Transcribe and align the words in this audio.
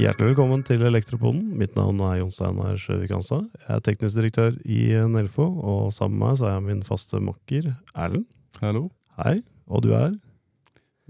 Hjertelig 0.00 0.30
velkommen 0.32 0.62
til 0.66 0.82
Elektropoden. 0.84 1.42
Mitt 1.58 1.74
navn 1.78 2.00
er 2.04 2.18
Jon 2.20 2.30
Steinar 2.34 2.76
Sjøvik 2.80 3.12
Hansa. 3.14 3.38
Jeg 3.64 3.70
er 3.76 3.82
teknisk 3.86 4.16
direktør 4.18 4.56
i 4.64 4.78
Nelfo, 5.10 5.46
og 5.64 5.92
sammen 5.94 6.18
med 6.18 6.26
meg 6.26 6.38
så 6.40 6.46
er 6.48 6.54
jeg 6.56 6.64
min 6.66 6.82
faste 6.86 7.20
makker 7.22 7.68
Erlend. 7.94 8.26
Hallo, 8.62 8.86
Hei. 9.20 9.38
Og 9.68 9.84
du 9.86 9.92
er? 9.96 10.14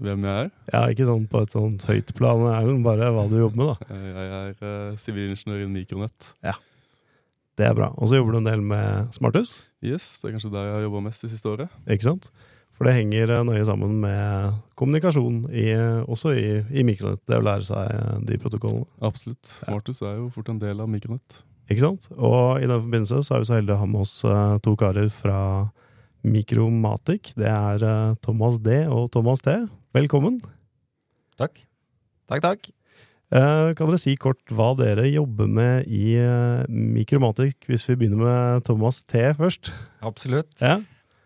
hvem 0.03 0.25
jeg 0.27 0.45
er? 0.45 0.49
Ja, 0.73 0.81
ikke 0.91 1.05
sånn 1.07 1.23
på 1.31 1.39
et 1.45 1.53
sånt 1.55 1.85
høyt 1.87 2.11
plan, 2.17 2.41
Erlend, 2.51 2.83
bare 2.85 3.07
hva 3.15 3.23
du 3.31 3.37
jobber 3.39 3.61
med, 3.61 3.69
da. 3.71 3.95
Eh, 3.95 4.07
Jeg 4.15 4.55
er 4.69 4.97
sivilingeniør 4.99 5.61
uh, 5.61 5.63
i 5.63 5.71
Mikronett. 5.71 6.33
Det 7.55 7.63
er 7.69 7.77
bra. 7.77 7.93
Og 7.95 8.11
så 8.11 8.19
jobber 8.19 8.35
du 8.35 8.41
en 8.41 8.49
del 8.51 8.61
med 8.65 9.13
smarthus, 9.15 9.61
Yes, 9.85 10.19
det 10.19 10.29
er 10.29 10.35
kanskje 10.35 10.51
der 10.51 10.65
jeg 10.67 10.75
har 10.79 10.85
jobba 10.89 11.01
mest 11.07 11.23
det 11.23 11.31
siste 11.31 11.47
året. 11.51 11.69
ikke 11.87 12.09
sant? 12.09 12.31
For 12.75 12.87
det 12.89 12.95
henger 12.97 13.31
eh, 13.31 13.43
nøye 13.47 13.63
sammen 13.67 13.93
med 14.03 14.55
kommunikasjon, 14.75 15.45
i, 15.55 15.69
også 16.11 16.33
i, 16.35 16.47
i 16.75 16.83
mikronett. 16.83 17.21
Det 17.29 17.37
å 17.39 17.45
lære 17.45 17.63
seg 17.69 17.91
eh, 17.93 18.17
de 18.27 18.39
protokollene. 18.41 18.87
Absolutt. 19.07 19.47
Smarthus 19.61 20.01
er 20.03 20.17
jo 20.19 20.29
fort 20.35 20.49
en 20.51 20.59
del 20.59 20.81
av 20.83 20.89
Mikronett. 20.91 21.37
Ikke 21.71 21.85
sant? 21.85 22.09
Og 22.19 22.59
i 22.61 22.67
den 22.67 22.75
forbindelse 22.83 23.21
så 23.25 23.37
er 23.37 23.41
vi 23.45 23.47
så 23.49 23.55
heldige 23.57 23.77
å 23.77 23.81
ha 23.81 23.87
med 23.89 24.03
oss 24.03 24.17
eh, 24.27 24.57
to 24.65 24.75
karer 24.79 25.07
fra 25.13 25.39
Mikromatic. 26.25 27.31
Det 27.37 27.47
er 27.47 27.85
Thomas 28.25 28.57
D 28.65 28.81
og 28.91 29.07
Thomas 29.13 29.43
T. 29.45 29.53
Velkommen. 29.95 30.41
Takk. 31.39 31.61
Takk, 32.27 32.41
takk. 32.43 32.69
Eh, 33.35 33.69
Kan 33.77 33.87
dere 33.89 33.99
si 34.01 34.17
kort 34.19 34.41
hva 34.53 34.71
dere 34.77 35.05
jobber 35.09 35.47
med 35.49 35.87
i 35.87 36.17
Mikromatic, 36.69 37.69
hvis 37.69 37.87
vi 37.89 37.95
begynner 38.01 38.21
med 38.25 38.65
Thomas 38.67 38.99
T 39.05 39.21
først? 39.39 39.71
Absolutt. 40.05 40.51
Ja. 40.59 40.79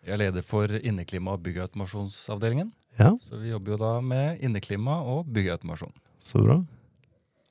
Jeg 0.10 0.16
er 0.18 0.24
leder 0.24 0.42
for 0.46 0.68
inneklima- 0.82 1.36
og 1.38 1.44
byggautomasjonsavdelingen. 1.46 2.72
Ja, 3.00 3.12
Så 3.22 3.38
vi 3.40 3.52
jobber 3.52 3.76
jo 3.76 3.78
da 3.78 3.92
med 4.02 4.42
inneklima 4.42 4.98
og 5.06 5.28
byggautomasjon. 5.32 5.94
så 6.20 6.42
bra. 6.44 6.58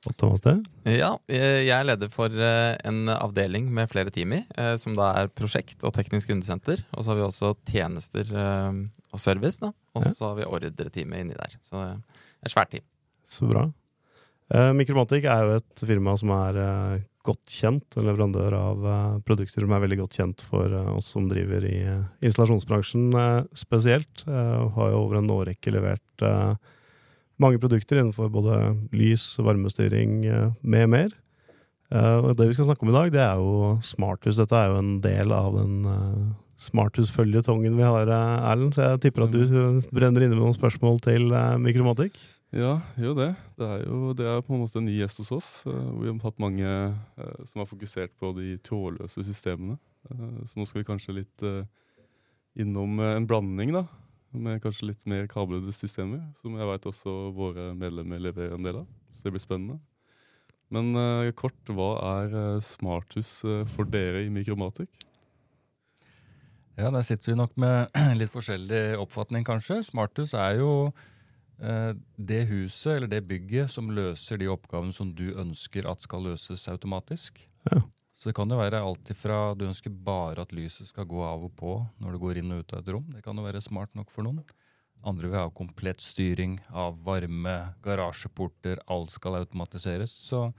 Og 0.07 0.15
Thomas 0.17 0.39
det? 0.41 0.53
Ja, 0.85 1.17
eh, 1.27 1.65
jeg 1.67 1.75
er 1.75 1.83
leder 1.83 2.09
for 2.09 2.27
eh, 2.31 2.75
en 2.87 3.07
avdeling 3.09 3.69
med 3.71 3.89
flere 3.91 4.09
team 4.11 4.31
i, 4.33 4.45
eh, 4.57 4.75
som 4.77 4.93
da 4.95 5.09
er 5.19 5.27
prosjekt 5.27 5.83
og 5.83 5.91
teknisk 5.93 6.29
kundesenter. 6.29 6.83
Og 6.95 7.03
så 7.03 7.09
har 7.11 7.15
vi 7.19 7.25
også 7.27 7.55
tjenester 7.67 8.31
og 9.11 9.19
service, 9.19 9.59
da. 9.59 9.71
Og 9.95 10.03
Ja. 10.05 10.11
så 10.11 10.29
har 10.29 10.35
vi 10.35 10.43
ordreteamet 10.47 11.19
inni 11.19 11.33
der. 11.35 11.57
Så 11.61 11.71
det 11.99 12.45
er 12.45 12.49
svært 12.49 12.69
team. 12.71 12.83
Så 13.27 13.49
bra. 13.49 13.71
Eh, 14.51 14.71
Mikromatic 14.73 15.23
er 15.25 15.41
jo 15.43 15.55
et 15.57 15.75
firma 15.85 16.17
som 16.17 16.29
er 16.31 17.03
godt 17.29 17.53
kjent, 17.53 17.97
en 17.97 18.07
leverandør 18.07 18.55
av 18.57 18.89
eh, 18.89 19.15
produkter 19.27 19.63
som 19.63 19.73
er 19.75 19.83
veldig 19.83 19.99
godt 20.01 20.17
kjent 20.19 20.43
for 20.45 20.65
eh, 20.65 20.91
oss 20.95 21.11
som 21.13 21.29
driver 21.29 21.65
i 21.67 21.77
eh, 21.85 22.03
installasjonsbransjen 22.25 23.13
spesielt. 23.57 24.25
Og 24.27 24.75
har 24.75 24.91
jo 24.91 25.01
over 25.03 25.19
en 25.19 25.31
årrekke 25.33 25.73
levert 25.73 26.25
mange 27.39 27.59
produkter 27.61 27.99
innenfor 27.99 28.31
både 28.33 28.57
lys, 28.95 29.31
varmestyring 29.39 30.21
med 30.61 30.91
mer. 30.91 31.13
Og 31.89 32.33
det 32.37 32.49
vi 32.49 32.57
skal 32.57 32.67
snakke 32.67 32.85
om 32.85 32.91
i 32.91 32.97
dag, 32.97 33.13
det 33.13 33.21
er 33.23 33.39
jo 33.39 33.77
smarthus. 33.85 34.37
Dette 34.37 34.57
er 34.57 34.73
jo 34.73 34.81
en 34.81 34.91
del 35.01 35.31
av 35.33 35.55
den 35.55 35.77
smarthusføljetongen 36.59 37.79
vi 37.79 37.87
har, 37.87 38.11
Erlend. 38.11 38.75
Så 38.75 38.85
jeg 38.85 39.05
tipper 39.05 39.25
at 39.25 39.33
du 39.33 39.87
brenner 39.95 40.27
inne 40.27 40.35
med 40.35 40.43
noen 40.43 40.57
spørsmål 40.57 40.99
til 41.07 41.31
Mikromatic. 41.63 42.19
Ja, 42.49 42.79
jo 42.97 43.11
det. 43.13 43.35
Det 43.59 43.65
er 43.67 43.83
jo 43.85 44.09
det 44.17 44.25
er 44.25 44.39
på 44.41 44.55
en 44.55 44.63
måte 44.63 44.79
en 44.79 44.87
ny 44.87 44.95
gjest 44.97 45.19
hos 45.21 45.31
oss. 45.35 45.49
eh, 45.69 45.89
vi 46.01 46.09
har 46.09 46.17
hatt 46.23 46.39
mange 46.41 46.65
eh, 46.65 47.43
som 47.45 47.61
har 47.61 47.69
fokusert 47.69 48.15
på 48.17 48.31
de 48.39 48.55
trådløse 48.65 49.21
systemene. 49.21 49.77
Eh, 50.09 50.39
så 50.49 50.57
nå 50.57 50.65
skal 50.65 50.81
vi 50.81 50.87
kanskje 50.87 51.17
litt 51.19 51.43
innom 52.59 52.97
en 53.05 53.27
blanding, 53.29 53.75
da. 53.77 53.83
Med 54.33 54.63
kanskje 54.63 54.89
litt 54.89 55.05
mer 55.05 55.27
kablede 55.29 55.69
systemer, 55.73 56.23
som 56.41 56.57
jeg 56.57 56.69
veit 56.69 56.87
også 56.89 57.13
våre 57.37 57.69
medlemmer 57.77 58.21
leverer 58.21 58.57
en 58.57 58.65
del 58.65 58.81
av. 58.81 58.89
Så 59.13 59.27
det 59.27 59.35
blir 59.35 59.45
spennende. 59.45 59.77
Men 60.73 60.93
kort, 61.33 61.57
hva 61.65 61.91
er 62.21 62.59
smarthus 62.61 63.39
for 63.73 63.89
dere 63.89 64.25
i 64.25 64.29
Mikromatic? 64.33 64.89
Ja, 66.77 66.91
Der 66.91 67.01
sitter 67.01 67.31
vi 67.31 67.37
nok 67.37 67.55
med 67.57 67.89
litt 68.21 68.33
forskjellig 68.33 68.99
oppfatning, 69.01 69.45
kanskje. 69.45 69.81
Smarthus 69.85 70.33
er 70.37 70.59
jo 70.61 70.69
det 71.59 72.43
huset 72.47 72.93
eller 72.93 73.09
det 73.11 73.25
bygget 73.27 73.71
som 73.73 73.89
løser 73.91 74.39
de 74.39 74.47
oppgavene 74.47 74.95
som 74.95 75.09
du 75.11 75.33
ønsker 75.33 75.87
at 75.91 76.05
skal 76.05 76.23
løses 76.29 76.67
automatisk. 76.71 77.41
Ja. 77.67 77.81
Så 78.19 78.29
det 78.29 78.35
kan 78.35 78.51
jo 78.51 78.57
være 78.59 78.81
alt 78.83 79.11
ifra 79.13 79.53
du 79.55 79.65
ønsker 79.69 79.91
bare 79.91 80.43
at 80.43 80.51
lyset 80.55 80.89
skal 80.89 81.07
gå 81.07 81.21
av 81.23 81.45
og 81.47 81.53
på 81.59 81.75
når 82.03 82.15
du 82.15 82.19
går 82.19 82.39
inn 82.41 82.51
og 82.51 82.65
ut 82.65 82.73
av 82.75 82.81
et 82.81 82.91
rom. 82.91 83.05
Det 83.15 83.23
kan 83.23 83.37
jo 83.37 83.45
være 83.45 83.61
smart 83.63 83.95
nok 83.95 84.11
for 84.11 84.27
noen. 84.27 84.41
Andre 85.07 85.29
vil 85.29 85.39
ha 85.39 85.45
komplett 85.55 86.03
styring 86.03 86.57
av 86.75 86.97
varme, 87.05 87.55
garasjeporter, 87.85 88.81
alt 88.91 89.13
skal 89.15 89.39
automatiseres. 89.39 90.11
Så 90.11 90.49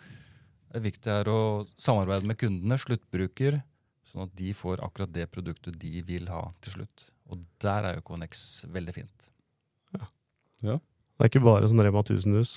det 0.70 0.80
er 0.80 0.86
viktig 0.86 1.12
her 1.12 1.28
å 1.28 1.40
samarbeide 1.74 2.30
med 2.30 2.40
kundene, 2.40 2.80
sluttbruker, 2.80 3.60
sånn 4.08 4.24
at 4.24 4.32
de 4.40 4.54
får 4.56 4.80
akkurat 4.86 5.12
det 5.12 5.28
produktet 5.34 5.76
de 5.82 6.00
vil 6.06 6.32
ha 6.32 6.46
til 6.64 6.78
slutt. 6.78 7.10
Og 7.28 7.44
der 7.60 7.90
er 7.90 7.98
jo 7.98 8.06
Connex 8.08 8.64
veldig 8.72 8.96
fint. 8.96 9.28
Det 11.20 11.26
er 11.26 11.32
ikke 11.34 11.44
bare 11.44 11.68
sånn 11.68 11.82
Rema 11.84 12.00
1000-hus. 12.00 12.50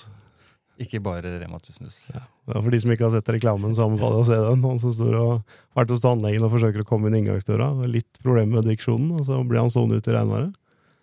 Ikke 0.80 0.98
bare 1.04 1.34
Rema 1.42 1.58
1000-hus. 1.60 1.98
Ja, 2.16 2.22
for 2.48 2.72
de 2.72 2.78
som 2.80 2.94
ikke 2.94 3.04
har 3.04 3.12
sett 3.12 3.28
reklamen, 3.36 3.74
så 3.76 3.84
anbefaler 3.84 4.22
jeg 4.22 4.24
å 4.24 4.28
se 4.30 4.38
den. 4.40 4.62
Han 4.64 4.78
som 4.80 4.94
står 4.96 5.16
og 5.20 5.32
har 5.34 5.82
vært 5.82 5.92
hos 5.92 6.00
tannlegen 6.02 6.46
og 6.46 6.54
forsøker 6.54 6.80
å 6.80 6.86
komme 6.88 7.10
inn 7.10 7.18
inngangsdøra. 7.18 7.66
Litt 7.92 8.22
problemer 8.24 8.62
med 8.62 8.70
diksjonen, 8.72 9.10
og 9.18 9.26
så 9.28 9.42
blir 9.44 9.60
han 9.60 9.68
stående 9.74 9.98
ute 10.00 10.08
i 10.08 10.14
regnværet. 10.16 10.56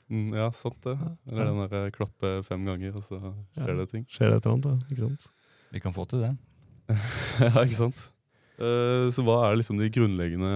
Mm, 0.09 0.25
ja, 0.41 0.47
sant 0.57 0.81
det. 0.83 0.95
Eller 1.29 1.51
den 1.51 1.61
der 1.61 1.75
eh, 1.83 1.91
klappe 1.94 2.31
fem 2.50 2.66
ganger, 2.67 2.97
og 2.97 3.05
så 3.05 3.19
skjer 3.21 3.69
Ja. 3.69 3.75
det 3.77 3.85
ting. 3.94 4.07
Skjer 4.09 4.33
det 4.33 4.39
et 4.41 4.50
eller 4.50 4.57
annet, 4.57 4.66
da? 4.66 4.89
Ikke 4.89 5.05
sant? 5.05 5.27
Vi 5.71 5.83
kan 5.85 5.95
få 5.95 6.07
til 6.09 6.25
det. 6.25 6.31
ja, 7.45 7.53
ikke 7.61 7.77
sant? 7.77 8.01
Uh, 8.57 9.05
så 9.13 9.23
hva 9.23 9.38
er 9.45 9.61
liksom 9.61 9.77
de 9.79 9.88
grunnleggende 9.94 10.51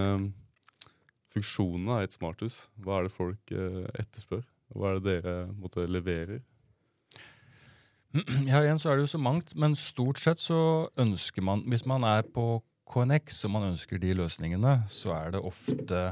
funksjonene 1.38 1.99
av 1.99 2.09
et 2.09 2.17
smarthus? 2.17 2.65
Hva 2.81 2.99
er 2.99 3.07
det 3.07 3.13
folk 3.15 3.53
uh, 3.55 3.85
etterspør? 3.94 4.44
Hva 4.75 4.91
er 4.91 4.99
det 4.99 5.21
dere 5.21 5.38
måtte, 5.53 5.85
leverer? 5.88 6.41
Ja, 8.49 8.61
igjen 8.63 8.79
så 8.79 8.91
er 8.91 8.99
det 8.99 9.07
jo 9.07 9.13
så 9.15 9.21
mangt, 9.21 9.55
men 9.59 9.75
stort 9.79 10.21
sett 10.21 10.39
så 10.39 10.87
ønsker 11.01 11.43
man 11.43 11.65
Hvis 11.69 11.85
man 11.89 12.05
er 12.07 12.23
på 12.23 12.61
KNX 12.91 13.41
og 13.47 13.55
man 13.55 13.71
ønsker 13.71 13.99
de 13.99 14.13
løsningene, 14.15 14.77
så 14.91 15.15
er 15.17 15.33
det 15.35 15.41
ofte 15.41 16.03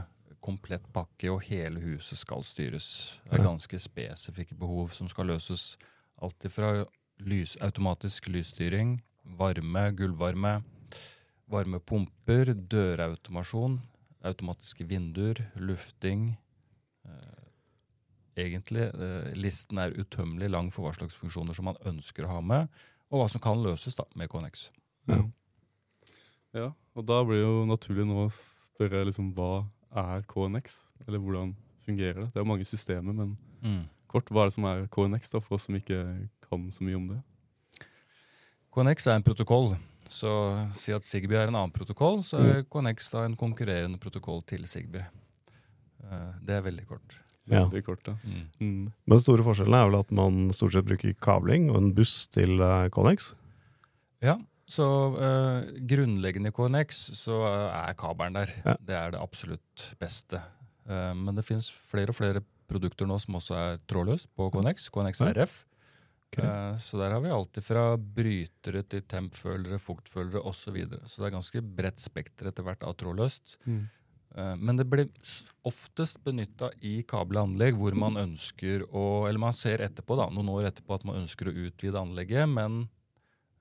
komplett 0.43 0.85
pakke, 0.91 1.29
og 1.31 1.43
hele 1.47 1.79
huset 1.83 2.19
skal 2.19 2.43
styres. 2.43 2.87
Det 3.29 3.37
er 3.37 3.45
ganske 3.45 3.79
spesifikke 3.79 4.57
behov 4.59 4.91
som 4.95 5.07
skal 5.07 5.29
løses. 5.31 5.77
Alt 6.23 6.49
ifra 6.49 6.83
lys, 7.23 7.55
automatisk 7.63 8.27
lysstyring, 8.33 8.97
varme, 9.39 9.85
gulvvarme, 9.95 10.57
varmepumper, 11.51 12.51
dørautomasjon, 12.73 13.77
automatiske 14.25 14.87
vinduer, 14.89 15.45
lufting. 15.55 16.33
Egentlig, 18.37 18.87
eh, 18.95 19.33
listen 19.37 19.77
er 19.77 19.91
utømmelig 19.93 20.49
lang 20.49 20.71
for 20.73 20.87
hva 20.87 20.93
slags 20.95 21.15
funksjoner 21.19 21.53
som 21.55 21.65
man 21.65 21.75
ønsker 21.85 22.25
å 22.25 22.31
ha 22.33 22.41
med, 22.41 22.67
og 23.11 23.19
hva 23.21 23.29
som 23.29 23.41
kan 23.41 23.61
løses 23.61 23.95
da 23.95 24.05
med 24.15 24.29
KNX. 24.29 24.69
Ja. 25.07 25.23
Ja, 26.53 26.67
og 26.95 27.05
da 27.09 27.19
blir 27.25 27.39
det 27.41 27.45
jo 27.45 27.65
naturlig 27.65 28.05
nå 28.05 28.25
å 28.27 28.31
spørre 28.33 29.03
liksom, 29.05 29.31
hva 29.37 29.65
er 29.95 30.21
KNX? 30.29 30.83
Eller 31.07 31.19
hvordan 31.21 31.55
fungerer 31.85 32.23
det? 32.23 32.33
Det 32.33 32.41
er 32.41 32.45
mange 32.49 32.65
systemer, 32.65 33.13
men 33.13 33.37
Mm. 33.63 33.87
kort, 34.07 34.25
hva 34.29 34.43
er 34.43 34.47
det 34.49 34.53
som 34.53 34.65
er 34.65 34.87
KNX 34.87 35.29
da, 35.31 35.39
for 35.39 35.55
oss 35.55 35.63
som 35.65 35.75
ikke 35.75 36.29
kan 36.49 36.67
så 36.71 36.81
mye 36.83 36.95
om 36.97 37.07
det? 37.07 37.21
KNX 38.73 39.07
er 39.07 39.15
en 39.15 39.23
protokoll. 39.23 39.75
Så 40.09 40.29
si 40.75 40.91
at 40.93 41.05
Zigbee 41.07 41.37
er 41.39 41.47
en 41.47 41.55
annen 41.55 41.71
protokoll, 41.73 42.19
så 42.25 42.39
er 42.43 42.63
KNX 42.63 43.09
da 43.13 43.23
en 43.25 43.35
konkurrerende 43.39 43.97
protokoll 44.01 44.41
til 44.45 44.65
Zigbee. 44.67 45.05
Eh, 46.03 46.33
Det 46.43 46.49
er 46.57 46.61
veldig 46.61 46.85
kort. 46.87 47.15
Ja. 47.51 47.65
Kort, 47.83 48.07
ja. 48.07 48.15
Mm. 48.23 48.43
Mm. 48.59 48.83
Men 49.05 49.17
den 49.17 49.23
store 49.23 49.43
forskjellen 49.43 49.75
er 49.75 49.87
vel 49.89 49.99
at 49.99 50.11
man 50.15 50.47
stort 50.55 50.75
sett 50.75 50.87
bruker 50.87 51.11
kabling 51.23 51.69
og 51.73 51.81
en 51.81 51.93
buss 51.97 52.27
til 52.31 52.61
uh, 52.63 52.87
Connex. 52.93 53.33
Ja, 54.23 54.37
så 54.69 54.85
uh, 55.11 55.65
grunnleggende 55.89 56.53
i 56.53 56.55
KNX 56.55 57.03
så 57.19 57.41
eh, 57.49 57.75
er 57.81 57.97
kabelen 57.99 58.37
der. 58.37 58.53
Ja. 58.63 58.77
Det 58.79 58.95
er 58.95 59.13
det 59.13 59.21
absolutt 59.21 59.89
beste. 59.99 60.39
Uh, 60.87 61.11
men 61.19 61.35
det 61.35 61.45
finnes 61.47 61.67
flere 61.91 62.13
og 62.13 62.17
flere 62.17 62.43
produkter 62.71 63.09
nå 63.09 63.19
som 63.19 63.37
også 63.37 63.57
er 63.59 63.83
trådløst 63.91 64.31
på 64.37 64.49
KNX. 64.53 64.87
KNX 64.93 65.23
Ja. 65.25 65.33
RF. 65.35 65.59
Okay. 66.33 66.47
Uh, 66.47 66.79
så 66.81 66.97
der 66.97 67.13
har 67.13 67.21
vi 67.21 67.33
alltid 67.35 67.65
fra 67.67 67.83
brytere 67.97 68.81
til 68.89 69.03
tempfølere, 69.05 69.77
fuktfølere 69.83 70.41
osv. 70.41 70.63
Så, 70.63 70.73
videre. 70.73 71.03
så 71.05 71.21
det 71.21 71.27
er 71.27 71.35
ganske 71.35 71.61
bredt 71.61 72.01
spekter 72.01 72.49
etter 72.49 72.65
hvert 72.65 72.87
av 72.87 72.95
trådløst. 72.97 73.59
Mm. 73.67 73.83
Eh, 74.35 74.55
Men 74.57 74.77
det 74.77 74.87
blir 74.89 75.09
oftest 75.63 76.23
benytta 76.25 76.71
i 76.81 77.01
kabelanlegg 77.07 77.77
hvor 77.79 77.95
man 77.97 78.17
ønsker 78.19 78.87
å 78.89 79.27
Eller 79.29 79.39
man 79.39 79.55
ser 79.55 79.83
etterpå, 79.85 80.17
da, 80.19 80.29
noen 80.33 80.51
år 80.53 80.71
etterpå, 80.71 80.97
at 80.97 81.05
man 81.07 81.21
ønsker 81.21 81.49
å 81.49 81.57
utvide 81.67 82.01
anlegget, 82.01 82.49
men 82.49 82.87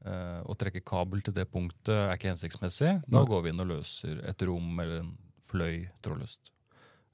uh, 0.06 0.40
å 0.48 0.56
trekke 0.58 0.82
kabel 0.86 1.22
til 1.22 1.36
det 1.36 1.46
punktet 1.52 1.94
er 1.94 2.16
ikke 2.16 2.32
hensiktsmessig. 2.32 2.96
Da 3.06 3.20
Nei. 3.20 3.28
går 3.28 3.44
vi 3.44 3.52
inn 3.52 3.62
og 3.62 3.70
løser 3.70 4.24
et 4.26 4.48
rom 4.48 4.80
eller 4.82 5.04
en 5.04 5.12
fløy 5.46 5.86
trådløst. 6.02 6.50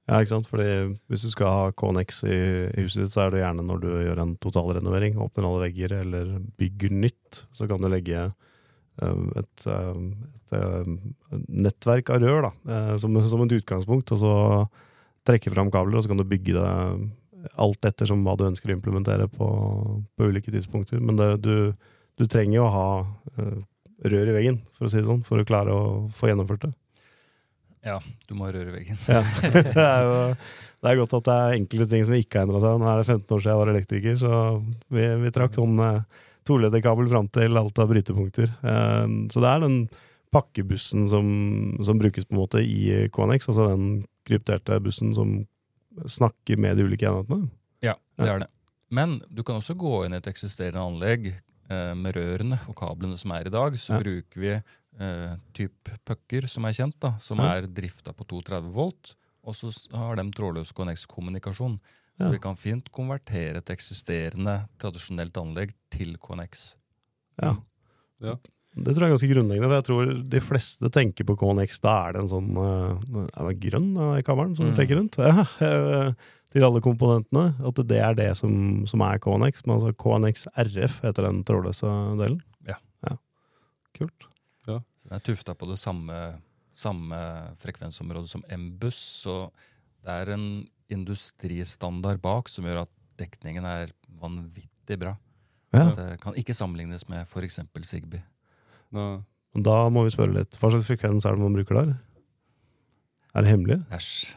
Ja, 0.09 0.23
ikke 0.23 0.31
sant? 0.31 0.49
Fordi 0.49 0.97
hvis 1.11 1.27
du 1.27 1.33
skal 1.35 1.53
ha 1.53 1.73
KNX 1.77 2.23
i 2.25 2.37
i 2.79 2.85
huset 2.87 3.03
ditt, 3.03 3.13
så 3.13 3.27
er 3.27 3.35
det 3.35 3.43
gjerne 3.43 3.67
når 3.67 3.83
du 3.83 3.89
gjør 3.93 4.23
en 4.23 4.37
totalrenovering, 4.41 5.19
åpner 5.21 5.49
alle 5.49 5.67
vegger 5.67 5.99
eller 5.99 6.39
bygger 6.61 6.95
nytt, 7.05 7.43
så 7.53 7.69
kan 7.69 7.83
du 7.83 7.91
legge 7.93 8.31
et, 8.99 9.67
eh, 9.71 10.03
et 10.39 10.57
eh, 10.59 10.91
nettverk 11.67 12.13
av 12.15 12.23
rør 12.25 12.49
da, 12.49 12.53
eh, 12.73 12.95
som, 13.03 13.17
som 13.29 13.45
et 13.45 13.57
utgangspunkt, 13.61 14.13
og 14.15 14.23
så 14.23 14.35
trekke 15.29 15.53
fram 15.53 15.71
kabler, 15.73 15.99
og 15.99 16.05
så 16.05 16.13
kan 16.13 16.21
du 16.21 16.27
bygge 16.29 16.57
det 16.57 16.69
alt 17.61 17.87
etter 17.87 18.09
som 18.09 18.25
hva 18.27 18.35
du 18.39 18.47
ønsker 18.49 18.73
å 18.73 18.77
implementere 18.77 19.29
på, 19.31 19.49
på 20.17 20.29
ulike 20.31 20.53
tidspunkter. 20.53 21.01
Men 21.05 21.19
det, 21.21 21.31
du, 21.45 21.73
du 22.19 22.27
trenger 22.27 22.59
jo 22.59 22.67
å 22.67 22.75
ha 22.75 22.89
eh, 23.37 23.59
rør 24.09 24.33
i 24.33 24.37
veggen, 24.37 24.63
for 24.77 24.89
å 24.89 24.93
si 24.93 25.01
det 25.01 25.09
sånn, 25.09 25.25
for 25.27 25.41
å 25.43 25.49
klare 25.49 25.75
å 25.75 25.83
få 26.17 26.31
gjennomført 26.31 26.69
det. 26.69 26.73
Ja, 27.87 28.01
du 28.27 28.35
må 28.35 28.49
røre 28.51 28.75
veggen. 28.75 28.99
Ja. 29.07 29.23
Det 29.75 29.85
er 29.85 30.09
jo 30.09 30.17
det 30.79 30.93
er 30.93 30.99
godt 31.01 31.15
at 31.19 31.27
det 31.27 31.35
er 31.35 31.57
enkelte 31.57 31.87
ting 31.91 32.05
som 32.07 32.15
ikke 32.15 32.39
har 32.39 32.45
endra 32.47 32.61
seg. 32.63 32.77
Nå 32.79 32.87
er 32.87 33.01
det 33.01 33.07
15 33.09 33.33
år 33.35 33.41
siden 33.43 33.51
jeg 33.51 33.59
var 33.59 33.71
elektriker, 33.73 34.19
så 34.21 34.33
vi, 34.95 35.07
vi 35.25 35.33
trakk 35.35 35.57
sånn 35.59 35.81
tolederkabel 36.49 37.09
fram 37.13 37.29
til 37.33 37.57
alt 37.61 37.79
av 37.79 37.91
brytepunkter. 37.93 38.49
Eh, 38.65 39.07
så 39.33 39.43
det 39.45 39.51
er 39.53 39.65
den 39.67 39.79
pakkebussen 40.35 41.07
som, 41.09 41.29
som 41.85 42.01
brukes 42.01 42.27
på 42.29 42.35
en 42.37 42.43
måte 42.43 42.61
i 42.65 43.07
KNX, 43.15 43.49
altså 43.49 43.69
den 43.71 43.87
krypterte 44.29 44.77
bussen 44.85 45.15
som 45.17 45.39
snakker 46.09 46.59
med 46.61 46.77
de 46.79 46.85
ulike 46.89 47.09
enhetene. 47.09 47.49
Ja, 47.83 47.95
det 48.21 48.29
er 48.29 48.43
det. 48.45 48.49
Men 48.93 49.19
du 49.29 49.43
kan 49.45 49.59
også 49.61 49.75
gå 49.79 50.05
inn 50.07 50.15
i 50.17 50.21
et 50.21 50.29
eksisterende 50.31 50.81
anlegg 50.85 51.31
eh, 51.33 51.95
med 51.99 52.17
rørene 52.17 52.61
og 52.71 52.77
kablene 52.79 53.17
som 53.21 53.33
er 53.37 53.49
i 53.49 53.53
dag. 53.55 53.77
Så 53.81 53.97
Ja. 53.97 54.01
bruker 54.05 54.41
vi 54.41 54.53
eh, 55.01 55.33
typ 55.55 55.91
pucker, 56.09 56.47
som 56.49 56.65
er 56.69 56.77
kjent, 56.77 56.97
da, 57.01 57.15
som 57.21 57.39
Ja. 57.39 57.57
er 57.59 57.67
drifta 57.69 58.13
på 58.17 58.25
230 58.27 58.73
volt. 58.75 59.15
Og 59.49 59.55
så 59.57 59.71
har 59.97 60.17
de 60.17 60.25
trådløs 60.35 60.73
KNX-kommunikasjon. 60.77 61.79
Så 62.19 62.25
Ja. 62.27 62.31
vi 62.35 62.39
kan 62.43 62.57
fint 62.59 62.91
konvertere 62.91 63.57
et 63.61 63.71
eksisterende 63.71 64.69
tradisjonelt 64.79 65.37
anlegg 65.39 65.73
til 65.95 66.17
KNX. 66.19 66.75
Ja. 67.41 67.57
Ja. 68.21 68.35
Det 68.79 68.95
tror 68.95 69.07
jeg 69.07 69.11
er 69.11 69.15
ganske 69.17 69.31
grunnleggende, 69.35 69.69
for 69.69 69.79
jeg 69.79 69.87
tror 69.89 70.31
de 70.31 70.41
fleste 70.41 70.91
tenker 70.91 71.25
på 71.25 71.37
KNX. 71.39 71.79
Da 71.81 72.09
er 72.09 72.13
det 72.13 72.21
en 72.23 72.29
sånn 72.31 72.51
uh, 72.59 73.53
grønn 73.59 73.97
uh, 73.97 74.21
kabelen 74.23 74.57
som 74.57 74.67
Mm. 74.71 74.75
trekker 74.77 74.97
rundt. 74.99 75.17
Ja, 75.19 75.47
eh, 75.67 76.13
til 76.53 76.63
alle 76.65 76.81
komponentene. 76.81 77.55
At 77.67 77.75
det 77.87 77.99
er 78.03 78.15
det 78.15 78.37
som, 78.37 78.85
som 78.87 79.01
er 79.03 79.19
KNX. 79.19 79.65
Men 79.67 79.79
altså 79.79 79.95
KNX 79.95 80.47
RF 80.57 81.01
heter 81.03 81.27
den 81.27 81.43
trådløse 81.45 81.91
delen. 82.19 82.43
Ja. 82.67 82.77
Kult. 83.97 84.27
Så 84.65 84.83
den 85.09 85.13
er 85.17 85.21
tufta 85.25 85.55
på 85.59 85.67
det 85.71 85.79
samme, 85.81 86.41
samme 86.73 87.19
frekvensområdet 87.59 88.29
som 88.29 88.43
M-buss. 88.49 88.99
Så 89.25 89.51
det 90.05 90.13
er 90.13 90.35
en 90.35 90.69
industristandard 90.91 92.21
bak 92.25 92.49
som 92.49 92.65
gjør 92.69 92.83
at 92.87 92.93
dekningen 93.21 93.65
er 93.69 93.91
vanvittig 94.21 94.99
bra. 95.01 95.17
Ja. 95.75 95.89
Det 95.95 96.21
kan 96.23 96.37
ikke 96.39 96.55
sammenlignes 96.57 97.09
med 97.11 97.27
f.eks. 97.29 97.61
Sigby. 97.85 98.21
Nei. 98.97 99.19
Da 99.59 99.89
må 99.93 100.05
vi 100.07 100.13
spørre 100.15 100.37
litt. 100.39 100.57
Hva 100.61 100.71
slags 100.73 100.87
frekvens 100.89 101.27
er 101.29 101.35
det 101.37 101.43
man 101.45 101.57
bruker 101.57 101.75
der? 101.81 101.95
Er 103.37 103.45
det 103.45 103.51
hemmelig? 103.53 103.81
Æsj. 103.93 104.35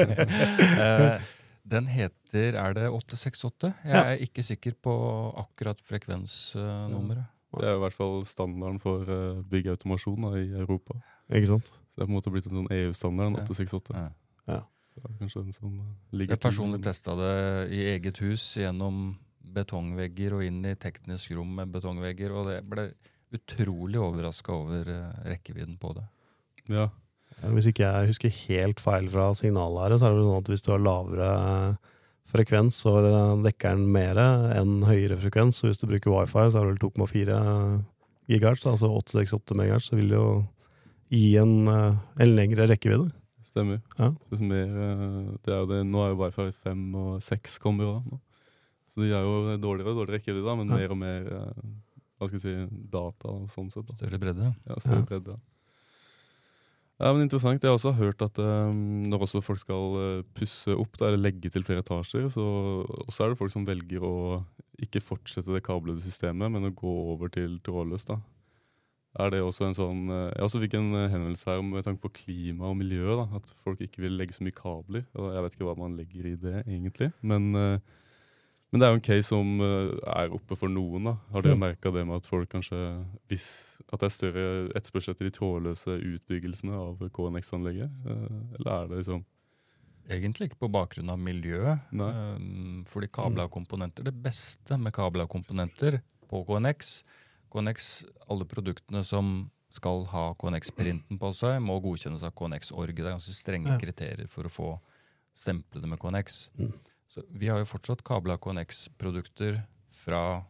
Eh, 0.80 1.20
Den 1.70 1.86
heter 1.86 2.56
Er 2.58 2.72
det 2.74 2.86
868? 2.90 3.70
Jeg 3.84 3.92
Ja. 3.94 4.02
er 4.12 4.16
ikke 4.24 4.42
sikker 4.42 4.72
på 4.82 4.92
akkurat 5.38 5.78
frekvensnummeret. 5.80 7.24
Det 7.58 7.66
er 7.68 7.74
i 7.76 7.78
hvert 7.82 7.94
fall 7.94 8.24
standarden 8.26 8.78
for 8.80 9.02
uh, 9.10 9.42
byggautomasjon 9.50 10.24
i 10.38 10.44
Europa. 10.60 10.94
Ikke 11.32 11.46
sant? 11.50 11.66
Så 11.66 11.96
det 11.98 12.02
er 12.02 12.06
på 12.06 12.10
en 12.12 12.16
måte 12.18 12.30
blitt 12.30 12.46
en 12.46 12.58
sånn 12.60 12.70
EU-standard, 12.70 13.36
Ja. 13.38 13.44
868. 13.44 14.12
Ja. 14.48 14.60
Så 14.90 15.00
det 15.00 15.10
er 15.10 15.18
kanskje 15.20 15.42
den 15.44 15.56
som 15.56 15.74
eh, 15.78 15.90
Så 16.10 16.20
ligger 16.20 16.36
jeg 16.36 16.44
personlig 16.44 16.80
testa 16.84 17.16
det 17.18 17.34
i 17.76 17.82
eget 17.94 18.22
hus 18.24 18.46
gjennom 18.58 19.12
betongvegger 19.50 20.36
og 20.36 20.46
inn 20.46 20.64
i 20.68 20.76
teknisk 20.78 21.34
rom 21.34 21.56
med 21.58 21.72
betongvegger, 21.74 22.34
og 22.34 22.50
det 22.50 22.60
ble 22.70 22.90
utrolig 23.34 24.00
overraska 24.02 24.54
over 24.54 24.90
eh, 24.94 25.22
rekkevidden 25.32 25.78
på 25.80 25.94
det. 25.98 26.06
Ja. 26.70 26.90
Hvis 27.54 27.70
ikke 27.70 27.86
jeg 27.86 28.10
husker 28.10 28.34
helt 28.50 28.82
feil 28.82 29.06
fra 29.08 29.30
signalet 29.38 30.00
så 30.00 30.10
er 30.10 30.16
det 30.16 30.24
sånn 30.26 30.42
at 30.42 30.50
hvis 30.50 30.64
du 30.66 30.72
har 30.74 30.82
lavere 30.82 31.30
frekvens, 32.30 32.82
så 32.84 32.92
dekker 33.42 33.78
den 33.78 33.86
mer 33.94 34.18
enn 34.20 34.84
høyere 34.86 35.16
frekvens. 35.18 35.60
Så 35.60 35.70
hvis 35.70 35.80
du 35.80 35.86
bruker 35.90 36.12
wifi, 36.12 36.44
så 36.50 36.60
er 36.60 36.68
det 36.68 36.74
vel 36.74 36.82
2,4 37.06 37.38
gigahertz, 38.30 38.66
altså 38.70 38.90
868 39.00 39.56
megahertz, 39.58 39.88
så 39.90 39.98
vil 39.98 40.12
det 40.12 40.18
jo 40.18 40.28
gi 41.10 41.36
en, 41.40 41.54
eh, 41.68 41.96
en 42.22 42.36
lengre 42.36 42.68
rekkevidde. 42.70 43.10
Stemmer. 43.50 43.80
Ja. 43.98 44.12
Så 44.28 44.30
det 44.36 44.40
er 44.40 44.50
mer, 44.50 44.74
eh, 44.86 45.36
det 45.44 45.54
er 45.56 45.64
det, 45.66 45.80
nå 45.90 46.02
er 46.04 46.12
jo 46.14 46.20
wifi 46.22 46.48
5 46.62 46.82
og 47.00 47.20
6 47.26 47.58
kommer 47.62 47.88
da. 47.98 48.18
Så 48.90 49.02
de 49.02 49.10
er 49.14 49.22
jo 49.26 49.56
dårligere 49.62 49.90
og 49.92 50.00
dårligere 50.02 50.18
rekkevidde, 50.20 50.56
men 50.60 50.68
Ja. 50.70 50.76
mer 50.76 50.90
og 50.94 50.98
mer 50.98 51.26
eh, 51.26 51.62
hva 52.20 52.28
skal 52.28 52.38
jeg 52.38 52.44
si, 52.44 52.80
data 52.92 53.28
og 53.32 53.48
sånn 53.50 53.70
sett. 53.72 53.86
Da. 53.88 53.94
Større 53.96 54.18
bredde. 54.20 54.54
Ja, 54.68 54.74
større 54.78 55.02
Ja. 55.02 55.08
bredde. 55.08 55.38
Ja, 57.00 57.14
men 57.14 57.22
interessant. 57.24 57.62
Jeg 57.64 57.70
har 57.70 57.78
også 57.78 57.94
hørt 57.96 58.20
at 58.20 58.36
um, 58.38 59.02
når 59.08 59.22
også 59.24 59.40
folk 59.42 59.58
skal 59.62 59.94
eh, 59.96 60.22
pusse 60.36 60.68
opp 60.76 60.98
da, 61.00 61.06
eller 61.08 61.22
legge 61.30 61.48
til 61.50 61.64
flere 61.64 61.80
etasjer, 61.80 62.26
så 62.28 62.44
også 63.08 63.24
er 63.24 63.28
det 63.32 63.38
folk 63.40 63.50
som 63.54 63.64
velger 63.64 64.04
å 64.04 64.44
ikke 64.84 65.00
fortsette 65.00 65.48
det 65.54 65.62
kablede 65.64 66.02
systemet, 66.04 66.52
men 66.52 66.68
å 66.68 66.74
gå 66.76 66.92
over 67.14 67.32
til 67.32 67.56
trådløst. 67.64 68.12
da. 68.12 68.18
Er 69.18 69.30
det 69.32 69.40
også 69.42 69.66
en 69.66 69.74
sånn 69.74 70.02
eh, 70.14 70.28
Jeg 70.36 70.44
også 70.46 70.60
fikk 70.62 70.74
en 70.78 70.92
eh, 70.94 71.08
henvendelse 71.10 71.48
her 71.50 71.58
om 71.58 71.70
med 71.74 71.82
tanke 71.86 71.98
på 72.04 72.12
klima 72.14 72.68
og 72.70 72.76
miljø. 72.78 73.16
da, 73.18 73.24
At 73.40 73.48
folk 73.64 73.80
ikke 73.82 74.04
vil 74.04 74.14
legge 74.18 74.36
så 74.36 74.44
mye 74.46 74.54
kabler. 74.54 75.02
og 75.18 75.32
Jeg 75.34 75.42
vet 75.42 75.56
ikke 75.56 75.66
hva 75.66 75.78
man 75.80 75.96
legger 75.98 76.28
i 76.30 76.36
det, 76.38 76.60
egentlig. 76.66 77.12
Men, 77.22 77.48
eh, 77.58 77.78
men 78.70 78.78
det 78.78 78.86
er 78.86 78.92
jo 78.92 79.00
en 79.00 79.08
case 79.08 79.26
som 79.26 79.48
er 79.60 80.30
oppe 80.30 80.54
for 80.56 80.70
noen. 80.70 81.02
da. 81.08 81.16
Har 81.32 81.42
dere 81.42 81.56
Mm. 81.56 81.64
merka 81.64 81.90
det 81.90 82.06
med 82.06 82.16
at 82.22 82.26
folk 82.30 82.48
kanskje 82.48 83.04
hvis 83.28 83.80
At 83.92 83.98
det 83.98 84.06
er 84.06 84.14
større 84.14 84.68
etterspørsel 84.78 85.10
etter 85.16 85.26
de 85.26 85.34
trådløse 85.34 85.96
utbyggelsene 85.98 86.70
av 86.78 87.02
KNX-anlegget? 87.10 87.90
Eller 88.60 88.70
er 88.70 88.86
det 88.88 88.98
liksom 89.02 89.24
Egentlig 90.08 90.50
ikke 90.50 90.58
på 90.66 90.70
bakgrunn 90.72 91.10
av 91.10 91.18
miljøet. 91.18 91.80
Um, 91.92 92.84
fordi 92.86 93.06
kabler 93.12 93.44
og 93.46 93.50
komponenter, 93.52 94.02
det 94.02 94.14
beste 94.22 94.76
med 94.78 94.92
kabler 94.92 95.22
og 95.22 95.30
komponenter 95.30 96.00
på 96.28 96.44
KNX 96.46 97.04
KNX, 97.50 98.04
alle 98.30 98.44
produktene 98.48 99.02
som 99.04 99.50
skal 99.70 100.04
ha 100.10 100.34
KNX-printen 100.34 101.18
på 101.20 101.30
seg, 101.36 101.60
må 101.62 101.76
godkjennes 101.82 102.24
av 102.26 102.32
KNX-org. 102.34 102.94
Det 102.96 103.06
er 103.06 103.14
ganske 103.14 103.34
strenge 103.36 103.68
Ja. 103.70 103.78
kriterier 103.78 104.28
for 104.28 104.44
å 104.44 104.50
få 104.50 104.80
stemple 105.34 105.80
det 105.80 105.88
med 105.88 105.98
KNX. 106.02 106.50
Mm. 106.58 106.72
Så 107.10 107.22
vi 107.30 107.48
har 107.48 107.58
jo 107.58 107.64
fortsatt 107.70 108.02
kabla 108.06 108.38
KNX-produkter 108.38 109.64
fra 110.04 110.44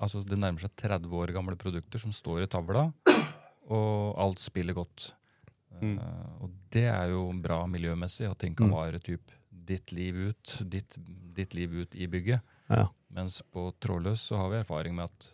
Altså 0.00 0.20
det 0.24 0.38
nærmer 0.38 0.60
seg 0.62 0.70
30 0.78 1.10
år 1.10 1.32
gamle 1.34 1.56
produkter 1.58 1.98
som 1.98 2.12
står 2.14 2.44
i 2.44 2.46
tavla, 2.46 2.84
og 3.66 4.14
alt 4.22 4.38
spiller 4.38 4.72
godt. 4.76 5.08
Mm. 5.82 5.96
Uh, 5.98 6.44
og 6.44 6.52
det 6.70 6.84
er 6.86 7.08
jo 7.10 7.24
bra 7.42 7.64
miljømessig, 7.66 8.30
at 8.30 8.38
ting 8.38 8.54
kan 8.54 8.68
Mm. 8.68 8.76
vare 8.76 9.00
typ 9.02 9.20
ditt 9.50 9.90
liv 9.90 10.14
ut, 10.30 10.62
ditt, 10.70 10.94
ditt 11.34 11.52
liv 11.54 11.72
ut 11.82 11.96
i 11.96 12.06
bygget. 12.06 12.40
Ja. 12.70 12.86
Mens 13.10 13.42
på 13.52 13.72
trådløs 13.80 14.22
så 14.30 14.36
har 14.38 14.50
vi 14.50 14.56
erfaring 14.62 14.94
med 14.94 15.06
at 15.10 15.32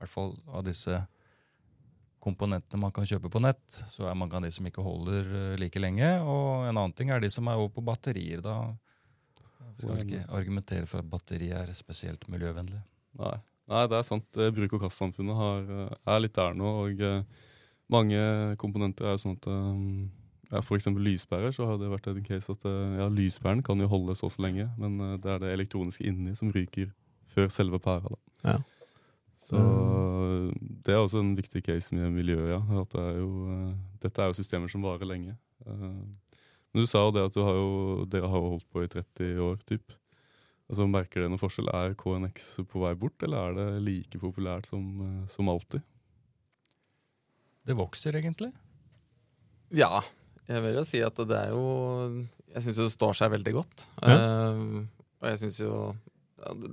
hvert 0.00 0.12
fall 0.12 0.34
av 0.48 0.64
disse 0.66 0.98
komponentene 2.20 2.80
man 2.82 2.92
kan 2.92 3.08
kjøpe 3.08 3.30
på 3.32 3.40
nett, 3.40 3.80
så 3.88 4.08
er 4.08 4.18
mange 4.18 4.36
av 4.36 4.44
de 4.44 4.50
som 4.52 4.66
ikke 4.68 4.84
holder 4.84 5.28
eh, 5.28 5.58
like 5.60 5.80
lenge. 5.80 6.08
Og 6.20 6.68
en 6.68 6.76
annen 6.76 6.96
ting 6.96 7.12
er 7.12 7.22
de 7.22 7.30
som 7.32 7.48
er 7.48 7.60
over 7.60 7.72
på 7.78 7.84
batterier. 7.84 8.42
Da 8.44 8.58
skal 9.80 10.02
ikke 10.04 10.26
argumentere 10.36 10.88
for 10.88 11.00
at 11.00 11.08
batteri 11.08 11.50
er 11.56 11.72
spesielt 11.76 12.26
miljøvennlig. 12.32 12.82
Nei. 13.20 13.36
Nei, 13.70 13.84
det 13.86 14.00
er 14.00 14.06
sant. 14.06 14.26
Eh, 14.36 14.50
Bruk- 14.54 14.74
og 14.76 14.84
kastsamfunnet 14.84 15.40
eh, 15.70 15.92
er 16.12 16.24
litt 16.24 16.36
der 16.36 16.56
nå. 16.58 16.72
Og 16.84 17.04
mange 17.90 18.22
komponenter 18.60 19.08
er 19.08 19.16
jo 19.16 19.22
sånn 19.24 19.38
at 19.38 19.48
eh, 19.50 19.84
ja, 20.50 20.62
For 20.66 20.74
eksempel 20.74 21.06
lyspærer, 21.06 21.54
så 21.54 21.68
har 21.68 21.78
det 21.78 21.92
vært 21.92 22.08
en 22.10 22.24
case 22.26 22.50
at 22.50 22.64
ja, 22.66 23.04
lyspæren 23.06 23.62
kan 23.62 23.78
jo 23.78 23.86
holde 23.86 24.16
så 24.18 24.26
og 24.26 24.32
så 24.34 24.42
lenge, 24.42 24.64
men 24.82 24.96
det 25.22 25.30
er 25.30 25.38
det 25.44 25.52
elektroniske 25.54 26.02
inni 26.02 26.34
som 26.34 26.50
ryker 26.50 26.88
før 27.30 27.46
selve 27.54 27.78
pæra. 27.78 28.10
da. 28.10 28.18
Ja. 28.48 28.56
Så 29.50 29.60
det 30.84 30.94
er 30.94 31.00
også 31.00 31.20
en 31.22 31.34
viktig 31.38 31.62
case 31.66 31.94
med 31.96 32.12
miljøet, 32.14 32.52
ja. 32.52 32.60
At 32.80 32.94
det 32.94 33.02
er 33.02 33.16
jo, 33.18 33.30
eh, 33.50 33.70
dette 34.02 34.22
er 34.22 34.30
jo 34.30 34.38
systemer 34.38 34.70
som 34.70 34.84
varer 34.86 35.08
lenge. 35.08 35.36
Eh, 35.66 36.02
men 36.70 36.84
du 36.84 36.86
sa 36.86 37.02
jo 37.02 37.14
det 37.14 37.24
at 37.26 37.34
du 37.34 37.42
har 37.42 37.56
jo, 37.58 37.70
dere 38.10 38.30
har 38.30 38.46
holdt 38.46 38.68
på 38.70 38.84
i 38.84 38.90
30 38.90 39.42
år, 39.42 39.58
typ. 39.66 39.96
Altså, 40.70 40.86
merker 40.86 41.24
dere 41.24 41.32
noen 41.32 41.42
forskjell? 41.42 41.70
Er 41.74 41.96
KNX 41.98 42.52
på 42.70 42.84
vei 42.84 42.92
bort, 42.98 43.18
eller 43.26 43.50
er 43.50 43.58
det 43.58 43.84
like 43.88 44.20
populært 44.22 44.70
som, 44.70 44.86
eh, 45.02 45.26
som 45.32 45.50
alltid? 45.50 45.82
Det 47.66 47.76
vokser 47.76 48.16
egentlig. 48.16 48.52
Ja, 49.74 50.00
jeg 50.48 50.62
vil 50.64 50.78
jo 50.78 50.84
si 50.86 51.02
at 51.04 51.18
det 51.30 51.36
er 51.36 51.52
jo 51.54 51.66
Jeg 52.50 52.64
syns 52.64 52.78
jo 52.80 52.86
det 52.88 52.94
står 52.96 53.12
seg 53.14 53.30
veldig 53.30 53.52
godt. 53.54 53.84
Ja. 54.02 54.16
Uh, 54.50 54.80
og 55.20 55.28
jeg 55.28 55.38
syns 55.38 55.60
jo 55.60 55.74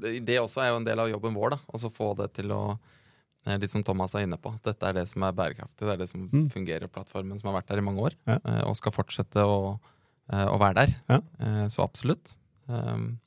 det, 0.02 0.38
også 0.42 0.62
er 0.64 0.70
jo 0.72 0.78
en 0.82 0.88
del 0.88 1.00
av 1.04 1.10
jobben 1.12 1.36
vår, 1.38 1.56
da. 1.56 1.60
Å 1.76 1.92
få 1.92 2.14
det 2.20 2.30
til 2.40 2.52
å 2.56 2.62
eh, 3.46 3.58
Litt 3.62 3.72
som 3.72 3.84
Thomas 3.84 4.16
er 4.16 4.26
inne 4.28 4.38
på. 4.42 4.52
Dette 4.66 4.88
er 4.90 4.94
det 4.98 5.06
som 5.12 5.24
er 5.24 5.36
bærekraftig. 5.36 5.86
Det 5.86 5.94
er 5.94 6.02
det 6.02 6.10
som 6.12 6.26
Mm. 6.32 6.50
fungerer, 6.52 6.88
plattformen 6.92 7.40
som 7.40 7.50
har 7.52 7.62
vært 7.62 7.70
der 7.72 7.78
i 7.84 7.86
mange 7.86 8.02
år. 8.04 8.16
Ja. 8.28 8.40
eh, 8.44 8.64
og 8.68 8.76
skal 8.76 8.92
fortsette 8.96 9.44
å 9.44 9.80
eh, 10.32 10.46
å 10.52 10.58
være 10.60 10.84
der. 10.86 10.96
Ja. 11.08 11.22
Så 11.72 11.84
absolutt. 11.86 12.34
Um, 12.68 13.20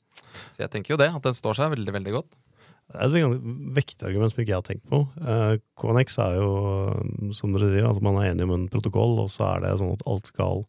så 0.53 0.61
jeg 0.61 0.69
tenker 0.69 0.93
jo 0.93 0.97
det, 1.01 1.07
at 1.15 1.23
den 1.25 1.33
står 1.33 1.55
seg 1.57 1.71
veldig, 1.73 1.93
veldig 1.95 2.11
godt. 2.13 2.35
Det 2.91 2.99
er 3.01 3.15
et 3.25 3.41
vektig 3.73 4.05
argument 4.05 4.31
som 4.33 4.41
ikke 4.43 4.51
jeg 4.51 4.59
har 4.59 4.67
tenkt 4.67 4.85
på. 4.91 4.99
KNX 5.81 6.17
er 6.21 6.35
jo, 6.37 7.31
som 7.33 7.53
dere 7.55 7.71
sier, 7.71 7.87
altså 7.87 8.03
man 8.03 8.19
er 8.21 8.29
enig 8.33 8.43
om 8.45 8.53
en 8.53 8.67
protokoll, 8.69 9.17
og 9.23 9.29
så 9.33 9.47
er 9.55 9.61
det 9.63 9.71
sånn 9.79 9.93
at 9.95 10.03
alt 10.11 10.27
skal 10.29 10.65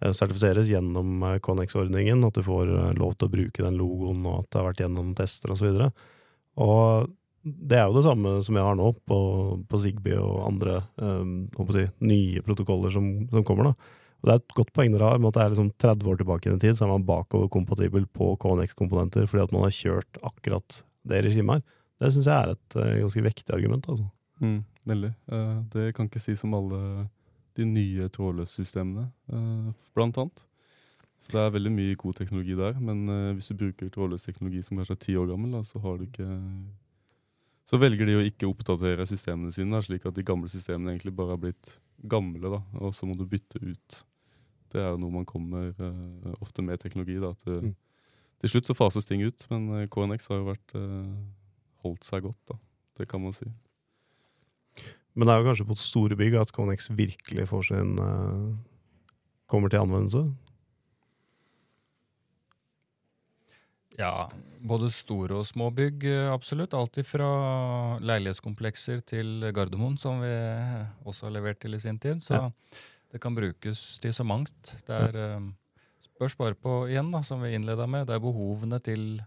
sertifiseres 0.00 0.70
gjennom 0.70 1.22
eh, 1.22 1.38
KNX-ordningen. 1.44 2.24
At 2.26 2.38
du 2.38 2.44
får 2.46 2.72
eh, 2.72 2.96
lov 2.98 3.14
til 3.16 3.28
å 3.28 3.34
bruke 3.36 3.64
den 3.64 3.78
logoen, 3.80 4.24
og 4.26 4.42
at 4.42 4.50
det 4.50 4.60
har 4.60 4.68
vært 4.70 4.82
gjennom 4.84 5.14
tester 5.18 5.54
osv. 5.54 5.70
Og, 5.70 5.78
så 5.80 5.92
og 6.66 7.14
det 7.46 7.78
er 7.78 7.86
jo 7.86 7.94
det 7.94 8.06
samme 8.06 8.32
som 8.42 8.58
jeg 8.58 8.66
har 8.66 8.78
nå 8.78 8.88
på, 9.06 9.18
på 9.70 9.78
Zigbee 9.78 10.18
og 10.18 10.48
andre 10.48 10.80
eh, 10.98 11.68
si, 11.76 11.86
nye 12.02 12.42
protokoller 12.46 12.92
som, 12.94 13.12
som 13.30 13.46
kommer. 13.46 13.70
da. 13.70 14.02
Og 14.16 14.28
Det 14.28 14.34
er 14.34 14.42
et 14.42 14.56
godt 14.58 14.74
poeng 14.74 14.94
dere 14.94 15.12
har 15.12 15.22
med 15.22 15.30
at 15.30 15.38
det 15.38 15.44
er 15.44 15.54
liksom 15.54 15.70
30 15.84 16.10
år 16.10 16.20
tilbake 16.20 16.50
i 16.50 16.58
tid, 16.58 16.74
så 16.74 16.86
er 16.86 16.92
man 16.94 17.06
bakoverkompatibel 17.06 18.08
på 18.16 18.32
KNX-komponenter 18.42 19.28
fordi 19.30 19.44
at 19.44 19.54
man 19.54 19.66
har 19.68 19.76
kjørt 19.76 20.20
akkurat 20.26 20.80
det 21.06 21.22
regimet 21.28 21.60
her. 21.60 21.66
Det 22.02 22.12
syns 22.12 22.28
jeg 22.28 22.36
er 22.36 22.56
et 22.56 22.78
eh, 22.82 22.96
ganske 23.04 23.26
vektig 23.28 23.54
argument. 23.54 23.86
altså. 23.88 24.08
Mm, 24.42 24.58
veldig. 24.84 25.12
Uh, 25.32 25.60
det 25.72 25.92
kan 25.96 26.10
ikke 26.10 26.20
sies 26.20 26.42
om 26.44 26.56
alle 26.58 26.80
de 27.56 27.66
nye 27.68 28.08
trådløssystemene, 28.12 29.06
uh, 29.32 29.70
blant 29.96 30.18
annet. 30.20 30.42
Så 31.22 31.32
det 31.32 31.40
er 31.40 31.54
veldig 31.54 31.72
mye 31.72 31.98
god 31.98 32.18
teknologi 32.18 32.56
der, 32.58 32.76
men 32.82 33.06
uh, 33.08 33.30
hvis 33.36 33.50
du 33.50 33.58
bruker 33.58 33.92
trådløs 33.92 34.26
teknologi 34.26 34.62
som 34.64 34.78
kanskje 34.78 34.96
er 34.98 35.04
ti 35.06 35.16
år 35.18 35.30
gammel, 35.32 35.56
da, 35.56 35.62
så 35.66 35.80
har 35.84 35.98
du 35.98 36.06
ikke 36.08 36.28
Så 37.66 37.80
velger 37.82 38.06
de 38.06 38.14
å 38.14 38.22
ikke 38.22 38.46
oppdatere 38.46 39.02
systemene 39.10 39.50
sine, 39.50 39.74
da, 39.74 39.82
slik 39.82 40.04
at 40.06 40.14
de 40.14 40.22
gamle 40.22 40.46
systemene 40.46 40.92
egentlig 40.92 41.16
bare 41.18 41.34
har 41.34 41.40
blitt 41.42 41.72
gamle, 42.06 42.52
da, 42.52 42.60
og 42.78 42.94
så 42.94 43.08
må 43.08 43.16
du 43.18 43.24
bytte 43.26 43.58
ut. 43.58 44.04
Det 44.70 44.78
er 44.78 44.92
jo 44.92 45.00
noe 45.02 45.10
man 45.10 45.26
kommer 45.26 45.72
uh, 45.80 46.36
ofte 46.38 46.62
med 46.62 46.78
teknologi. 46.78 47.18
da, 47.18 47.34
at 47.34 47.46
Mm. 47.46 47.74
Til 48.36 48.50
slutt 48.52 48.66
så 48.68 48.74
fases 48.76 49.06
ting 49.08 49.22
ut, 49.24 49.46
men 49.48 49.88
KNX 49.88 50.26
har 50.28 50.42
jo 50.42 50.50
vært 50.50 50.74
holdt 51.80 52.04
seg 52.04 52.26
godt, 52.26 52.42
da. 52.50 52.58
Det 53.00 53.06
kan 53.08 53.22
man 53.22 53.32
si. 53.32 53.48
Men 55.16 55.26
det 55.28 55.32
er 55.34 55.40
jo 55.42 55.48
kanskje 55.48 55.66
på 55.70 55.76
store 55.80 56.16
bygg 56.20 56.34
at 56.40 56.52
Connex 56.52 56.90
virkelig 56.92 57.46
får 57.48 57.62
sin 57.70 57.94
uh, 57.98 58.52
kommer 59.48 59.72
til 59.72 59.80
anvendelse. 59.80 60.26
Ja, 63.96 64.26
både 64.60 64.90
store 64.92 65.38
og 65.40 65.46
små 65.48 65.70
bygg, 65.72 66.04
eh, 66.04 66.26
absolutt. 66.28 66.74
Alt 66.76 66.98
fra 67.08 67.28
leilighetskomplekser 68.04 69.00
til 69.08 69.46
Gardermoen, 69.56 69.96
som 69.96 70.20
vi 70.20 70.32
også 71.08 71.30
har 71.30 71.32
levert 71.38 71.62
til 71.64 71.74
i 71.74 71.80
sin 71.80 71.98
tid. 71.98 72.20
Så 72.20 72.34
Ja. 72.34 72.50
det 73.12 73.20
kan 73.22 73.34
brukes 73.34 73.98
til 73.98 74.12
så 74.12 74.24
mangt. 74.24 74.76
Det 74.86 74.90
er 74.94 75.16
eh, 75.36 75.40
Spørs 76.00 76.34
bare 76.36 76.54
på, 76.54 76.86
igjen, 76.88 77.10
da, 77.10 77.20
som 77.22 77.40
vi 77.42 77.54
innleda 77.54 77.86
med, 77.86 78.06
det 78.06 78.14
er 78.14 78.20
behovene 78.20 78.78
til, 78.80 79.22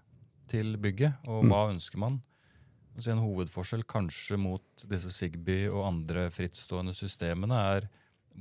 til 0.47 0.77
bygget, 0.77 1.13
og 1.27 1.43
Mm. 1.43 1.49
hva 1.51 1.69
ønsker 1.73 1.97
man? 1.97 2.21
Altså 2.99 3.13
en 3.13 3.21
hovedforskjell 3.23 3.85
kanskje 3.87 4.35
mot 4.41 4.81
disse 4.91 5.07
Sigby 5.15 5.61
og 5.71 5.85
andre 5.87 6.25
frittstående 6.35 6.91
systemene 6.97 7.55
er 7.77 7.85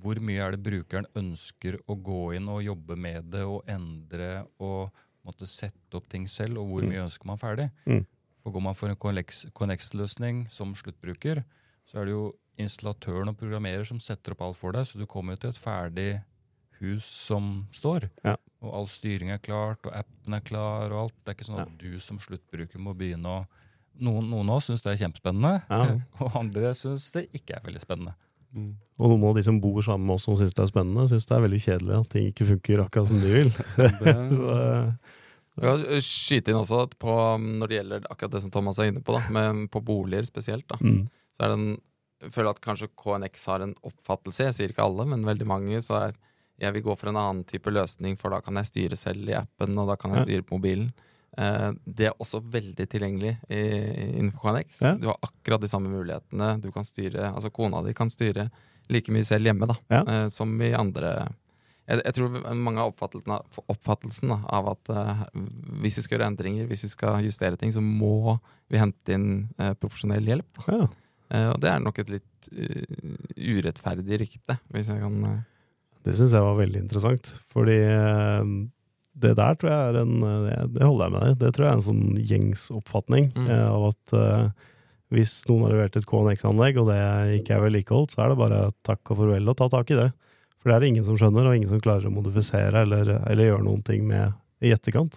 hvor 0.02 0.18
mye 0.22 0.42
er 0.42 0.54
det 0.56 0.64
brukeren 0.66 1.06
ønsker 1.18 1.76
å 1.90 1.94
gå 2.02 2.16
inn 2.34 2.48
og 2.50 2.64
jobbe 2.66 2.96
med 2.98 3.28
det 3.32 3.44
og 3.46 3.62
endre 3.70 4.44
og 4.58 4.90
måtte 5.26 5.46
sette 5.50 5.94
opp 5.98 6.08
ting 6.10 6.26
selv, 6.30 6.58
og 6.58 6.66
hvor 6.72 6.82
Mm. 6.82 6.88
mye 6.90 7.04
ønsker 7.06 7.26
man 7.26 7.38
ferdig. 7.38 7.70
Mm. 7.86 8.02
For 8.42 8.52
Går 8.52 8.62
man 8.62 8.74
for 8.74 8.88
en 8.88 8.96
Connex-løsning 8.96 10.50
som 10.50 10.74
sluttbruker, 10.74 11.44
så 11.86 11.98
er 12.00 12.04
det 12.06 12.12
jo 12.14 12.32
installatøren 12.58 13.28
og 13.30 13.38
programmerer 13.38 13.84
som 13.86 14.00
setter 14.00 14.32
opp 14.34 14.42
alt 14.42 14.56
for 14.56 14.72
deg, 14.72 14.86
så 14.86 14.98
du 14.98 15.06
kommer 15.06 15.34
jo 15.36 15.42
til 15.42 15.50
et 15.50 15.62
ferdig 15.62 16.22
hus 16.80 17.04
som 17.04 17.66
står. 17.72 18.08
Ja. 18.24 18.36
Og 18.62 18.74
all 18.74 18.86
styring 18.90 19.30
er 19.30 19.38
klart, 19.38 19.84
og 19.86 19.92
appen 19.94 20.34
er 20.34 20.40
klar, 20.40 20.90
og 20.92 20.98
alt. 21.06 21.14
Det 21.24 21.32
er 21.32 21.38
ikke 21.38 21.50
sånn 21.52 21.62
at 21.62 21.78
du 21.78 21.98
som 22.00 22.18
sluttbruker 22.18 22.78
må 22.78 22.94
begynne 22.96 23.26
å 23.26 23.46
Noen, 24.04 24.28
noen 24.30 24.50
av 24.52 24.60
oss 24.60 24.68
syns 24.70 24.84
det 24.84 24.92
er 24.92 25.00
kjempespennende, 25.04 25.54
Ja. 25.68 25.98
og 26.22 26.36
andre 26.38 26.72
syns 26.78 27.08
det 27.14 27.26
ikke 27.36 27.58
er 27.58 27.64
veldig 27.66 27.82
spennende. 27.82 28.14
Mm. 28.56 28.70
Og 28.98 29.10
noen 29.12 29.26
av 29.28 29.36
de 29.36 29.44
som 29.44 29.58
bor 29.60 29.82
sammen 29.84 30.06
med 30.08 30.16
oss 30.16 30.24
som 30.28 30.36
syns 30.38 30.54
det 30.56 30.62
er 30.64 30.70
spennende, 30.70 31.08
syns 31.10 31.26
det 31.28 31.34
er 31.36 31.44
veldig 31.44 31.60
kjedelig 31.64 31.98
at 31.98 32.08
ting 32.14 32.30
ikke 32.30 32.46
funker 32.54 32.84
akkurat 32.84 33.10
som 33.10 33.18
de 33.22 33.34
vil. 33.34 33.50
Det, 34.00 34.14
Så, 35.58 35.66
Jeg 35.66 35.90
kan 35.90 36.06
skyte 36.06 36.52
inn 36.52 36.60
også 36.60 36.84
at 36.86 36.92
på, 37.02 37.10
um, 37.34 37.46
når 37.58 37.70
det 37.70 37.78
gjelder 37.80 38.04
akkurat 38.12 38.34
det 38.36 38.42
som 38.44 38.54
Thomas 38.54 38.78
er 38.78 38.92
inne 38.92 39.02
på, 39.02 39.16
da, 39.16 39.24
men 39.34 39.64
på 39.72 39.82
boliger 39.82 40.28
spesielt, 40.28 40.68
da, 40.70 40.78
mm. 40.78 41.00
så 41.34 41.44
er 41.44 41.50
det 41.52 41.58
en 41.58 41.68
Jeg 42.18 42.32
føler 42.34 42.50
at 42.50 42.62
kanskje 42.62 42.88
KNX 42.98 43.44
har 43.46 43.62
en 43.62 43.74
oppfattelse, 43.86 44.48
jeg 44.48 44.54
sier 44.56 44.72
ikke 44.72 44.82
alle, 44.82 45.04
men 45.06 45.26
veldig 45.26 45.46
mange, 45.46 45.78
så 45.86 46.00
er 46.00 46.16
jeg 46.58 46.74
vil 46.74 46.82
gå 46.88 46.96
for 46.98 47.10
en 47.10 47.18
annen 47.20 47.44
type 47.46 47.70
løsning, 47.70 48.16
for 48.18 48.34
da 48.34 48.40
kan 48.42 48.58
jeg 48.58 48.70
styre 48.72 48.98
selv 48.98 49.30
i 49.30 49.36
appen, 49.38 49.76
og 49.78 49.86
da 49.90 49.94
kan 49.98 50.16
jeg 50.16 50.24
styre 50.26 50.46
på 50.46 50.56
mobilen. 50.58 50.88
Eh, 51.36 51.70
det 51.84 52.06
er 52.08 52.14
også 52.22 52.40
veldig 52.50 52.86
tilgjengelig 52.90 53.34
i, 53.52 53.58
innenfor 54.18 54.48
KNX. 54.48 54.78
Ja. 54.82 54.94
Du 54.98 55.06
har 55.10 55.18
akkurat 55.22 55.60
de 55.62 55.68
samme 55.70 55.90
mulighetene. 55.92 56.54
Du 56.62 56.70
kan 56.74 56.86
styre, 56.88 57.28
altså 57.34 57.50
Kona 57.54 57.82
di 57.86 57.92
kan 57.94 58.08
styre 58.10 58.48
like 58.88 59.12
mye 59.12 59.26
selv 59.28 59.44
hjemme 59.50 59.68
da, 59.68 59.76
Ja. 59.92 60.00
eh, 60.06 60.28
som 60.32 60.54
i 60.64 60.72
andre 60.72 61.28
jeg, 61.88 62.02
jeg 62.04 62.14
tror 62.18 62.54
mange 62.56 62.80
har 62.82 62.90
oppfattelsen, 62.90 63.32
av, 63.32 63.60
oppfattelsen 63.72 64.28
da, 64.28 64.38
av 64.52 64.66
at 64.74 64.90
eh, 64.92 65.22
hvis 65.84 65.96
vi 66.00 66.02
skal 66.04 66.18
gjøre 66.18 66.30
endringer, 66.32 66.66
hvis 66.68 66.84
vi 66.84 66.90
skal 66.92 67.22
justere 67.24 67.56
ting, 67.60 67.72
så 67.72 67.80
må 67.84 68.38
vi 68.68 68.80
hente 68.80 69.14
inn 69.16 69.28
profesjonell 69.80 70.26
hjelp. 70.28 70.60
Ja. 70.68 70.82
Og 71.52 71.56
det 71.60 71.68
er 71.70 71.80
nok 71.80 71.98
et 72.00 72.10
litt 72.12 72.48
urettferdig 73.36 74.18
rykte, 74.20 74.58
hvis 74.72 74.88
jeg 74.92 75.00
kan 75.00 75.16
Det 76.04 76.14
syns 76.16 76.32
jeg 76.32 76.44
var 76.44 76.56
veldig 76.60 76.80
interessant. 76.84 77.30
Fordi 77.52 77.78
det 79.18 79.34
der 79.38 79.54
tror 79.58 79.70
jeg 79.72 79.90
er 79.92 79.96
en 80.02 80.14
eh, 80.22 80.66
Det 80.74 80.82
holder 80.86 81.04
jeg 81.08 81.12
med 81.14 81.22
deg 81.26 81.38
Det 81.42 81.50
tror 81.56 81.64
jeg 81.66 81.72
er 81.72 81.78
en 81.78 81.86
sånn 81.88 82.04
gjengs 82.30 82.64
oppfatning 82.74 83.30
Mm. 83.34 83.48
eh, 83.50 83.66
av 83.70 83.86
at 83.92 84.12
eh, 84.18 84.48
hvis 85.10 85.34
noen 85.48 85.62
har 85.64 85.72
levert 85.72 85.96
et 85.96 86.04
KNX-anlegg, 86.04 86.76
og 86.82 86.90
det 86.90 86.98
ikke 87.40 87.54
er 87.56 87.62
vedlikeholdt, 87.64 88.12
så 88.12 88.24
er 88.26 88.28
det 88.34 88.36
bare 88.42 88.58
takk 88.84 89.00
og 89.14 89.16
farvel 89.22 89.48
og 89.48 89.56
ta 89.56 89.68
tak 89.72 89.90
i 89.90 89.96
det. 89.96 90.10
For 90.60 90.68
det 90.68 90.74
er 90.76 90.80
det 90.84 90.88
ingen 90.92 91.06
som 91.06 91.16
skjønner, 91.16 91.46
og 91.48 91.56
ingen 91.56 91.70
som 91.70 91.80
klarer 91.80 92.04
å 92.10 92.12
modifisere 92.12 92.82
eller, 92.84 93.14
eller 93.24 93.48
gjøre 93.48 93.64
noen 93.64 93.80
ting 93.86 94.04
med 94.06 94.34
i 94.60 94.74
etterkant. 94.76 95.16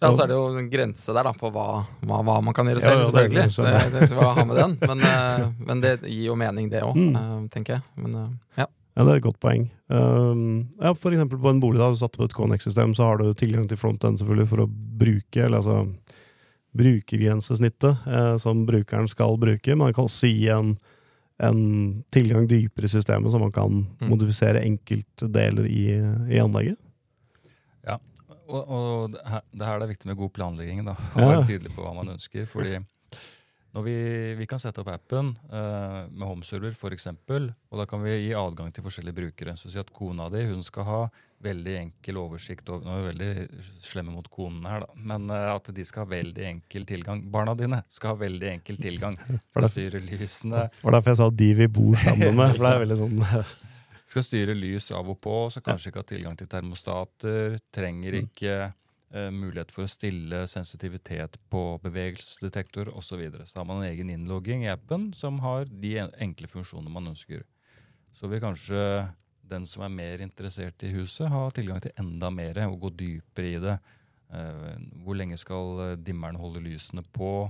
Ja, 0.00 0.12
så 0.14 0.22
er 0.24 0.30
det 0.30 0.36
jo 0.38 0.46
en 0.56 0.70
grense 0.70 1.12
der 1.12 1.26
da 1.26 1.32
på 1.34 1.50
hva, 1.52 1.66
hva, 2.06 2.20
hva 2.22 2.36
man 2.46 2.54
kan 2.54 2.68
gjøre 2.70 2.80
selv, 2.80 3.00
ja, 3.00 3.04
det- 3.04 3.10
selvfølgelig. 3.10 3.44
det 3.56 3.92
Det, 3.92 4.00
det, 4.00 4.08
skal 4.08 4.20
vi 4.22 4.28
ha 4.38 4.44
med 4.46 4.56
den. 4.62 4.76
Men, 4.86 5.54
men 5.66 5.80
det 5.82 5.92
gir 6.06 6.26
jo 6.30 6.36
mening, 6.38 6.68
det 6.70 6.82
òg, 6.86 6.94
Mm. 6.96 7.48
tenker 7.50 7.74
jeg. 7.74 7.82
Men 7.96 8.38
ja. 8.56 8.66
Ja, 8.98 9.04
det 9.06 9.12
er 9.12 9.20
et 9.20 9.26
godt 9.28 9.38
poeng. 9.38 9.68
Um, 9.94 10.40
ja, 10.82 10.90
for 10.98 11.14
eksempel 11.14 11.38
på 11.38 11.52
en 11.52 11.60
bolig, 11.62 11.78
da 11.78 11.86
du 11.94 11.98
satte 12.00 12.18
på 12.18 12.26
et 12.26 12.34
KNX-system, 12.34 12.96
så 12.98 13.06
har 13.06 13.20
du 13.22 13.28
tilgang 13.38 13.68
til 13.70 13.78
frontend 13.78 14.18
selvfølgelig 14.18 14.48
for 14.50 14.64
å 14.64 14.68
bruke, 14.98 15.38
eller 15.44 15.60
altså 15.62 15.84
brukergrensesnittet 16.78 18.06
eh, 18.06 18.34
som 18.42 18.64
brukeren 18.68 19.08
skal 19.08 19.38
bruke, 19.40 19.76
man 19.78 19.94
kan 19.96 20.04
også 20.08 20.28
gi 20.30 20.48
en, 20.52 20.74
en 21.42 21.62
tilgang 22.14 22.48
dypere 22.50 22.90
i 22.90 22.92
systemet, 22.92 23.32
så 23.32 23.40
man 23.40 23.54
kan 23.54 23.84
Mm. 23.98 24.08
modifisere 24.12 24.60
enkeltdeler 24.66 25.66
i, 25.70 25.86
i 26.34 26.38
anlegget. 26.42 26.78
Og, 28.48 28.62
og 28.72 29.10
det 29.12 29.20
her 29.28 29.42
det 29.52 29.66
her 29.66 29.74
er 29.74 29.82
det 29.82 29.88
viktig 29.90 30.08
med 30.08 30.16
god 30.16 30.30
planlegging. 30.32 30.78
da, 30.86 30.94
Ja. 31.20 31.26
Være 31.34 31.42
tydelig 31.50 31.72
på 31.74 31.82
hva 31.84 31.90
man 31.98 32.08
ønsker. 32.14 32.46
fordi 32.48 32.78
når 33.76 33.84
vi, 33.84 33.94
vi 34.38 34.46
kan 34.48 34.60
sette 34.60 34.80
opp 34.80 34.88
appen 34.90 35.34
eh, 35.52 35.98
med 36.08 36.24
homeserver 36.24 36.72
f.eks., 36.72 37.06
og 37.08 37.76
da 37.80 37.84
kan 37.88 38.00
vi 38.00 38.14
gi 38.16 38.30
adgang 38.36 38.72
til 38.72 38.84
forskjellige 38.86 39.18
brukere. 39.18 39.54
Så 39.60 39.68
si 39.70 39.80
at 39.80 39.92
kona 39.94 40.30
di 40.32 40.46
hun 40.48 40.64
skal 40.64 40.86
ha 40.88 41.00
veldig 41.44 41.74
enkel 41.78 42.18
oversikt 42.18 42.70
over 42.72 42.86
Nå 42.88 42.94
er 42.94 43.02
vi 43.02 43.10
veldig 43.12 43.62
slemme 43.84 44.14
mot 44.14 44.26
konene 44.32 44.72
her, 44.72 44.86
da. 44.86 44.98
Men 45.12 45.28
eh, 45.34 45.50
at 45.52 45.70
de 45.76 45.84
skal 45.86 46.06
ha 46.06 46.12
veldig 46.16 46.48
enkel 46.48 46.88
tilgang. 46.88 47.22
Barna 47.30 47.54
dine 47.58 47.82
skal 47.92 48.14
ha 48.14 48.22
veldig 48.24 48.52
enkel 48.56 48.80
tilgang. 48.80 49.18
Skal 49.52 49.70
styre 49.70 50.00
lysene, 50.02 50.66
Det 50.72 50.86
var 50.86 50.98
derfor 50.98 51.14
jeg 51.14 51.20
sa 51.20 51.30
de 51.44 51.54
vi 51.60 51.72
bor 51.78 51.96
sammen 52.00 52.36
med, 52.40 52.56
for 52.56 52.64
det 52.64 52.74
er 52.74 52.86
veldig 52.86 53.00
sånn 53.04 53.24
skal 54.08 54.24
styre 54.24 54.54
lys 54.56 54.86
av 54.96 55.08
og 55.12 55.18
på, 55.20 55.36
så 55.52 55.60
kanskje 55.60 55.90
ikke 55.90 56.00
ha 56.00 56.08
tilgang 56.08 56.36
til 56.40 56.48
termostater, 56.48 57.58
trenger 57.74 58.14
Mm. 58.16 58.28
ikke 58.30 58.54
mulighet 59.08 59.70
for 59.72 59.86
å 59.86 59.90
stille 59.90 60.42
sensitivitet 60.50 61.38
på 61.48 61.62
bevegelsesdetektor 61.80 62.90
osv. 62.92 63.06
Så, 63.08 63.16
videre. 63.16 63.46
så 63.48 63.60
har 63.60 63.68
man 63.68 63.80
en 63.80 63.88
egen 63.88 64.10
innlogging 64.12 64.66
i 64.66 64.68
appen 64.68 65.06
som 65.16 65.38
har 65.40 65.64
de 65.70 65.94
enkle 66.04 66.50
funksjonene 66.52 66.92
man 66.92 67.08
ønsker. 67.14 67.46
Så 68.12 68.28
vil 68.28 68.42
kanskje 68.44 68.82
den 69.48 69.64
som 69.68 69.84
er 69.84 69.94
mer 69.94 70.24
interessert 70.24 70.82
i 70.84 70.92
huset, 70.92 71.30
ha 71.32 71.46
tilgang 71.54 71.80
til 71.82 71.94
enda 72.00 72.30
mer 72.32 72.60
og 72.66 72.82
gå 72.84 72.92
dypere 73.00 73.54
i 73.54 73.62
det. 73.62 73.78
Eh, 74.28 74.76
hvor 75.04 75.16
lenge 75.16 75.38
skal 75.40 75.82
eh, 75.84 75.96
dimmeren 76.04 76.36
holde 76.40 76.62
lysene 76.64 77.04
på? 77.16 77.48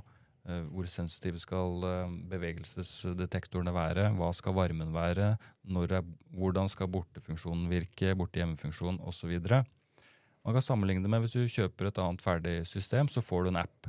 Eh, 0.48 0.62
Hvor 0.72 0.86
sensitive 0.88 1.40
skal 1.42 1.82
eh, 1.84 2.12
bevegelsesdetektorene 2.30 3.74
være? 3.74 4.06
Hva 4.16 4.30
skal 4.36 4.54
varmen 4.56 4.94
være? 4.94 5.32
Er, 5.68 5.98
hvordan 6.32 6.70
skal 6.70 6.90
bortefunksjonen 6.94 7.66
virke? 7.68 8.14
Borte-hjemme-funksjon 8.14 9.02
osv. 9.02 9.34
Man 10.46 10.56
kan 10.56 10.64
sammenligne 10.64 11.04
det 11.04 11.10
med 11.12 11.24
hvis 11.24 11.34
du 11.36 11.42
kjøper 11.50 11.90
et 11.90 12.00
annet 12.02 12.22
ferdig 12.24 12.54
system, 12.68 13.08
så 13.10 13.22
får 13.24 13.44
du 13.46 13.50
en 13.52 13.60
app. 13.62 13.88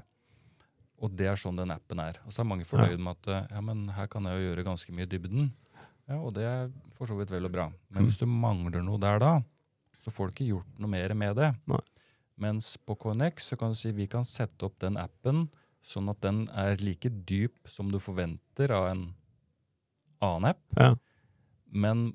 Og 0.99 1.13
det 1.15 1.29
er 1.31 1.39
sånn 1.39 1.59
den 1.59 1.71
appen 1.71 2.01
er. 2.03 2.17
Og 2.25 2.33
så 2.35 2.41
er 2.43 2.49
mange 2.49 2.67
fornøyd 2.67 2.99
med 2.99 3.15
at 3.15 3.29
eh, 3.31 3.45
ja, 3.55 3.61
men 3.63 3.85
her 3.95 4.09
kan 4.11 4.25
jeg 4.27 4.35
jo 4.39 4.49
gjøre 4.49 4.65
ganske 4.67 4.95
mye 4.95 5.07
i 5.07 5.11
dybden. 5.13 5.45
Ja, 6.09 6.17
Og 6.17 6.33
det 6.35 6.43
er 6.49 6.67
for 6.95 7.07
så 7.07 7.15
vidt 7.19 7.31
vel 7.31 7.47
og 7.47 7.53
bra. 7.53 7.69
Men 7.93 8.07
hvis 8.09 8.19
du 8.19 8.25
mangler 8.27 8.83
noe 8.83 8.99
der 8.99 9.21
da, 9.21 9.31
så 10.01 10.11
får 10.11 10.29
du 10.29 10.35
ikke 10.35 10.49
gjort 10.49 10.81
noe 10.81 10.91
mer 10.91 11.13
med 11.15 11.37
det. 11.39 11.53
Nei. 11.69 11.79
Mens 12.39 12.73
på 12.87 12.95
KNX 12.99 13.51
så 13.51 13.57
kan 13.59 13.73
du 13.73 13.77
si 13.79 13.91
vi 13.95 14.07
kan 14.11 14.27
sette 14.27 14.65
opp 14.67 14.77
den 14.81 14.97
appen 14.99 15.47
sånn 15.85 16.09
at 16.11 16.19
den 16.23 16.45
er 16.55 16.79
like 16.83 17.11
dyp 17.27 17.67
som 17.69 17.91
du 17.91 17.99
forventer 18.03 18.71
av 18.75 18.89
en 18.91 19.05
annen 20.23 20.49
app. 20.51 20.63
Ja. 20.79 20.93
Men 21.71 22.09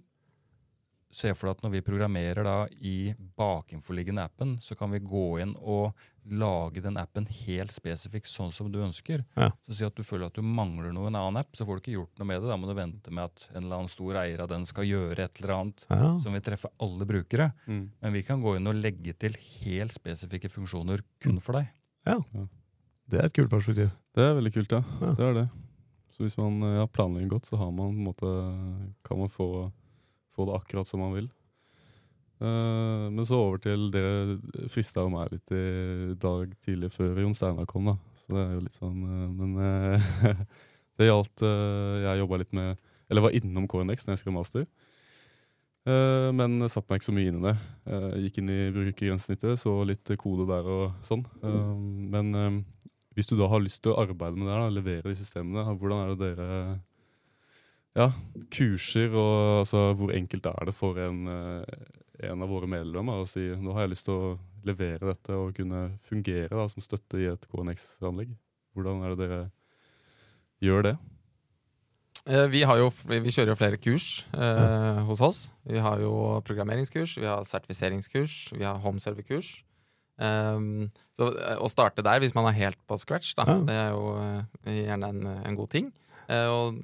se 1.16 1.30
for 1.34 1.48
deg 1.48 1.56
at 1.56 1.62
når 1.64 1.72
vi 1.76 1.84
programmerer 1.86 2.46
da 2.46 2.56
i 2.80 3.14
bakenforliggende 3.38 4.24
appen, 4.24 4.56
så 4.62 4.76
kan 4.78 4.92
vi 4.94 5.00
gå 5.04 5.24
inn 5.42 5.54
og 5.60 5.94
lage 6.24 6.80
den 6.80 6.96
appen 6.96 7.26
helt 7.44 7.72
spesifikk 7.74 8.26
sånn 8.30 8.52
som 8.56 8.70
du 8.72 8.78
ønsker. 8.80 9.24
Ja. 9.36 9.50
Så 9.66 9.76
si 9.76 9.84
at 9.84 9.96
du 9.98 10.02
føler 10.06 10.30
at 10.30 10.38
du 10.38 10.42
mangler 10.46 10.94
noe 10.96 11.08
i 11.08 11.12
en 11.12 11.18
annen 11.20 11.40
app, 11.42 11.52
så 11.56 11.66
får 11.68 11.76
du 11.76 11.82
ikke 11.82 11.96
gjort 11.98 12.20
noe 12.22 12.28
med 12.30 12.40
det. 12.40 12.48
Da 12.48 12.56
må 12.60 12.70
du 12.70 12.74
vente 12.78 13.12
med 13.12 13.26
at 13.28 13.44
en 13.52 13.62
eller 13.62 13.82
annen 13.82 13.92
stor 13.92 14.20
eier 14.22 14.40
av 14.44 14.48
den 14.54 14.64
skal 14.68 14.88
gjøre 14.88 15.26
et 15.26 15.40
eller 15.42 15.54
annet 15.58 15.86
Ja. 15.90 16.14
som 16.24 16.32
vil 16.32 16.44
treffe 16.46 16.72
alle 16.80 17.04
brukere. 17.08 17.52
Mm. 17.66 17.84
Men 18.00 18.16
vi 18.16 18.22
kan 18.24 18.40
gå 18.40 18.56
inn 18.56 18.66
og 18.72 18.80
legge 18.80 19.12
til 19.20 19.36
helt 19.64 19.92
spesifikke 19.92 20.48
funksjoner 20.48 21.04
kun 21.20 21.40
for 21.44 21.60
deg. 21.60 21.68
Det 23.04 23.20
er 23.20 23.28
et 23.28 23.36
kult 23.36 23.52
perspektiv. 23.52 23.92
Det 24.16 24.24
er 24.24 24.34
veldig 24.38 24.52
kult, 24.54 24.72
ja. 24.72 24.82
Ja. 25.02 25.12
Det 25.18 25.24
er 25.28 25.34
det. 25.42 25.48
Så 26.14 26.22
hvis 26.22 26.36
man 26.38 26.60
har 26.62 26.74
ja, 26.78 26.86
planlegger 26.86 27.34
godt, 27.34 27.48
så 27.50 27.58
har 27.58 27.72
man, 27.74 27.90
på 27.90 27.98
en 27.98 28.06
måte, 28.06 28.32
kan 29.04 29.18
man 29.18 29.28
få, 29.32 29.48
få 30.34 30.46
det 30.48 30.58
akkurat 30.58 30.88
som 30.88 31.02
man 31.04 31.14
vil. 31.16 31.30
Uh, 32.42 33.10
men 33.14 33.22
så 33.22 33.38
over 33.38 33.60
til 33.62 33.92
Det 33.94 34.02
frista 34.72 35.04
meg 35.06 35.30
litt 35.30 35.52
i 35.54 36.16
dag 36.18 36.50
tidlig 36.64 36.90
før 36.90 37.20
Jon 37.22 37.36
Steinar 37.36 37.68
kom, 37.70 37.92
da. 37.92 37.94
Så 38.18 38.34
det 38.34 38.40
er 38.42 38.56
jo 38.56 38.64
litt 38.64 38.74
sånn 38.74 38.96
uh, 39.06 39.28
Men 39.30 39.52
uh, 39.54 40.40
det 40.98 41.06
gjaldt 41.06 41.44
Jeg 41.46 42.20
jobba 42.20 42.40
litt 42.42 42.50
med 42.58 42.74
Eller 43.06 43.24
var 43.28 43.36
innom 43.38 43.68
KNX 43.70 44.04
når 44.04 44.16
jeg 44.16 44.24
skrev 44.24 44.36
master. 44.36 44.66
Men 45.84 46.64
satte 46.72 46.88
meg 46.88 47.02
ikke 47.02 47.10
så 47.10 47.12
mye 47.12 47.28
inn 47.28 47.42
i 47.42 47.44
det. 47.44 47.52
Gikk 48.24 48.38
inn 48.40 48.48
i 48.48 48.70
brukergrensesnittet, 48.72 49.60
så 49.60 49.74
litt 49.84 50.08
kode 50.16 50.46
der 50.48 50.70
og 50.72 50.94
sånn. 51.04 51.26
Eh, 51.44 51.74
men 52.14 52.62
hvis 53.12 53.28
du 53.28 53.34
da 53.36 53.50
har 53.52 53.60
lyst 53.60 53.82
til 53.84 53.92
å 53.92 53.98
arbeide 54.00 54.40
med 54.40 54.48
det, 54.48 54.56
da, 54.56 54.70
levere 54.72 55.12
de 55.12 55.18
systemene, 55.18 55.76
hvordan 55.76 56.00
er 56.00 56.14
det 56.14 56.22
dere 56.22 56.48
ja, 57.94 58.08
kurser, 58.54 59.12
og 59.14 59.60
altså, 59.62 59.86
hvor 59.98 60.12
enkelt 60.14 60.46
er 60.50 60.70
det 60.70 60.74
for 60.76 60.98
en, 61.02 61.24
eh, 61.30 62.28
en 62.30 62.42
av 62.44 62.50
våre 62.50 62.68
medlemmer 62.70 63.22
å 63.22 63.28
si 63.28 63.46
nå 63.54 63.74
har 63.76 63.86
jeg 63.86 63.94
lyst 63.94 64.08
til 64.08 64.14
å 64.18 64.34
levere 64.64 65.10
dette 65.12 65.36
og 65.36 65.54
kunne 65.56 65.86
fungere 66.08 66.50
da, 66.52 66.68
som 66.70 66.82
støtte 66.84 67.20
i 67.20 67.28
et 67.30 67.48
KNX-anlegg? 67.50 68.34
Hvordan 68.74 69.04
er 69.04 69.14
det 69.14 69.20
dere 69.24 69.42
gjør 70.64 70.88
det? 70.88 70.94
Eh, 72.26 72.46
Vi, 72.48 72.62
har 72.64 72.80
jo, 72.80 72.88
vi 73.10 73.30
kjører 73.34 73.52
jo 73.52 73.58
flere 73.60 73.76
kurs 73.78 74.24
eh, 74.32 75.02
hos 75.04 75.20
oss. 75.20 75.50
Vi 75.68 75.78
har 75.78 76.00
jo 76.00 76.40
programmeringskurs, 76.46 77.18
vi 77.20 77.28
har 77.28 77.44
sertifiseringskurs, 77.44 78.54
vi 78.56 78.64
har 78.64 78.80
homeserver-kurs. 78.80 79.60
Um, 80.14 80.86
så 81.18 81.26
eh, 81.34 81.58
å 81.58 81.68
starte 81.68 82.02
der, 82.06 82.22
hvis 82.22 82.34
man 82.36 82.46
er 82.46 82.56
helt 82.56 82.78
på 82.88 82.96
scratch, 83.02 83.34
da, 83.36 83.44
det 83.66 83.74
er 83.74 83.90
jo 83.92 84.14
eh, 84.22 84.76
gjerne 84.86 85.10
en, 85.10 85.26
en 85.42 85.58
god 85.58 85.72
ting. 85.74 85.92
Eh, 86.28 86.46
og 86.50 86.78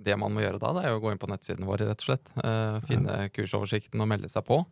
det 0.00 0.16
man 0.20 0.32
må 0.34 0.44
gjøre 0.44 0.60
da, 0.62 0.74
det 0.76 0.84
er 0.86 0.96
å 0.96 1.00
gå 1.02 1.12
inn 1.12 1.20
på 1.20 1.28
nettsiden 1.30 1.68
vår, 1.68 1.84
rett 1.88 2.04
og 2.04 2.10
slett. 2.10 2.30
Eh, 2.42 2.76
finne 2.88 3.16
kursoversikten 3.36 4.02
og 4.02 4.10
melde 4.10 4.30
seg 4.32 4.46
på. 4.48 4.62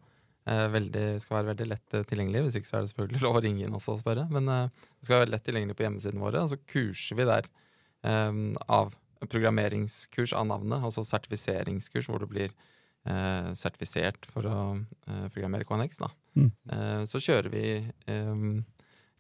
Eh, 0.48 0.64
veldig, 0.72 1.06
skal 1.24 1.40
være 1.40 1.52
veldig 1.52 1.68
lett 1.74 1.98
tilgjengelig. 2.10 2.46
Hvis 2.46 2.60
ikke 2.60 2.70
så 2.70 2.78
er 2.78 2.86
det 2.86 2.92
selvfølgelig 2.92 3.24
lov 3.26 3.40
å 3.40 3.44
ringe 3.44 3.66
inn 3.66 3.76
også 3.78 3.96
og 3.96 4.02
spørre. 4.04 4.28
Men 4.32 4.48
det 4.48 5.08
skal 5.08 5.24
være 5.24 5.34
lett 5.34 5.46
tilgjengelig 5.48 5.76
på 5.78 5.86
hjemmesiden 5.88 6.24
vår, 6.24 6.40
og 6.42 6.54
så 6.54 6.62
kurser 6.70 7.20
vi 7.20 7.28
der 7.28 7.50
eh, 8.06 8.40
av 8.80 8.96
programmeringskurs 9.26 10.32
av 10.36 10.46
navnet, 10.46 10.82
altså 10.84 11.02
sertifiseringskurs, 11.06 12.06
hvor 12.10 12.22
du 12.22 12.28
blir 12.30 12.52
eh, 13.08 13.50
sertifisert 13.58 14.28
for 14.30 14.46
å 14.46 14.58
eh, 14.78 15.26
programmere 15.34 15.66
KNX. 15.66 16.02
Da. 16.04 16.10
Mm. 16.38 16.50
Eh, 16.72 17.02
så 17.10 17.22
kjører 17.22 17.50
vi 17.52 17.64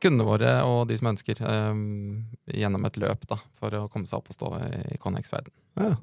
kundene 0.02 0.26
våre 0.28 0.52
og 0.66 0.84
de 0.90 0.98
som 0.98 1.10
ønsker, 1.12 1.40
eh, 1.42 1.80
gjennom 2.58 2.86
et 2.88 3.00
løp 3.02 3.26
da, 3.30 3.40
for 3.58 3.74
å 3.78 3.88
komme 3.92 4.08
seg 4.08 4.20
opp 4.20 4.30
og 4.30 4.38
stå 4.38 4.52
i 4.94 5.00
Connex-verden. 5.02 5.54
Ja. 5.80 5.96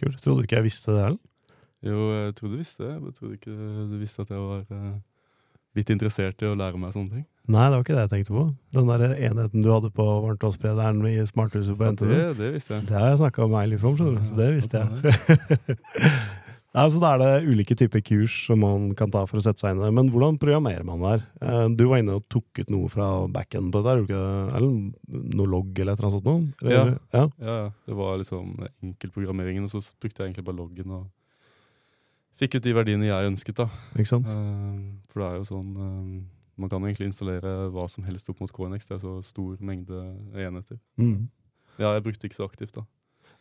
Kult. 0.00 0.20
Trodde 0.24 0.42
du 0.42 0.48
ikke 0.48 0.60
jeg 0.62 0.70
visste 0.70 0.94
det 0.96 1.04
Erlend. 1.06 1.22
Jo, 1.82 2.02
jeg 2.14 2.34
trodde 2.38 2.54
du 2.54 2.60
visste 2.60 2.84
det. 2.86 2.92
Jeg 2.94 3.16
trodde 3.18 3.38
ikke 3.40 3.54
du 3.90 3.96
visste 3.98 4.22
at 4.22 4.30
jeg 4.30 4.42
var 4.42 4.60
eh, 4.70 4.98
litt 5.78 5.90
interessert 5.90 6.42
i 6.44 6.50
å 6.50 6.56
lære 6.58 6.78
meg 6.78 6.94
sånne 6.94 7.18
ting. 7.18 7.24
Nei, 7.50 7.64
det 7.66 7.74
var 7.74 7.82
ikke 7.82 7.96
det 7.96 8.04
jeg 8.04 8.12
tenkte 8.12 8.36
på. 8.36 8.44
Den 8.76 8.90
der 8.92 9.16
enheten 9.16 9.64
du 9.64 9.70
hadde 9.72 9.90
på 9.94 10.04
varmtvannssprederen 10.06 11.02
i 11.10 11.16
smarthuset 11.26 11.74
på 11.78 11.90
NTNU. 11.96 12.12
det, 12.12 12.28
det 12.38 12.52
visste 12.54 12.76
jeg. 12.76 12.86
Det 12.86 12.94
har 12.94 13.10
jeg 13.10 13.22
snakka 13.24 13.48
med 13.50 13.64
Eilif 13.64 13.88
om, 13.88 13.98
skjønner 13.98 14.20
du. 14.20 14.28
Så 14.28 14.38
det 14.38 14.48
visste 14.60 14.84
jeg. 14.84 15.80
Nei, 16.72 16.86
så 16.88 17.00
Da 17.02 17.10
er 17.14 17.18
det 17.20 17.48
ulike 17.52 17.74
typer 17.76 18.00
kurs 18.00 18.32
som 18.46 18.60
man 18.64 18.94
kan 18.96 19.10
ta 19.12 19.26
for 19.28 19.36
å 19.36 19.42
sette 19.44 19.60
seg 19.60 19.74
inn 19.74 19.82
i. 19.84 19.90
Men 19.92 20.08
hvordan 20.08 20.38
programmerer 20.40 20.84
man 20.88 21.02
der? 21.04 21.24
Eh, 21.44 21.68
Du 21.76 21.84
var 21.90 21.98
inne 22.00 22.14
og 22.16 22.24
tok 22.32 22.62
ut 22.62 22.70
noe 22.72 22.88
fra 22.88 23.26
backend 23.28 23.72
på 23.74 23.82
dette, 23.84 24.06
eller 24.56 24.70
noe 25.36 25.46
logg 25.52 25.78
eller 25.78 25.92
et 25.92 26.00
eller 26.00 26.08
annet 26.08 26.16
sånt 26.16 26.24
noe? 26.24 26.70
Ja. 26.72 26.84
ja. 27.12 27.26
Ja, 27.38 27.56
ja. 27.64 27.70
Det 27.86 27.94
var 27.98 28.16
liksom 28.22 28.54
enkeltprogrammeringen, 28.82 29.64
og 29.64 29.70
så 29.74 29.82
brukte 30.00 30.22
jeg 30.24 30.32
egentlig 30.32 30.46
bare 30.48 30.56
loggen 30.62 30.90
og 30.96 31.10
fikk 32.40 32.56
ut 32.56 32.62
de 32.64 32.72
verdiene 32.72 33.04
jeg 33.10 33.28
ønsket. 33.34 33.54
da. 33.60 33.68
Ikke 33.94 34.08
sant? 34.14 34.32
Eh, 34.32 34.80
For 35.12 35.20
det 35.20 35.28
er 35.28 35.36
jo 35.42 35.44
sånn 35.52 35.76
eh, 35.76 36.22
Man 36.56 36.68
kan 36.72 36.82
egentlig 36.84 37.08
installere 37.10 37.68
hva 37.72 37.84
som 37.88 38.04
helst 38.04 38.28
opp 38.30 38.40
mot 38.40 38.52
KNX. 38.52 38.86
Det 38.88 38.96
er 38.96 39.04
så 39.04 39.18
stor 39.24 39.56
mengde 39.60 40.00
enheter. 40.36 40.78
Mm. 41.00 41.28
Ja, 41.78 41.92
jeg 41.96 42.04
brukte 42.04 42.28
ikke 42.28 42.36
så 42.40 42.48
aktivt, 42.48 42.72
da. 42.76 42.82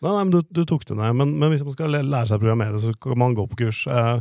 Nei, 0.01 0.11
nei, 0.15 0.21
men 0.25 0.31
du, 0.33 0.39
du 0.49 0.63
tok 0.65 0.85
det 0.89 0.95
ned. 0.97 1.13
Men, 1.19 1.35
men 1.37 1.51
hvis 1.53 1.61
man 1.65 1.75
skal 1.75 1.93
lære 1.93 2.25
seg 2.29 2.39
å 2.39 2.41
programmere, 2.41 2.79
så 2.81 2.93
kan 2.97 3.19
man 3.21 3.35
gå 3.37 3.45
på 3.51 3.59
kurs. 3.65 3.83
Eh, 3.87 4.19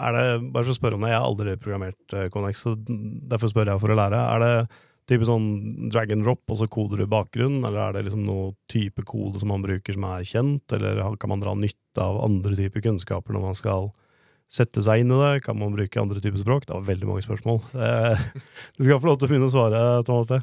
Er 0.00 0.14
det, 0.16 0.22
bare 0.54 0.64
for 0.64 0.72
å 0.72 0.78
spørre 0.78 0.96
om 0.96 1.02
det, 1.04 1.10
Jeg 1.12 1.18
har 1.20 1.26
aldri 1.28 1.56
programmert 1.60 2.14
eh, 2.16 2.28
Connex, 2.32 2.62
så 2.64 2.72
derfor 2.80 3.50
spør 3.52 3.68
jeg 3.68 3.82
for 3.82 3.92
å 3.92 3.98
lære. 4.00 4.16
Er 4.16 4.40
det 4.40 4.54
type 5.10 5.26
sånn 5.28 5.90
drag 5.92 6.12
and 6.14 6.24
drop, 6.24 6.40
og 6.48 6.56
så 6.56 6.66
koder 6.70 7.02
du 7.02 7.06
bakgrunnen? 7.10 7.62
Eller 7.68 7.82
er 7.84 7.96
det 7.98 8.06
liksom 8.08 8.22
noe 8.26 8.54
type 8.72 9.04
kode 9.06 9.42
som 9.42 9.50
man 9.52 9.62
bruker 9.62 9.94
som 9.96 10.06
er 10.08 10.24
kjent? 10.26 10.72
Eller 10.76 11.02
kan 11.20 11.30
man 11.34 11.42
dra 11.44 11.52
nytte 11.58 12.00
av 12.00 12.20
andre 12.24 12.56
typer 12.56 12.84
kunnskaper 12.88 13.36
når 13.36 13.44
man 13.50 13.58
skal 13.58 13.90
sette 14.50 14.82
seg 14.82 15.04
inn 15.04 15.12
i 15.14 15.18
det? 15.20 15.42
Kan 15.44 15.60
man 15.60 15.76
bruke 15.76 16.00
andre 16.02 16.22
typer 16.24 16.40
språk? 16.42 16.64
Det 16.66 16.74
var 16.78 16.88
veldig 16.88 17.10
mange 17.10 17.26
spørsmål. 17.26 17.60
Eh, 17.76 18.24
Du 18.80 18.86
skal 18.86 18.98
få 19.02 19.12
lov 19.12 19.20
til 19.20 19.28
å 19.28 19.34
begynne 19.34 19.50
å 19.50 19.54
svare, 19.54 19.84
Thomas. 20.08 20.32
det. 20.32 20.40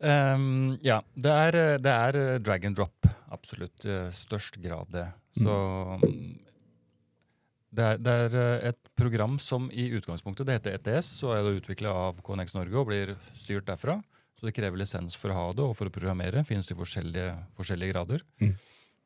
Ehm, 0.00 0.76
ja, 0.84 1.00
det 1.14 1.32
er, 1.46 1.56
eh, 1.58 1.78
det 1.82 1.94
er 1.94 2.18
eh, 2.20 2.34
drag 2.42 2.66
and 2.68 2.78
drop. 2.78 3.08
Absolutt. 3.34 3.86
Størst 4.14 4.60
grad 4.62 4.92
det. 4.94 5.08
Så 5.38 5.54
mm, 6.02 6.36
det 7.78 7.84
er, 7.84 7.98
det 8.00 8.14
er 8.24 8.36
eh, 8.40 8.68
et 8.70 8.92
program 8.98 9.36
som 9.42 9.68
i 9.70 9.88
utgangspunktet 9.98 10.48
det 10.48 10.58
heter 10.58 10.78
ETS, 10.78 11.10
og 11.26 11.34
er 11.36 11.50
utvikla 11.58 11.92
av 12.08 12.22
KNX 12.24 12.56
Norge 12.56 12.80
og 12.80 12.88
blir 12.90 13.14
styrt 13.36 13.68
derfra. 13.68 13.98
Så 14.38 14.46
det 14.46 14.54
krever 14.56 14.78
lisens 14.78 15.16
for 15.18 15.34
å 15.34 15.36
ha 15.36 15.46
det 15.56 15.64
og 15.66 15.74
for 15.76 15.90
å 15.90 15.94
programmere. 15.94 16.44
Finnes 16.46 16.70
i 16.70 16.76
forskjellige, 16.78 17.32
forskjellige 17.58 17.92
grader. 17.92 18.22
Mm. 18.40 18.52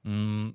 Mm, 0.05 0.51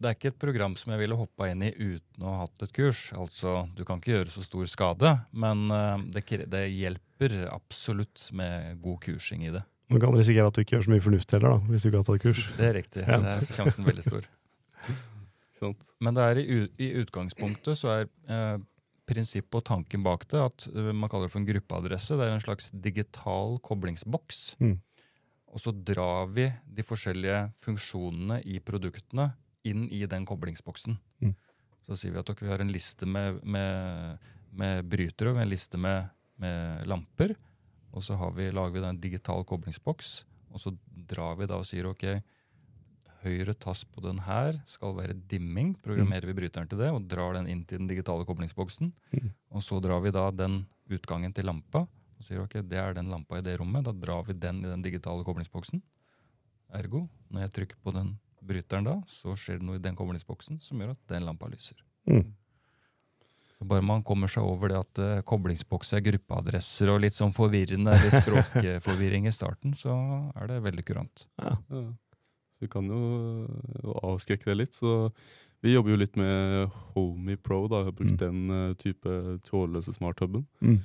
det 0.00 0.08
er 0.08 0.16
ikke 0.16 0.32
et 0.34 0.40
program 0.40 0.76
som 0.78 0.92
jeg 0.92 1.02
ville 1.02 1.16
hoppa 1.16 1.48
inn 1.50 1.64
i 1.64 1.72
uten 1.72 2.24
å 2.24 2.34
ha 2.34 2.44
hatt 2.44 2.66
et 2.66 2.74
kurs. 2.76 3.08
Altså, 3.16 3.64
Du 3.76 3.82
kan 3.88 4.00
ikke 4.00 4.14
gjøre 4.14 4.32
så 4.32 4.44
stor 4.44 4.68
skade, 4.70 5.14
men 5.32 5.66
eh, 5.74 6.06
det, 6.14 6.24
det 6.52 6.64
hjelper 6.68 7.36
absolutt 7.50 8.28
med 8.36 8.78
god 8.84 9.00
kursing 9.08 9.48
i 9.48 9.54
det. 9.56 9.64
Man 9.90 10.02
kan 10.02 10.14
risikere 10.14 10.46
at 10.46 10.54
du 10.54 10.62
ikke 10.62 10.76
gjør 10.76 10.86
så 10.86 10.92
mye 10.92 11.02
fornuft 11.02 11.32
heller, 11.34 11.56
da, 11.56 11.70
hvis 11.70 11.82
du 11.82 11.90
ikke 11.90 12.02
har 12.02 12.06
tatt 12.06 12.22
kurs. 12.22 12.42
Det 12.56 12.66
er 12.68 12.76
riktig. 12.78 13.02
Ja. 13.06 13.18
Det 13.22 13.32
er 13.36 13.46
sjansen 13.58 13.88
veldig 13.88 14.06
stor. 14.06 14.28
Men 16.04 16.16
det 16.16 16.24
er 16.24 16.40
i, 16.40 16.58
i 16.80 16.92
utgangspunktet 17.02 17.76
så 17.76 17.90
er 17.92 18.06
eh, 18.32 18.60
prinsippet 19.10 19.58
og 19.58 19.66
tanken 19.66 20.04
bak 20.06 20.24
det 20.30 20.40
at 20.40 20.66
eh, 20.70 20.92
man 20.94 21.10
kaller 21.10 21.28
det 21.28 21.34
for 21.34 21.42
en 21.42 21.48
gruppeadresse. 21.48 22.16
Det 22.16 22.26
er 22.26 22.36
en 22.36 22.44
slags 22.44 22.70
digital 22.72 23.58
koblingsboks. 23.66 24.54
Mm. 24.62 24.78
Og 25.50 25.62
så 25.62 25.74
drar 25.74 26.30
vi 26.30 26.46
de 26.64 26.86
forskjellige 26.86 27.42
funksjonene 27.64 28.40
i 28.46 28.60
produktene 28.62 29.32
inn 29.66 29.88
i 29.92 30.04
den 30.08 30.24
koblingsboksen. 30.28 30.96
Mm. 31.24 31.34
Så 31.84 31.98
sier 31.98 32.14
vi 32.14 32.22
at 32.22 32.30
ok, 32.30 32.44
vi 32.46 32.52
har 32.52 32.62
en 32.62 32.72
liste 32.72 33.08
med, 33.08 33.42
med, 33.42 34.30
med 34.56 34.86
brytere 34.88 35.34
og 35.34 35.42
en 35.42 35.50
liste 35.50 35.80
med, 35.80 36.12
med 36.40 36.86
lamper. 36.88 37.34
Og 37.90 38.04
så 38.06 38.16
har 38.18 38.34
vi, 38.36 38.50
lager 38.54 38.76
vi 38.76 38.82
da 38.84 38.90
en 38.92 39.00
digital 39.02 39.44
koblingsboks, 39.48 40.20
og 40.50 40.62
så 40.62 40.72
drar 41.10 41.38
vi 41.38 41.48
da 41.50 41.58
og 41.58 41.66
sier 41.66 41.88
ok, 41.90 42.04
høyre 43.24 43.54
tass 43.58 43.84
på 43.84 44.02
den 44.04 44.20
her 44.24 44.56
skal 44.70 44.94
være 44.96 45.16
dimming. 45.30 45.74
Programmerer 45.84 46.30
vi 46.30 46.36
bryteren 46.38 46.70
til 46.70 46.80
det 46.80 46.90
og 46.94 47.06
drar 47.10 47.36
den 47.36 47.50
inn 47.52 47.64
til 47.68 47.82
den 47.82 47.90
digitale 47.90 48.24
koblingsboksen. 48.28 48.92
Mm. 49.12 49.32
Og 49.52 49.64
så 49.66 49.80
drar 49.82 50.00
vi 50.04 50.12
da 50.14 50.28
den 50.32 50.62
utgangen 50.90 51.34
til 51.36 51.46
lampa 51.50 51.84
og 51.84 52.26
sier 52.26 52.42
ok, 52.42 52.58
det 52.68 52.80
er 52.80 52.96
den 52.96 53.10
lampa 53.12 53.38
i 53.38 53.44
det 53.44 53.58
rommet. 53.60 53.86
Da 53.86 53.94
drar 53.96 54.26
vi 54.28 54.36
den 54.36 54.64
i 54.64 54.68
den 54.68 54.82
digitale 54.84 55.24
koblingsboksen. 55.24 55.82
Ergo, 56.76 57.06
når 57.28 57.46
jeg 57.46 57.54
trykker 57.58 57.80
på 57.82 57.94
den 57.96 58.14
bryteren 58.44 58.86
da, 58.86 58.96
så 59.08 59.34
skjer 59.36 59.60
det 59.60 59.68
noe 59.68 59.78
i 59.80 59.84
den 59.84 59.96
koblingsboksen 59.98 60.60
som 60.64 60.80
gjør 60.80 60.94
at 60.94 61.02
den 61.12 61.26
lampa 61.26 61.48
lyser. 61.50 61.80
Mm. 62.08 62.30
Bare 63.62 63.82
man 63.84 64.02
kommer 64.02 64.26
seg 64.32 64.42
over 64.48 64.68
det 64.72 64.78
at 64.80 64.98
uh, 65.04 65.20
koblingsboks 65.28 65.92
er 65.92 66.00
gruppeadresser 66.06 66.88
og 66.94 67.02
litt 67.02 67.12
sånn 67.12 67.34
forvirrende 67.36 67.92
eller 67.92 68.22
språkforvirring 68.22 69.26
i 69.28 69.32
starten, 69.36 69.74
så 69.76 69.92
er 70.34 70.46
det 70.48 70.62
veldig 70.64 70.84
kurant. 70.88 71.26
Ja. 71.42 71.56
Så 71.68 72.64
vi 72.64 72.68
kan 72.72 72.88
jo 72.88 73.02
avskrekke 74.02 74.48
det 74.50 74.56
litt. 74.62 74.74
Så 74.80 75.10
Vi 75.62 75.74
jobber 75.74 75.90
jo 75.92 75.96
litt 76.00 76.16
med 76.16 76.70
Homey 76.94 77.36
Pro. 77.36 77.66
da, 77.68 77.82
Jeg 77.82 77.84
har 77.84 77.92
brukt 77.92 78.16
Mm. 78.16 78.16
den 78.16 78.50
eh, 78.50 78.74
type 78.80 79.40
trådløse 79.44 79.92
smarthuben. 79.92 80.46
Mm. 80.62 80.78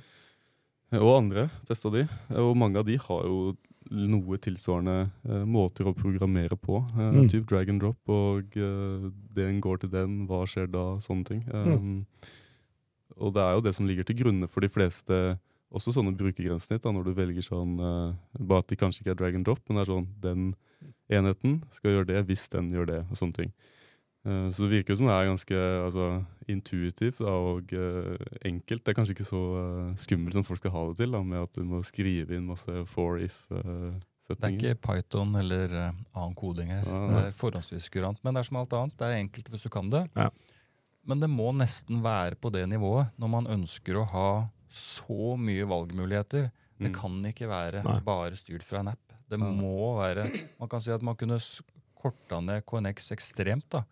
Eh, 0.92 0.98
Og 1.00 1.16
andre 1.22 1.50
testa 1.66 1.90
de. 1.90 2.02
Eh, 2.30 2.36
Og 2.36 2.54
mange 2.56 2.76
av 2.76 2.84
de 2.84 2.96
har 2.98 3.22
jo 3.24 3.56
noe 3.90 4.36
tilsvarende 4.36 5.10
eh, 5.24 5.44
måter 5.48 5.86
å 5.86 5.94
programmere 5.96 6.56
på. 6.60 6.84
Eh, 6.92 7.12
Mm. 7.22 7.28
Typ 7.30 7.46
drag 7.46 7.70
and 7.70 7.80
drop, 7.80 7.96
og 8.06 8.52
eh, 8.54 9.10
den 9.32 9.60
går 9.62 9.80
til 9.80 9.88
den, 9.90 10.26
hva 10.28 10.44
skjer 10.46 10.66
da? 10.70 10.98
Sånne 11.00 11.24
ting. 11.24 11.42
Um, 11.50 12.06
Og 13.16 13.32
det 13.34 13.42
er 13.42 13.56
jo 13.56 13.64
det 13.64 13.74
som 13.76 13.86
ligger 13.88 14.06
til 14.06 14.18
grunne 14.20 14.48
for 14.50 14.64
de 14.64 14.72
fleste 14.72 15.38
også 15.74 15.94
sånne 15.96 16.14
brukergrensesnitt, 16.16 16.84
da, 16.84 16.92
når 16.94 17.08
du 17.08 17.14
velger 17.16 17.44
sånn 17.44 17.78
uh, 17.80 18.12
Bare 18.38 18.62
at 18.62 18.70
de 18.70 18.78
kanskje 18.78 19.02
ikke 19.02 19.16
er 19.16 19.22
drag 19.22 19.38
and 19.38 19.48
drop, 19.48 19.62
men 19.66 19.78
det 19.78 19.86
er 19.86 19.92
sånn 19.92 20.10
den 20.22 20.52
enheten 21.10 21.58
skal 21.74 21.96
gjøre 21.96 22.10
det 22.12 22.22
hvis 22.28 22.46
den 22.52 22.70
gjør 22.74 22.88
det, 22.90 23.00
og 23.10 23.18
sånne 23.18 23.40
ting. 23.40 23.52
Uh, 24.26 24.46
Så 24.54 24.66
det 24.66 24.76
virker 24.76 24.94
jo 24.94 25.00
som 25.00 25.10
det 25.10 25.16
er 25.16 25.30
ganske 25.30 25.60
altså, 25.82 26.08
intuitivt 26.50 27.22
og 27.26 27.74
uh, 27.74 28.14
enkelt. 28.46 28.84
Det 28.84 28.92
er 28.92 28.98
kanskje 29.00 29.16
ikke 29.16 29.28
så 29.28 29.42
skummelt 30.06 30.38
som 30.38 30.46
folk 30.46 30.62
skal 30.62 30.74
ha 30.76 30.86
det 30.90 30.98
til, 31.02 31.14
da, 31.18 31.22
med 31.34 31.48
at 31.48 31.58
du 31.58 31.66
må 31.66 31.82
skrive 31.86 32.38
inn 32.38 32.46
masse 32.50 32.86
for 32.92 33.18
Det 33.22 34.38
er 34.38 34.54
ikke 34.54 34.78
Python 34.86 35.34
eller 35.38 35.74
annen 35.82 36.34
koding 36.38 36.72
her. 36.74 36.86
Ja, 36.86 37.06
Det 37.10 37.24
er 37.24 37.40
forhåndsvis 37.42 37.90
kurant. 37.94 38.22
Men 38.22 38.34
det 38.34 38.42
er 38.42 38.48
som 38.50 38.62
alt 38.62 38.74
annet. 38.74 38.98
Det 38.98 39.06
er 39.06 39.20
enkelt 39.22 39.50
hvis 39.50 39.66
du 39.66 39.70
kan 39.70 39.90
det. 39.90 40.06
Ja. 40.14 40.30
Men 41.06 41.20
det 41.22 41.28
må 41.30 41.52
nesten 41.54 42.02
være 42.02 42.34
på 42.40 42.50
det 42.52 42.64
nivået 42.68 43.12
når 43.18 43.28
man 43.30 43.46
ønsker 43.46 43.94
å 44.00 44.06
ha 44.10 44.28
så 44.68 45.36
mye 45.38 45.64
valgmuligheter. 45.70 46.50
Det 46.78 46.90
Mm. 46.90 46.94
kan 46.94 47.22
ikke 47.24 47.48
være 47.48 47.82
Nei. 47.84 48.00
bare 48.04 48.36
styrt 48.36 48.62
fra 48.62 48.80
en 48.80 48.88
app. 48.88 49.12
Det 49.30 49.38
Ja. 49.38 49.44
må 49.50 49.96
være 49.96 50.26
Man 50.60 50.68
kan 50.68 50.80
si 50.80 50.90
at 50.92 51.02
man 51.02 51.14
kunne 51.16 51.38
korta 51.96 52.40
ned 52.44 52.64
KNX 52.66 53.10
ekstremt. 53.12 53.68
da. 53.70 53.84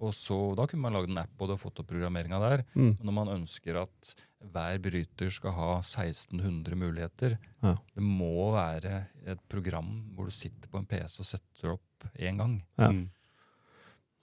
Og 0.00 0.12
så, 0.12 0.54
Da 0.54 0.66
kunne 0.66 0.80
man 0.82 0.92
lagd 0.92 1.08
en 1.10 1.18
app 1.18 1.40
og 1.40 1.58
fått 1.58 1.80
opp 1.80 1.86
programmeringa 1.88 2.38
der. 2.38 2.64
Mm. 2.76 2.98
Men 2.98 3.06
når 3.06 3.12
man 3.14 3.28
ønsker 3.40 3.82
at 3.82 4.14
hver 4.52 4.78
bryter 4.78 5.30
skal 5.32 5.50
ha 5.52 5.78
1600 5.80 6.74
muligheter 6.76 7.38
Ja. 7.62 7.74
Det 7.94 8.02
må 8.02 8.52
være 8.52 9.06
et 9.26 9.38
program 9.48 10.12
hvor 10.14 10.26
du 10.26 10.30
sitter 10.30 10.68
på 10.68 10.78
en 10.78 10.86
PC 10.86 11.20
og 11.20 11.26
setter 11.26 11.72
opp 11.72 12.04
én 12.18 12.36
gang. 12.36 12.62
Ja. 12.78 12.90
Mm. 12.90 13.10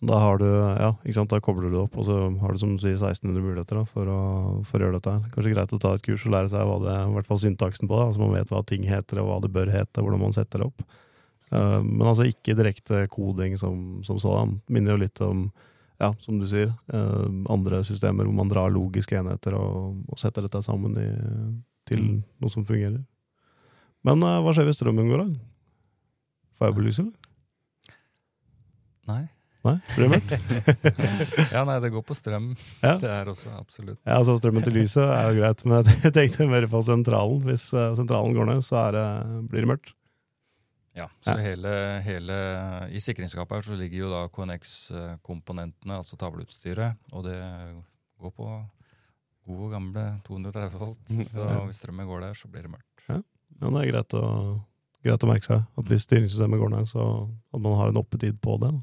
Da 0.06 0.18
har 0.22 0.38
du, 0.38 0.46
ja, 0.46 0.92
ikke 1.04 1.16
sant, 1.18 1.32
da 1.32 1.40
kobler 1.42 1.72
du 1.74 1.80
opp, 1.82 1.96
og 1.98 2.06
så 2.06 2.16
har 2.42 2.54
du 2.54 2.60
som 2.62 2.76
du 2.76 2.82
sier 2.82 2.98
1600 2.98 3.42
muligheter 3.42 3.80
da, 3.80 3.86
for, 3.90 4.10
å, 4.12 4.20
for 4.68 4.78
å 4.78 4.88
gjøre 4.88 5.00
dette. 5.00 5.14
Kanskje 5.34 5.54
greit 5.54 5.74
å 5.74 5.80
ta 5.82 5.94
et 5.96 6.04
kurs 6.06 6.26
og 6.28 6.34
lære 6.36 6.52
seg 6.52 6.68
hva 6.68 6.76
det, 6.84 6.96
i 7.02 7.14
hvert 7.16 7.30
fall 7.30 7.42
syntaksen 7.42 7.90
på 7.90 7.98
det, 8.02 8.08
så 8.14 8.22
man 8.22 8.36
vet 8.36 8.52
hva 8.54 8.62
ting 8.70 8.86
heter 8.90 9.22
og 9.24 9.30
hva 9.32 9.38
det 9.46 9.52
bør 9.56 9.72
hete, 9.74 10.04
hvordan 10.04 10.22
man 10.22 10.36
setter 10.36 10.62
det 10.62 10.68
opp. 10.68 10.86
Uh, 11.52 11.80
men 11.86 12.06
altså 12.10 12.26
ikke 12.30 12.58
direkte 12.58 13.04
koding 13.14 13.58
som, 13.62 14.04
som 14.06 14.20
sådan. 14.22 14.56
Minner 14.70 14.96
jo 14.96 15.02
litt 15.06 15.22
om, 15.26 15.46
ja, 16.02 16.12
som 16.26 16.40
du 16.42 16.48
sier, 16.50 16.74
uh, 16.94 17.26
andre 17.54 17.82
systemer 17.88 18.28
hvor 18.28 18.38
man 18.38 18.52
drar 18.52 18.74
logiske 18.74 19.18
enheter 19.20 19.58
og, 19.58 20.02
og 20.10 20.22
setter 20.22 20.46
dette 20.46 20.62
sammen 20.66 20.98
i, 21.02 21.10
til 21.86 22.02
Mm. 22.02 22.24
noe 22.42 22.50
som 22.50 22.66
fungerer. 22.66 23.02
Men 24.06 24.22
uh, 24.26 24.40
hva 24.42 24.54
skjer 24.54 24.70
hvis 24.70 24.82
strømmen 24.82 25.10
går 25.10 25.26
av? 25.26 25.36
Får 26.58 26.70
jeg 26.70 26.78
belyse, 26.78 27.06
eller? 27.06 27.32
Nei. 29.06 29.24
Nei, 29.66 30.08
mørkt? 30.12 30.32
ja, 31.56 31.64
nei, 31.68 31.76
det 31.84 31.90
går 31.94 32.04
på 32.06 32.16
strøm. 32.18 32.52
Ja. 32.84 32.96
Det 33.02 33.10
er 33.10 33.30
også 33.32 33.52
absolutt. 33.58 34.00
Ja, 34.06 34.20
altså 34.20 34.36
Strømmen 34.38 34.64
til 34.66 34.76
lyset 34.78 35.04
er 35.06 35.30
jo 35.32 35.40
greit, 35.42 35.64
men 35.66 35.90
jeg 36.04 36.14
tenkte 36.20 36.48
mer 36.52 36.68
på 36.72 36.82
sentralen. 36.86 37.42
Hvis 37.48 37.72
eh, 37.74 37.94
sentralen 37.98 38.36
går 38.38 38.50
ned, 38.52 38.62
så 38.68 38.84
det, 38.96 39.06
blir 39.52 39.66
det 39.66 39.72
mørkt. 39.74 39.94
Ja, 40.96 41.10
så 41.26 41.34
Ja. 41.36 41.42
Hele, 41.44 41.72
hele, 42.06 42.36
I 42.96 43.02
sikringsskapet 43.04 43.58
her 43.58 43.66
så 43.68 43.76
ligger 43.76 44.06
jo 44.06 44.12
da 44.14 44.22
KNX-komponentene, 44.32 45.98
altså 45.98 46.16
tavleutstyret. 46.20 46.96
Og 47.12 47.26
det 47.28 47.36
går 48.22 48.32
på 48.38 48.48
gode, 49.46 49.72
gamle 49.74 50.06
230 50.26 50.80
volt. 50.80 51.02
Så 51.10 51.42
Ja. 51.50 51.60
hvis 51.66 51.82
strømmen 51.84 52.08
går 52.08 52.22
der, 52.22 52.34
så 52.34 52.48
blir 52.48 52.64
det 52.64 52.72
mørkt. 52.72 53.04
Ja, 53.10 53.20
det 53.70 53.82
er 53.82 53.92
greit 53.92 54.14
å, 54.18 54.24
greit 55.06 55.24
å 55.24 55.28
merke 55.30 55.46
seg 55.46 55.62
at 55.78 55.86
hvis 55.92 56.08
styringssystemet 56.08 56.60
går 56.60 56.70
ned, 56.78 56.88
så 56.90 57.30
at 57.54 57.62
man 57.62 57.78
har 57.78 57.90
en 57.92 57.98
oppetid 58.02 58.40
på 58.42 58.58
det. 58.60 58.72
da. 58.72 58.82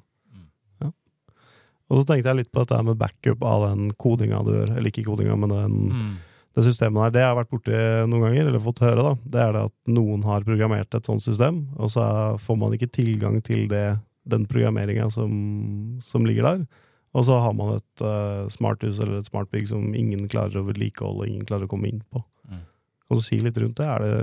Og 1.92 2.00
så 2.00 2.06
tenkte 2.08 2.30
jeg 2.32 2.38
litt 2.40 2.52
på 2.54 2.62
dette 2.64 2.78
med 2.88 2.96
backup 3.00 3.42
av 3.44 3.66
den 3.68 3.90
kodinga 4.00 4.38
du 4.46 4.54
gjør. 4.54 4.70
Eller 4.78 4.88
ikke 4.88 5.04
kodinga, 5.04 5.34
men 5.36 5.50
den, 5.52 5.74
Mm. 5.92 6.12
det 6.56 6.64
systemet 6.64 7.02
der. 7.04 7.10
Det 7.12 7.20
jeg 7.20 7.28
har 7.28 7.36
vært 7.36 7.50
borti 7.52 7.80
noen 8.08 8.22
ganger, 8.24 8.46
eller 8.48 8.62
fått 8.64 8.80
høre, 8.80 9.02
da, 9.04 9.12
det 9.28 9.42
er 9.42 9.52
det 9.52 9.64
at 9.68 9.74
noen 9.92 10.24
har 10.24 10.46
programmert 10.46 10.94
et 10.96 11.04
sånt 11.10 11.22
system, 11.24 11.68
og 11.76 11.90
så 11.92 12.38
får 12.40 12.56
man 12.58 12.72
ikke 12.72 12.88
tilgang 12.96 13.36
til 13.44 13.68
det, 13.68 14.00
den 14.24 14.46
programmeringa 14.46 15.10
som, 15.12 15.98
som 16.00 16.24
ligger 16.24 16.48
der. 16.48 16.66
Og 17.12 17.26
så 17.28 17.36
har 17.44 17.52
man 17.52 17.74
et 17.76 18.00
uh, 18.00 18.48
smarthus 18.48 18.98
eller 19.02 19.18
et 19.18 19.28
smartbygg 19.28 19.68
som 19.68 19.92
ingen 19.92 20.24
klarer 20.32 20.62
å 20.62 20.64
vedlikeholde, 20.64 21.28
ingen 21.28 21.44
klarer 21.44 21.68
å 21.68 21.68
komme 21.68 21.90
inn 21.90 22.00
på. 22.08 22.22
Mm. 22.48 22.62
Kan 23.08 23.18
du 23.18 23.24
si 23.26 23.36
litt 23.44 23.58
rundt 23.60 23.76
det? 23.76 23.84
Er 23.84 24.00
det, 24.00 24.14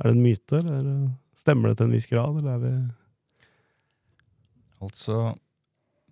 er 0.00 0.08
det 0.08 0.14
en 0.16 0.24
myte, 0.24 0.58
eller 0.58 1.12
stemmer 1.38 1.70
det 1.70 1.78
til 1.78 1.86
en 1.86 1.94
viss 1.94 2.10
grad? 2.10 2.40
Eller 2.42 2.56
er 2.56 2.62
vi 2.64 2.74
Altså, 4.84 5.34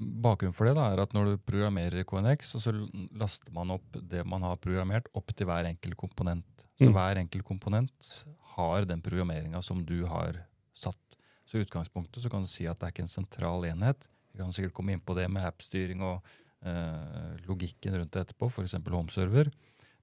Bakgrunnen 0.00 0.55
for 0.57 0.66
det 0.66 0.74
da, 0.78 0.87
er 0.90 1.02
at 1.02 1.12
når 1.14 1.28
du 1.28 1.42
programmerer 1.46 2.00
i 2.00 2.05
KNX, 2.09 2.55
så 2.59 2.72
laster 3.18 3.52
man 3.55 3.70
opp 3.74 3.98
det 4.11 4.24
man 4.26 4.42
har 4.42 4.57
programmert, 4.57 5.11
opp 5.14 5.35
til 5.37 5.46
hver 5.46 5.68
enkelt 5.68 5.96
komponent. 6.00 6.64
Så 6.81 6.88
Mm. 6.88 6.94
hver 6.96 7.20
enkelt 7.20 7.44
komponent 7.44 8.24
har 8.57 8.85
den 8.88 9.02
programmeringa 9.02 9.62
som 9.62 9.85
du 9.85 10.05
har 10.07 10.46
satt. 10.74 10.98
Så 11.46 11.59
i 11.59 11.64
utgangspunktet 11.64 12.22
så 12.22 12.31
kan 12.31 12.42
du 12.42 12.48
si 12.48 12.66
at 12.66 12.78
det 12.81 12.87
er 12.88 12.92
ikke 12.92 13.02
en 13.05 13.09
sentral 13.09 13.64
enhet. 13.68 14.09
Vi 14.33 14.38
kan 14.40 14.52
sikkert 14.52 14.72
komme 14.74 14.92
inn 14.92 15.00
på 15.00 15.14
det 15.14 15.28
med 15.31 15.44
app-styring 15.44 16.00
og 16.00 16.22
eh, 16.64 17.37
logikken 17.46 17.94
rundt 17.98 18.12
det 18.12 18.26
etterpå, 18.26 18.48
f.eks. 18.50 18.72
homeserver. 18.88 19.52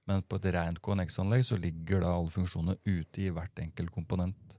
Men 0.06 0.22
på 0.22 0.36
et 0.36 0.54
rent 0.54 0.80
KNX-anlegg 0.80 1.44
så 1.44 1.58
ligger 1.60 2.00
da 2.00 2.14
alle 2.14 2.30
funksjonene 2.30 2.78
ute 2.86 3.22
i 3.26 3.30
hvert 3.30 3.58
enkelt 3.58 3.90
komponent. 3.90 4.56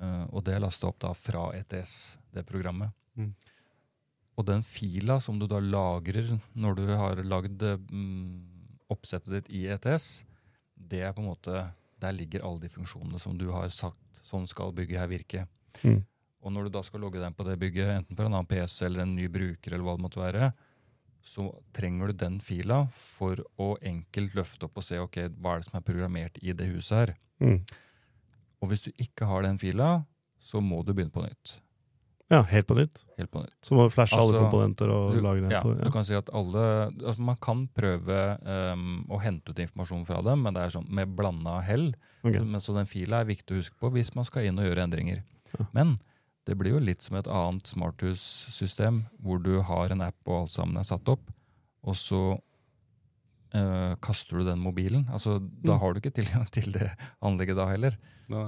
Eh, 0.00 0.24
og 0.32 0.44
det 0.44 0.54
er 0.54 0.60
lasta 0.60 0.88
opp 0.88 0.98
da 0.98 1.12
fra 1.14 1.52
ETS, 1.56 2.18
det 2.34 2.44
programmet. 2.46 2.90
Mm. 3.16 3.34
Og 4.36 4.44
den 4.48 4.62
fila 4.66 5.18
som 5.22 5.38
du 5.40 5.46
da 5.48 5.60
lagrer 5.62 6.34
når 6.54 6.76
du 6.76 6.84
har 6.90 7.22
lagd 7.24 7.62
mm, 7.62 8.90
oppsettet 8.92 9.32
ditt 9.32 9.48
i 9.56 9.64
ETS, 9.72 10.26
det 10.76 11.00
er 11.06 11.14
på 11.16 11.22
en 11.22 11.30
måte 11.30 11.64
Der 11.96 12.12
ligger 12.12 12.44
alle 12.44 12.60
de 12.60 12.68
funksjonene 12.68 13.18
som 13.18 13.38
du 13.40 13.46
har 13.48 13.70
sagt 13.72 14.20
sånn 14.20 14.44
skal 14.46 14.74
bygget 14.76 15.00
her 15.00 15.08
virke. 15.08 15.46
Mm. 15.80 16.02
Og 16.44 16.52
når 16.52 16.66
du 16.66 16.74
da 16.74 16.82
skal 16.84 17.00
logge 17.00 17.22
den 17.22 17.32
på 17.32 17.46
det 17.46 17.56
bygget, 17.58 17.88
enten 17.94 18.18
for 18.18 18.28
en 18.28 18.34
annen 18.34 18.48
PC 18.50 18.84
eller 18.84 19.06
en 19.06 19.14
ny 19.16 19.30
bruker, 19.32 19.72
eller 19.72 19.86
hva 19.86 19.94
det 19.96 20.04
måtte 20.04 20.20
være, 20.20 20.50
så 21.24 21.46
trenger 21.74 22.12
du 22.12 22.20
den 22.20 22.36
fila 22.44 22.82
for 23.16 23.40
å 23.58 23.72
enkelt 23.80 24.36
løfte 24.36 24.68
opp 24.68 24.76
og 24.76 24.84
se 24.86 25.00
ok, 25.00 25.16
hva 25.40 25.56
er 25.56 25.62
det 25.62 25.70
som 25.70 25.78
er 25.80 25.86
programmert 25.88 26.36
i 26.42 26.52
det 26.52 26.68
huset 26.74 26.98
her. 27.00 27.14
mm. 27.40 27.58
Og 28.64 28.70
hvis 28.70 28.86
du 28.86 28.90
ikke 29.02 29.26
har 29.28 29.44
den 29.44 29.58
fila, 29.60 29.88
så 30.40 30.62
må 30.64 30.82
du 30.82 30.94
begynne 30.94 31.12
på 31.12 31.24
nytt. 31.24 31.58
Ja, 32.32 32.40
helt 32.50 32.66
på 32.66 32.74
nytt. 32.74 33.04
Helt 33.20 33.30
på 33.30 33.38
nytt. 33.44 33.54
Så 33.62 33.76
må 33.78 33.84
du 33.86 33.92
flashe 33.94 34.16
alle 34.18 34.24
Altså, 34.34 34.40
komponenter 34.42 34.90
og 34.90 35.12
Du, 35.14 35.20
det. 35.22 35.52
ja, 35.52 35.60
på 35.62 35.76
du 35.78 35.90
kan 35.94 36.06
si 36.08 36.16
at 36.18 36.30
alle 36.34 36.64
altså 36.90 37.22
Man 37.22 37.38
kan 37.38 37.60
prøve 37.70 38.16
um, 38.42 39.04
å 39.14 39.20
hente 39.22 39.54
ut 39.54 39.62
informasjon 39.62 40.02
fra 40.08 40.18
dem, 40.26 40.42
men 40.42 40.56
det 40.56 40.64
er 40.64 40.74
sånn 40.74 40.88
med 40.90 41.14
blanda 41.18 41.60
hell. 41.62 41.92
Ok. 42.26 42.40
Men 42.42 42.58
Så 42.60 42.74
den 42.74 42.90
fila 42.90 43.22
er 43.22 43.30
viktig 43.30 43.54
å 43.54 43.60
huske 43.62 43.78
på 43.78 43.92
hvis 43.94 44.10
man 44.18 44.26
skal 44.26 44.48
inn 44.48 44.58
og 44.58 44.66
gjøre 44.66 44.88
endringer. 44.88 45.22
Ja. 45.54 45.68
Men 45.76 45.94
det 46.46 46.58
blir 46.58 46.74
jo 46.74 46.82
litt 46.82 47.02
som 47.02 47.16
et 47.18 47.30
annet 47.30 47.66
smarthus-system, 47.70 49.04
hvor 49.22 49.38
du 49.42 49.60
har 49.66 49.94
en 49.94 50.02
app 50.06 50.18
og 50.26 50.44
alt 50.44 50.54
sammen 50.54 50.78
er 50.78 50.86
satt 50.86 51.06
opp, 51.10 51.30
og 51.86 51.94
så 51.98 52.20
eh, 53.56 53.94
kaster 54.04 54.38
du 54.38 54.44
den 54.46 54.60
mobilen. 54.62 55.06
Altså, 55.10 55.38
Da 55.40 55.74
Mm. 55.74 55.80
har 55.80 55.94
du 55.94 56.00
ikke 56.00 56.14
tilgang 56.14 56.46
til 56.56 56.72
det 56.76 56.90
anlegget 57.22 57.56
da 57.56 57.66
heller. 57.72 57.96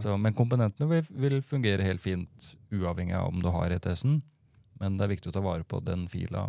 Så, 0.02 0.16
men 0.18 0.34
komponentene 0.34 0.88
vil, 0.90 1.06
vil 1.14 1.42
fungere 1.42 1.84
helt 1.86 2.02
fint 2.02 2.48
uavhengig 2.74 3.14
av 3.14 3.28
om 3.30 3.40
du 3.40 3.48
har 3.54 3.70
ETS-en. 3.70 4.20
Men 4.80 4.96
det 4.98 5.04
er 5.06 5.12
viktig 5.16 5.30
å 5.30 5.34
ta 5.36 5.40
vare 5.44 5.62
på 5.64 5.78
den 5.84 6.08
fila 6.10 6.42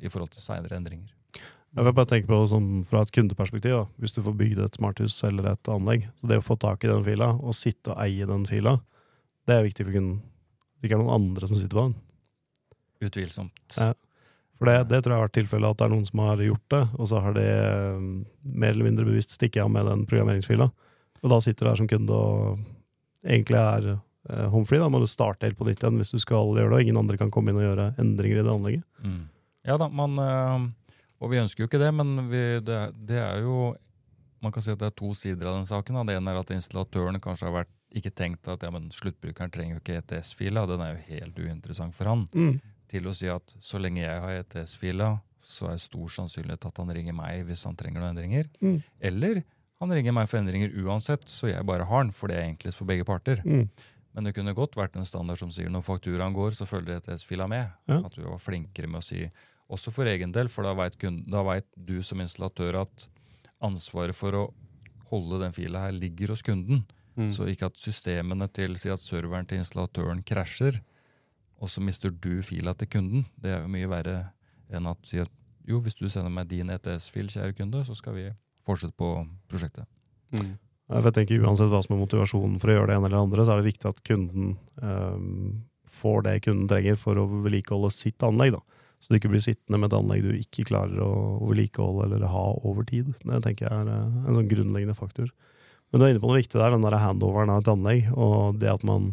i 0.00 0.08
forhold 0.08 0.30
til 0.32 0.40
seinere 0.42 0.76
endringer. 0.78 1.10
Jeg 1.74 1.84
vil 1.84 1.92
bare 1.96 2.06
tenke 2.06 2.28
på 2.30 2.38
sånn 2.48 2.84
fra 2.86 3.02
et 3.02 3.10
kundeperspektiv. 3.12 3.72
Da. 3.74 3.84
Hvis 4.00 4.12
du 4.14 4.22
får 4.22 4.36
bygd 4.38 4.60
et 4.64 4.76
smarthus 4.78 5.16
eller 5.26 5.48
et 5.52 5.68
anlegg, 5.68 6.06
så 6.20 6.28
det 6.30 6.38
å 6.38 6.44
få 6.46 6.56
tak 6.62 6.84
i 6.84 6.88
den 6.88 7.02
fila 7.04 7.32
og 7.34 7.52
sitte 7.58 7.92
og 7.92 7.98
eie 8.04 8.24
den 8.30 8.46
fila, 8.46 8.76
det 9.46 9.56
er 9.58 9.64
viktig 9.66 9.84
for 9.88 9.92
kunden. 9.96 10.20
Det 10.80 10.88
ikke 10.88 10.98
er 11.00 11.02
noen 11.04 11.16
andre 11.20 11.48
som 11.50 11.56
sitter 11.58 11.74
på 11.76 11.84
den. 11.88 11.96
Utvilsomt. 13.04 13.76
Ja. 13.76 13.92
For 14.64 14.72
det, 14.72 14.86
det 14.88 15.02
tror 15.04 15.12
jeg 15.12 15.20
har 15.20 15.26
vært 15.26 15.36
tilfellet 15.36 15.74
at 15.74 15.76
det 15.76 15.84
er 15.84 15.90
noen 15.92 16.06
som 16.08 16.20
har 16.24 16.40
gjort 16.40 16.70
det, 16.72 16.78
og 16.96 17.08
så 17.10 17.20
har 17.20 17.34
de 17.36 17.42
eh, 17.44 18.04
mer 18.48 18.70
eller 18.72 18.86
mindre 18.86 19.04
bevisst 19.04 19.34
stikket 19.36 19.60
av 19.60 19.68
med 19.74 19.84
den 19.84 20.06
programmeringsfila. 20.08 20.70
Og 21.20 21.32
da 21.34 21.38
sitter 21.44 21.66
du 21.66 21.68
her 21.68 21.80
som 21.82 21.90
kunde 21.90 22.16
og 22.16 22.62
egentlig 23.20 23.60
er 23.60 23.90
eh, 23.92 24.46
home. 24.54 24.80
Da 24.80 24.88
må 24.88 25.02
du 25.02 25.06
starte 25.10 25.44
helt 25.44 25.60
på 25.60 25.68
nytt 25.68 25.84
igjen 25.84 26.00
hvis 26.00 26.14
du 26.16 26.22
skal 26.22 26.48
gjøre 26.56 26.72
det, 26.72 26.78
og 26.78 26.86
ingen 26.86 27.02
andre 27.02 27.20
kan 27.20 27.34
komme 27.34 27.52
inn 27.52 27.60
og 27.60 27.66
gjøre 27.66 27.90
endringer 28.00 28.40
i 28.40 28.46
det 28.46 28.54
anlegget. 28.54 28.88
Mm. 29.04 29.20
Ja 29.68 29.76
da, 29.80 29.92
man 29.92 30.16
øh, 30.20 30.66
Og 31.20 31.30
vi 31.32 31.44
ønsker 31.44 31.64
jo 31.64 31.68
ikke 31.68 31.84
det, 31.84 31.92
men 32.00 32.16
vi, 32.32 32.42
det, 32.64 32.80
det 33.08 33.20
er 33.20 33.38
jo 33.44 33.70
Man 34.44 34.52
kan 34.52 34.64
si 34.64 34.72
at 34.72 34.80
det 34.80 34.90
er 34.90 34.96
to 34.96 35.14
sider 35.16 35.48
av 35.48 35.60
den 35.60 35.68
saken. 35.68 36.00
Da. 36.00 36.08
Det 36.08 36.16
ene 36.18 36.32
er 36.32 36.40
at 36.40 36.56
installatøren 36.56 37.20
kanskje 37.20 37.48
har 37.48 37.60
vært 37.62 37.72
ikke 37.96 38.16
tenkt 38.16 38.48
at 38.48 38.64
ja, 38.64 38.72
men 38.72 38.88
sluttbrukeren 38.92 39.52
trenger 39.52 39.76
jo 39.76 39.80
ikke 39.84 40.00
ETS-fila, 40.00 40.64
den 40.68 40.82
er 40.84 40.96
jo 40.96 41.04
helt 41.12 41.38
uinteressant 41.38 41.96
for 41.96 42.10
han. 42.10 42.24
Mm. 42.32 42.58
Til 42.90 43.08
å 43.08 43.14
si 43.16 43.30
at 43.32 43.54
så 43.64 43.80
lenge 43.80 44.02
jeg 44.02 44.20
har 44.24 44.42
ETS-fila, 44.42 45.10
så 45.44 45.68
er 45.68 45.78
det 45.78 45.84
stor 45.84 46.12
sannsynlighet 46.12 46.68
at 46.68 46.78
han 46.80 46.92
ringer 46.96 47.16
meg 47.16 47.44
hvis 47.48 47.64
han 47.68 47.76
trenger 47.78 48.00
noen 48.00 48.14
endringer. 48.14 48.48
Mm. 48.64 48.78
Eller 49.10 49.42
han 49.82 49.92
ringer 49.92 50.14
meg 50.16 50.28
for 50.30 50.40
endringer 50.40 50.72
uansett, 50.84 51.26
så 51.28 51.50
jeg 51.50 51.66
bare 51.68 51.88
har 51.88 52.06
den, 52.06 52.14
for 52.16 52.30
det 52.30 52.38
er 52.38 52.48
enklest 52.48 52.80
for 52.80 52.88
begge 52.88 53.06
parter. 53.08 53.42
Mm. 53.44 53.66
Men 54.14 54.28
det 54.28 54.34
kunne 54.36 54.54
godt 54.56 54.78
vært 54.78 54.94
en 54.96 55.08
standard 55.08 55.40
som 55.40 55.50
sier 55.52 55.72
når 55.72 55.84
fakturaen 55.84 56.36
går, 56.36 56.54
så 56.54 56.68
følger 56.70 57.00
ETS-fila 57.00 57.48
med. 57.50 57.72
Ja. 57.90 57.98
At 57.98 58.14
du 58.14 58.22
var 58.22 58.40
flinkere 58.40 58.88
med 58.90 59.02
å 59.02 59.04
si, 59.04 59.24
også 59.74 59.92
for 59.94 60.08
egen 60.08 60.32
del, 60.32 60.50
for 60.52 60.64
da 60.64 60.74
veit 60.76 61.66
du 61.74 61.96
som 62.06 62.22
installatør 62.22 62.84
at 62.84 63.08
ansvaret 63.64 64.16
for 64.16 64.38
å 64.38 64.44
holde 65.10 65.40
den 65.42 65.54
fila 65.56 65.86
her 65.86 65.96
ligger 65.96 66.34
hos 66.34 66.44
kunden. 66.46 66.84
Mm. 67.18 67.30
Så 67.34 67.46
ikke 67.50 67.68
at 67.70 67.78
systemene 67.78 68.48
til 68.54 68.78
si 68.78 68.90
at 68.90 69.02
serveren 69.02 69.46
til 69.50 69.60
installatøren 69.62 70.22
krasjer, 70.26 70.80
og 71.62 71.70
så 71.70 71.82
mister 71.84 72.10
du 72.10 72.42
fila 72.42 72.74
til 72.78 72.90
kunden. 72.90 73.26
Det 73.40 73.52
er 73.52 73.62
jo 73.62 73.72
mye 73.72 73.90
verre 73.90 74.18
enn 74.74 74.88
at 74.90 75.00
si 75.08 75.20
at 75.22 75.30
jo, 75.68 75.80
hvis 75.80 75.96
du 75.96 76.06
sender 76.12 76.32
meg 76.32 76.50
din 76.50 76.72
ETS-fil, 76.72 77.30
kjære 77.32 77.56
kunde, 77.56 77.80
så 77.86 77.96
skal 77.96 78.16
vi 78.18 78.26
fortsette 78.64 78.96
på 79.00 79.10
prosjektet. 79.48 79.88
Mm. 80.34 80.56
Ja, 80.90 80.98
For 80.98 81.08
jeg 81.08 81.16
tenker 81.16 81.46
Uansett 81.46 81.70
hva 81.72 81.80
som 81.84 81.94
er 81.96 82.02
motivasjonen 82.02 82.58
for 82.60 82.70
å 82.70 82.76
gjøre 82.76 82.90
det 82.90 82.98
ene 82.98 83.08
eller 83.08 83.16
det 83.16 83.22
andre, 83.24 83.46
så 83.46 83.54
er 83.54 83.62
det 83.62 83.70
viktig 83.70 83.88
at 83.88 84.02
kunden 84.04 84.50
um, 84.82 85.62
får 85.88 86.26
det 86.26 86.34
kunden 86.44 86.68
trenger 86.68 86.98
for 87.00 87.20
å 87.20 87.24
vedlikeholde 87.46 87.92
sitt 87.94 88.24
anlegg. 88.26 88.58
da. 88.58 88.60
Så 89.00 89.12
du 89.12 89.18
ikke 89.18 89.32
blir 89.32 89.44
sittende 89.44 89.80
med 89.80 89.90
et 89.90 89.96
anlegg 89.98 90.24
du 90.24 90.30
ikke 90.36 90.66
klarer 90.68 91.00
å 91.04 91.10
å 91.38 91.48
vedlikeholde 91.50 92.10
eller 92.10 92.28
ha 92.32 92.44
over 92.64 92.86
tid. 92.88 93.14
Det 93.20 93.40
tenker 93.44 93.68
jeg 93.68 93.72
er 93.72 93.92
eh, 93.92 94.20
en 94.24 94.36
sånn 94.36 94.50
grunnleggende 94.52 94.96
faktor. 94.96 95.32
Men 95.92 96.00
du 96.00 96.06
er 96.06 96.14
inne 96.14 96.22
på 96.22 96.28
noe 96.28 96.40
viktig 96.40 96.60
der, 96.60 96.72
den 96.74 96.84
der 96.84 96.96
handoveren 97.00 97.52
av 97.52 97.62
et 97.62 97.72
anlegg, 97.72 98.12
og 98.16 98.60
det 98.60 98.72
at 98.72 98.84
man 98.88 99.12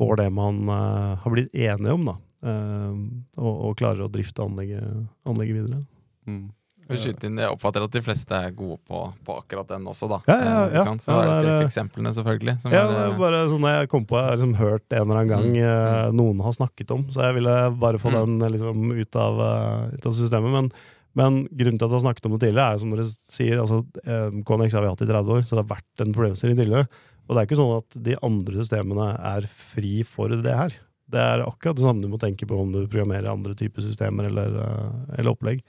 får 0.00 0.16
det 0.24 0.30
man 0.32 0.62
eh, 0.72 1.16
har 1.20 1.34
blitt 1.36 1.52
enige 1.54 1.92
om, 1.98 2.08
da. 2.08 2.16
ehm, 2.48 3.02
og, 3.36 3.52
og 3.68 3.76
klarer 3.76 4.06
å 4.06 4.10
drifte 4.12 4.40
anlegget, 4.42 5.04
anlegget 5.28 5.60
videre. 5.60 5.84
Mm. 6.26 6.48
Jeg 6.90 7.46
oppfatter 7.46 7.84
at 7.86 7.92
de 7.94 8.00
fleste 8.02 8.34
er 8.34 8.50
gode 8.50 8.80
på, 8.90 9.00
på 9.22 9.34
akkurat 9.38 9.68
den 9.70 9.84
også, 9.86 10.08
da. 10.10 10.16
Ja, 10.26 10.34
ja, 10.42 10.54
Eh, 10.66 10.72
ja. 10.74 10.80
ikke? 10.82 10.94
Så 11.04 11.12
Ja, 11.14 11.18
er 11.20 11.28
det 11.28 11.36
skrekkeksemplene, 11.44 12.12
selvfølgelig. 12.16 12.54
Som 12.64 12.72
Ja, 12.74 12.80
det 12.90 12.96
er 12.98 13.12
eh, 13.12 13.18
bare 13.20 13.42
sånn 13.52 13.66
jeg 13.68 13.90
kom 13.92 14.06
på, 14.10 14.16
jeg 14.18 14.26
har 14.26 14.40
liksom 14.40 14.56
hørt 14.58 14.86
en 14.96 15.04
eller 15.04 15.20
annen 15.20 15.30
gang 15.30 15.46
Mm. 15.52 15.60
eh, 15.68 16.08
noen 16.18 16.40
har 16.42 16.56
snakket 16.56 16.90
om, 16.96 17.04
så 17.14 17.22
jeg 17.28 17.36
ville 17.38 17.54
bare 17.78 18.00
få 18.02 18.10
Mm. 18.10 18.18
den 18.18 18.42
eh, 18.42 18.50
liksom 18.56 18.90
ut 19.04 19.14
av, 19.22 19.38
eh, 19.46 19.94
ut 19.94 20.06
av 20.10 20.12
systemet. 20.18 20.50
Men, 20.56 20.72
men 21.14 21.38
grunnen 21.54 21.78
til 21.78 21.86
at 21.86 21.90
jeg 21.94 22.00
har 22.00 22.06
snakket 22.08 22.26
om 22.26 22.34
det 22.38 22.42
tidligere, 22.48 22.74
er 22.74 22.78
som 22.82 22.90
dere 22.90 23.06
sier, 23.06 23.60
altså 23.62 23.78
eh, 24.02 24.42
KNX 24.42 24.72
har 24.74 24.82
vi 24.82 24.90
hatt 24.90 25.02
i 25.06 25.10
30 25.14 25.30
år, 25.38 25.42
så 25.46 25.54
det 25.54 25.62
har 25.62 25.76
vært 25.76 26.02
en 26.08 26.12
problemstilling 26.18 26.58
tidligere. 26.58 26.88
Og 27.30 27.36
det 27.36 27.40
er 27.42 27.46
ikke 27.46 27.60
sånn 27.60 27.76
at 27.78 27.98
de 28.10 28.16
andre 28.26 28.56
systemene 28.58 29.10
er 29.30 29.46
fri 29.54 30.00
for 30.02 30.34
det 30.34 30.54
her. 30.56 30.74
Det 31.10 31.20
er 31.22 31.44
akkurat 31.44 31.78
det 31.78 31.84
samme 31.86 32.02
du 32.02 32.10
må 32.10 32.18
tenke 32.22 32.46
på 32.46 32.58
om 32.58 32.72
du 32.74 32.80
programmerer 32.84 33.30
andre 33.30 33.54
typer 33.58 33.86
systemer 33.86 34.26
eller, 34.26 34.56
eh, 34.64 35.14
eller 35.18 35.30
opplegg. 35.30 35.62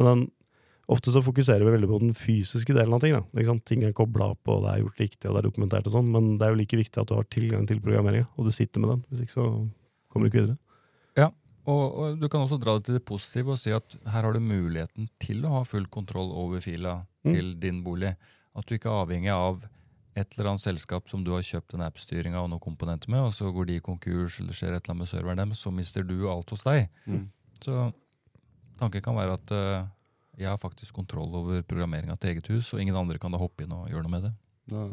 Men 0.00 0.08
den, 0.08 0.24
ofte 0.88 1.12
så 1.12 1.20
fokuserer 1.24 1.64
vi 1.64 1.76
veldig 1.76 1.90
på 1.90 2.00
den 2.00 2.16
fysiske 2.16 2.72
delen 2.76 2.96
av 2.96 3.04
ting. 3.04 3.12
Da. 3.12 3.58
Ting 3.68 3.84
er 3.84 3.92
kobla 3.96 4.32
opp, 4.32 4.48
og 4.48 4.64
det 4.64 4.72
er 4.72 4.82
gjort 4.86 5.04
riktig, 5.04 5.28
og 5.28 5.36
det 5.36 5.42
er 5.42 5.48
dokumentert 5.50 5.88
og 5.88 5.96
sånn, 5.96 6.10
men 6.12 6.34
det 6.40 6.48
er 6.48 6.56
jo 6.56 6.60
like 6.60 6.80
viktig 6.80 7.00
at 7.04 7.12
du 7.12 7.14
har 7.16 7.28
tilgang 7.28 7.68
til 7.68 7.80
programmeringa, 7.84 8.28
og 8.36 8.48
du 8.48 8.52
sitter 8.52 8.80
med 8.80 8.94
den. 8.94 9.04
Hvis 9.12 9.24
ikke 9.26 9.36
så 9.36 9.48
kommer 10.08 10.26
du 10.26 10.32
ikke 10.32 10.44
videre. 10.46 10.60
Og, 11.62 11.82
og 11.94 12.16
du 12.18 12.26
kan 12.26 12.42
også 12.42 12.58
dra 12.58 12.74
det 12.74 12.88
til 12.88 12.96
det 12.98 13.04
positive 13.06 13.54
og 13.54 13.60
si 13.60 13.70
at 13.70 13.94
her 14.10 14.26
har 14.26 14.34
du 14.34 14.42
muligheten 14.42 15.06
til 15.22 15.44
å 15.46 15.58
ha 15.58 15.60
full 15.68 15.86
kontroll 15.92 16.32
over 16.34 16.62
fila 16.64 17.02
Mm. 17.22 17.34
til 17.36 17.50
din 17.62 17.76
bolig. 17.84 18.16
At 18.58 18.66
du 18.66 18.74
ikke 18.74 18.90
er 18.90 19.04
avhengig 19.04 19.30
av 19.30 19.60
et 20.12 20.34
eller 20.34 20.50
annet 20.50 20.64
selskap 20.64 21.08
som 21.08 21.22
du 21.24 21.32
har 21.32 21.44
kjøpt 21.46 21.76
en 21.76 21.84
app-styring 21.86 22.36
av 22.36 22.46
og 22.46 22.52
noen 22.52 22.62
komponenter 22.62 23.12
med, 23.12 23.24
og 23.24 23.32
så 23.36 23.48
går 23.54 23.70
de 23.70 23.80
konkurs 23.84 24.38
eller 24.42 24.56
skjer 24.56 24.74
et 24.74 24.82
eller 24.82 24.92
annet 24.92 25.04
med 25.06 25.10
serveren 25.12 25.40
deres, 25.40 25.62
så 25.64 25.72
mister 25.72 26.04
du 26.04 26.16
alt 26.28 26.52
hos 26.52 26.64
deg. 26.66 26.90
Mm. 27.08 27.24
Så 27.64 27.86
tanken 28.80 29.04
kan 29.04 29.16
være 29.16 29.38
at 29.38 29.54
uh, 29.56 29.88
jeg 30.40 30.50
har 30.50 30.60
faktisk 30.60 30.96
kontroll 31.00 31.32
over 31.40 31.64
programmeringa 31.64 32.18
til 32.20 32.34
eget 32.34 32.50
hus, 32.52 32.74
og 32.74 32.82
ingen 32.82 32.98
andre 32.98 33.20
kan 33.22 33.32
da 33.32 33.40
hoppe 33.40 33.64
inn 33.64 33.72
og 33.76 33.88
gjøre 33.88 34.04
noe 34.04 34.14
med 34.16 34.28
det. 34.28 34.34
Ja, 34.72 34.84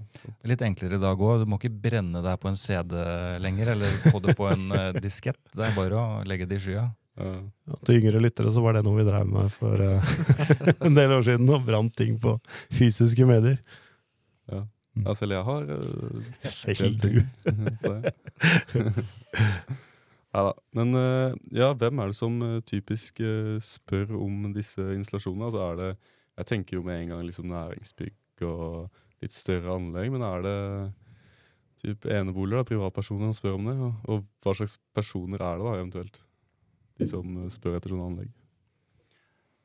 litt 0.49 0.63
enklere 0.65 0.97
i 0.97 1.01
dag 1.01 1.19
òg. 1.21 1.43
Du 1.43 1.49
må 1.51 1.59
ikke 1.59 1.71
brenne 1.83 2.23
deg 2.25 2.39
på 2.41 2.49
en 2.49 2.57
CD 2.57 2.95
lenger, 3.43 3.75
eller 3.75 3.99
få 4.07 4.23
det 4.23 4.35
på 4.39 4.47
en 4.49 4.71
uh, 4.71 4.95
diskett. 5.03 5.41
Det 5.51 5.67
er 5.67 5.75
bare 5.75 5.99
å 5.99 6.07
legge 6.27 6.47
det 6.49 6.61
i 6.61 6.65
skya. 6.69 6.87
Ja. 7.19 7.35
Ja, 7.67 7.77
til 7.83 7.99
yngre 7.99 8.21
lyttere 8.23 8.51
så 8.55 8.63
var 8.63 8.77
det 8.77 8.85
noe 8.87 9.01
vi 9.01 9.03
drev 9.03 9.27
med 9.27 9.51
for 9.51 9.83
uh, 9.83 10.11
en 10.87 10.95
del 10.95 11.19
år 11.19 11.27
siden, 11.27 11.51
og 11.51 11.67
brant 11.67 11.95
ting 11.99 12.15
på 12.23 12.37
fysiske 12.79 13.27
medier. 13.27 13.59
Ja. 14.49 14.63
ja, 15.05 15.13
selv 15.17 15.35
jeg 15.37 15.45
har 15.47 15.69
uh, 15.69 16.29
Selv 16.43 16.97
du. 17.01 17.19
ja 20.33 20.43
da. 20.49 20.53
Men 20.77 20.95
eh, 20.97 21.35
ja, 21.55 21.71
hvem 21.73 22.01
er 22.01 22.11
det 22.11 22.17
som 22.17 22.39
eh, 22.45 22.61
typisk 22.67 23.21
eh, 23.23 23.57
spør 23.63 24.15
om 24.19 24.49
disse 24.55 24.81
installasjonene? 24.95 25.49
Altså 25.49 25.61
er 25.65 25.79
det, 25.79 25.91
jeg 26.41 26.51
tenker 26.53 26.79
jo 26.79 26.85
med 26.85 27.03
en 27.03 27.13
gang 27.13 27.27
liksom 27.27 27.49
næringsbygg 27.51 28.45
og 28.47 28.89
litt 29.23 29.35
større 29.35 29.75
anlegg, 29.75 30.11
men 30.13 30.23
er 30.23 30.45
det 30.45 30.57
typ 31.79 32.05
eneboliger, 32.11 32.61
da, 32.61 32.67
privatpersoner 32.67 33.29
som 33.29 33.37
spør 33.37 33.57
om 33.59 33.69
det? 33.69 33.77
Og, 33.79 33.93
og 34.11 34.27
hva 34.43 34.55
slags 34.57 34.77
personer 34.95 35.43
er 35.43 35.59
det 35.59 35.67
da 35.67 35.77
eventuelt? 35.77 36.21
De 36.99 37.07
som 37.07 37.37
eh, 37.43 37.51
spør 37.53 37.79
etter 37.79 37.93
sånne 37.93 38.09
anlegg. 38.11 38.31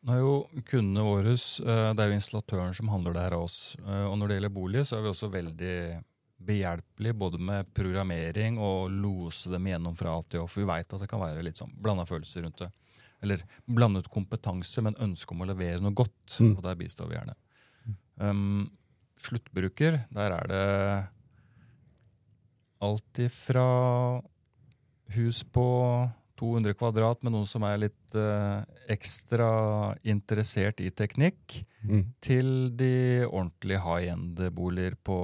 Nå 0.04 0.12
er 0.12 0.20
jo 0.20 0.62
kundene 0.68 1.04
våre 1.06 1.32
eh, 1.32 1.90
Det 1.96 2.02
er 2.02 2.10
jo 2.10 2.16
installatøren 2.18 2.74
som 2.76 2.90
handler 2.92 3.16
det 3.16 3.22
her 3.24 3.36
av 3.38 3.46
oss. 3.46 3.76
Eh, 3.80 4.04
Og 4.10 4.18
når 4.20 4.28
det 4.28 4.36
gjelder 4.38 4.56
bolig, 4.58 4.82
så 4.84 4.98
er 4.98 5.04
vi 5.06 5.12
også 5.14 5.30
veldig 5.32 5.76
behjelpelige 6.44 7.16
både 7.16 7.40
med 7.40 7.70
programmering 7.72 8.58
og 8.60 8.92
lose 8.92 9.48
dem 9.52 9.68
gjennom 9.70 9.94
fra 9.96 10.12
alt 10.12 10.28
til 10.32 10.42
Å. 10.42 10.48
For 10.50 10.60
vi 10.60 10.68
veit 10.68 10.92
at 10.92 11.00
det 11.00 11.08
kan 11.08 11.22
være 11.22 11.44
litt 11.46 11.60
sånn 11.60 11.72
blanda 11.72 12.04
følelser 12.08 12.44
rundt 12.44 12.60
det. 12.60 12.68
Eller 13.24 13.44
blandet 13.64 14.10
kompetanse, 14.12 14.82
men 14.84 14.98
ønske 15.00 15.32
om 15.32 15.40
å 15.40 15.48
levere 15.48 15.80
noe 15.80 15.96
godt. 15.96 16.36
Mm. 16.36 16.50
Og 16.58 16.62
der 16.66 16.76
bistår 16.76 17.08
vi 17.08 17.16
gjerne. 17.16 17.36
Um, 18.20 18.66
sluttbruker, 19.24 20.02
der 20.12 20.36
er 20.36 20.50
det 20.50 20.66
alt 22.84 23.22
ifra 23.24 23.64
hus 25.16 25.40
på 25.48 25.64
200 26.40 26.74
kvadrat 26.74 27.22
med 27.22 27.32
noen 27.34 27.46
som 27.46 27.62
er 27.66 27.78
litt 27.84 28.16
uh, 28.18 28.64
ekstra 28.90 29.94
interessert 30.02 30.80
i 30.84 30.90
teknikk, 30.90 31.62
Mm. 31.84 32.14
til 32.24 32.46
de 32.72 33.26
ordentlig 33.26 33.76
high 33.84 34.06
end-boliger 34.14 34.94
på 35.04 35.16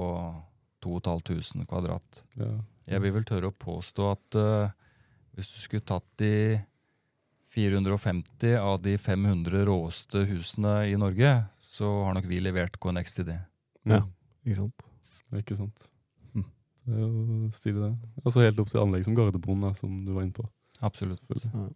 2500 0.85 1.65
kvadrat. 1.65 2.19
Ja. 2.37 2.51
Jeg 2.85 3.01
vil 3.01 3.15
vel 3.15 3.25
tørre 3.25 3.49
å 3.49 3.55
påstå 3.57 4.09
at 4.11 4.37
uh, 4.37 4.69
hvis 5.33 5.49
du 5.55 5.59
skulle 5.63 5.87
tatt 5.89 6.05
de 6.21 6.61
450 7.55 8.55
av 8.61 8.77
de 8.81 8.93
500 9.01 9.65
råeste 9.67 10.21
husene 10.29 10.75
i 10.91 10.95
Norge, 11.01 11.33
så 11.61 11.89
har 12.05 12.15
nok 12.15 12.29
vi 12.29 12.39
levert 12.43 12.77
KNX 12.79 13.17
til 13.17 13.27
det. 13.31 13.39
Ja. 13.89 14.03
Ikke 14.45 14.59
sant? 14.61 14.85
Ikke 15.41 15.57
sant. 15.57 15.87
Mm. 16.35 16.45
Det 16.85 16.95
er 16.95 17.03
jo 17.03 17.51
stilig, 17.57 17.81
det. 17.89 18.11
Altså 18.23 18.45
helt 18.45 18.61
opp 18.63 18.71
til 18.71 18.81
anlegg 18.83 19.05
som 19.07 19.17
Gardermoen, 19.17 19.73
som 19.79 20.01
du 20.05 20.13
var 20.15 20.25
inne 20.27 20.35
på. 20.37 20.45
Absolutt. 20.81 21.23
Ja. 21.45 21.69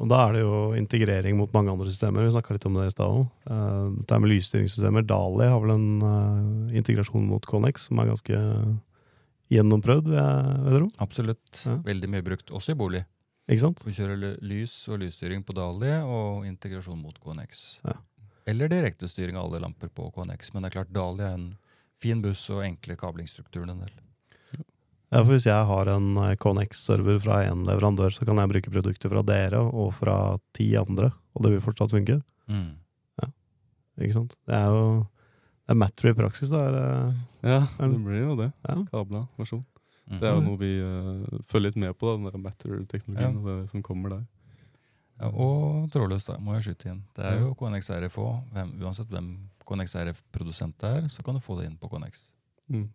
Og 0.00 0.08
da 0.08 0.20
er 0.24 0.36
det 0.36 0.42
jo 0.46 0.60
integrering 0.78 1.36
mot 1.36 1.52
mange 1.52 1.72
andre 1.74 1.90
systemer. 1.90 2.24
Vi 2.24 2.32
snakka 2.32 2.56
litt 2.56 2.64
om 2.68 2.78
det 2.78 2.86
i 2.88 2.92
stad 2.94 3.16
òg. 3.18 3.26
er 3.50 4.22
med 4.22 4.32
lysstyringssystemer. 4.32 5.04
Dali 5.04 5.48
har 5.50 5.60
vel 5.60 5.74
en 5.74 5.88
eh, 6.08 6.78
integrasjon 6.80 7.26
mot 7.28 7.44
Connex 7.46 7.90
som 7.90 8.00
er 8.00 8.08
ganske 8.08 8.40
gjennomprøvd, 9.50 10.08
vil 10.08 10.16
jeg 10.16 10.60
vil 10.64 10.72
jeg 10.72 10.80
tro. 10.80 10.90
Absolutt. 11.04 11.62
Ja. 11.66 11.76
Veldig 11.84 12.12
mye 12.14 12.26
brukt, 12.26 12.52
også 12.54 12.72
i 12.72 12.78
bolig. 12.80 13.02
Ikke 13.50 13.64
sant? 13.64 13.82
Vi 13.84 13.96
kjører 13.96 14.38
lys 14.46 14.74
og 14.88 15.02
lysstyring 15.02 15.42
på 15.44 15.56
Dali 15.58 15.90
og 16.06 16.46
integrasjon 16.46 17.00
mot 17.02 17.16
KNX. 17.20 17.64
Ja. 17.84 17.96
Eller 18.48 18.70
direktestyring 18.70 19.36
av 19.36 19.48
alle 19.48 19.60
lamper 19.66 19.90
på 19.92 20.06
KNX. 20.14 20.54
Men 20.54 20.62
det 20.64 20.70
er 20.70 20.78
klart 20.78 20.94
Dali 20.94 21.26
er 21.26 21.34
en 21.36 21.50
fin 22.00 22.22
buss 22.24 22.46
og 22.54 22.62
enkle 22.64 22.96
kablingsstrukturen 22.96 23.74
en 23.74 23.82
del. 23.84 23.98
Ja, 25.10 25.24
for 25.24 25.32
Hvis 25.34 25.46
jeg 25.48 25.66
har 25.66 25.88
en 25.90 26.12
eh, 26.22 26.36
Connex-server 26.38 27.18
fra 27.22 27.40
én 27.48 27.64
leverandør, 27.66 28.14
så 28.14 28.26
kan 28.26 28.38
jeg 28.38 28.52
bruke 28.52 28.70
produkter 28.70 29.10
fra 29.10 29.22
dere 29.26 29.58
og 29.58 29.90
fra 29.96 30.38
ti 30.54 30.68
andre, 30.78 31.10
og 31.34 31.42
det 31.42 31.56
vil 31.56 31.64
fortsatt 31.64 31.90
funke. 31.90 32.20
Mm. 32.50 32.76
Ikke 34.00 34.14
sant? 34.16 34.36
Det 34.48 34.56
er 34.56 34.70
jo 34.72 34.84
det 35.70 35.74
er 35.74 35.78
Matter 35.78 36.08
i 36.10 36.14
praksis. 36.16 36.50
Det 36.50 36.58
er, 36.58 36.76
eh, 36.80 37.18
Ja, 37.46 37.60
det 37.78 38.04
blir 38.04 38.22
jo 38.22 38.36
det. 38.36 38.52
ja. 38.68 38.74
Kabla 38.90 39.28
versjon. 39.38 39.62
Mhm. 40.08 40.18
Det 40.18 40.26
er 40.26 40.34
jo 40.34 40.40
noe 40.40 40.58
vi 40.58 40.70
uh, 40.82 41.42
følger 41.46 41.68
litt 41.68 41.76
med 41.76 41.94
på, 41.98 42.06
da, 42.10 42.16
den 42.16 42.24
der 42.32 42.42
Matter-teknologien 42.42 43.34
Ja. 43.34 43.38
og 43.38 43.62
det 43.62 43.70
som 43.70 43.82
kommer 43.82 44.08
der. 44.10 44.26
Ja, 45.20 45.28
og 45.28 45.90
trådløst, 45.92 46.26
da, 46.26 46.38
må 46.38 46.54
jeg 46.54 46.62
skyte 46.64 46.90
inn. 46.90 47.04
Det 47.14 47.24
er 47.24 47.40
jo 47.40 47.54
KNX 47.54 47.90
RFO. 47.90 48.42
Hvem, 48.52 48.80
uansett 48.80 49.08
hvem 49.12 49.48
KNX 49.68 49.94
RF-produsent 49.94 50.82
er, 50.82 51.08
så 51.08 51.22
kan 51.22 51.34
du 51.34 51.40
få 51.40 51.60
det 51.60 51.68
inn 51.68 51.76
på 51.76 51.88
KNX. 51.88 52.30
Mm. 52.68 52.88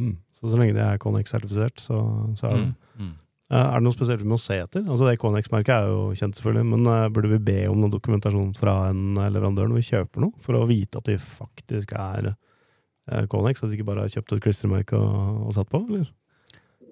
Mm. 0.00 0.14
Så 0.34 0.48
så 0.48 0.58
lenge 0.60 0.76
det 0.76 0.84
er 0.86 1.00
Connex-sertifisert, 1.02 1.82
så, 1.82 1.98
så 2.40 2.50
er 2.52 2.56
det 2.62 2.70
Mm. 3.00 3.14
Eh, 3.50 3.58
Er 3.58 3.80
det 3.80 3.82
noe 3.86 3.96
spesielt 3.96 4.22
vi 4.22 4.28
må 4.30 4.36
se 4.38 4.58
etter? 4.62 4.84
Altså 4.86 5.06
Det 5.08 5.18
Connex-merket 5.18 5.72
er 5.74 5.88
jo 5.90 6.12
kjent, 6.14 6.36
selvfølgelig, 6.38 6.66
men 6.70 6.86
uh, 6.86 7.08
burde 7.10 7.32
vi 7.32 7.38
be 7.48 7.56
om 7.70 7.80
noe 7.82 7.90
dokumentasjon 7.90 8.52
fra 8.54 8.90
en 8.92 9.18
leverandør 9.18 9.70
når 9.70 9.80
vi 9.80 9.88
kjøper 9.88 10.22
noe, 10.22 10.36
for 10.44 10.58
å 10.58 10.68
vite 10.70 11.00
at 11.00 11.08
de 11.10 11.16
faktisk 11.18 11.94
er 11.98 12.30
uh, 12.30 13.24
Connex, 13.32 13.62
at 13.64 13.72
de 13.72 13.78
ikke 13.78 13.88
bare 13.88 14.04
har 14.04 14.12
kjøpt 14.12 14.36
et 14.36 14.44
klistremerke 14.44 15.00
og, 15.00 15.48
og 15.48 15.56
satt 15.56 15.70
på? 15.72 15.82
eller? 15.88 16.06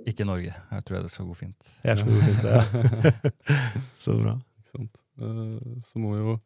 Ikke 0.09 0.25
i 0.25 0.29
Norge. 0.29 0.55
Her 0.73 0.83
tror 0.83 0.99
jeg 0.99 1.07
det 1.07 1.13
skal 1.13 1.29
gå 1.29 1.39
fint. 1.45 1.73
Jeg 1.85 2.01
skal 2.01 2.17
gå 2.17 2.21
fint. 2.27 2.43
Ja. 2.49 2.63
Så 4.05 4.17
bra. 4.19 4.39
Eh, 4.77 5.81
så 5.85 6.01
må 6.03 6.15
jo, 6.17 6.37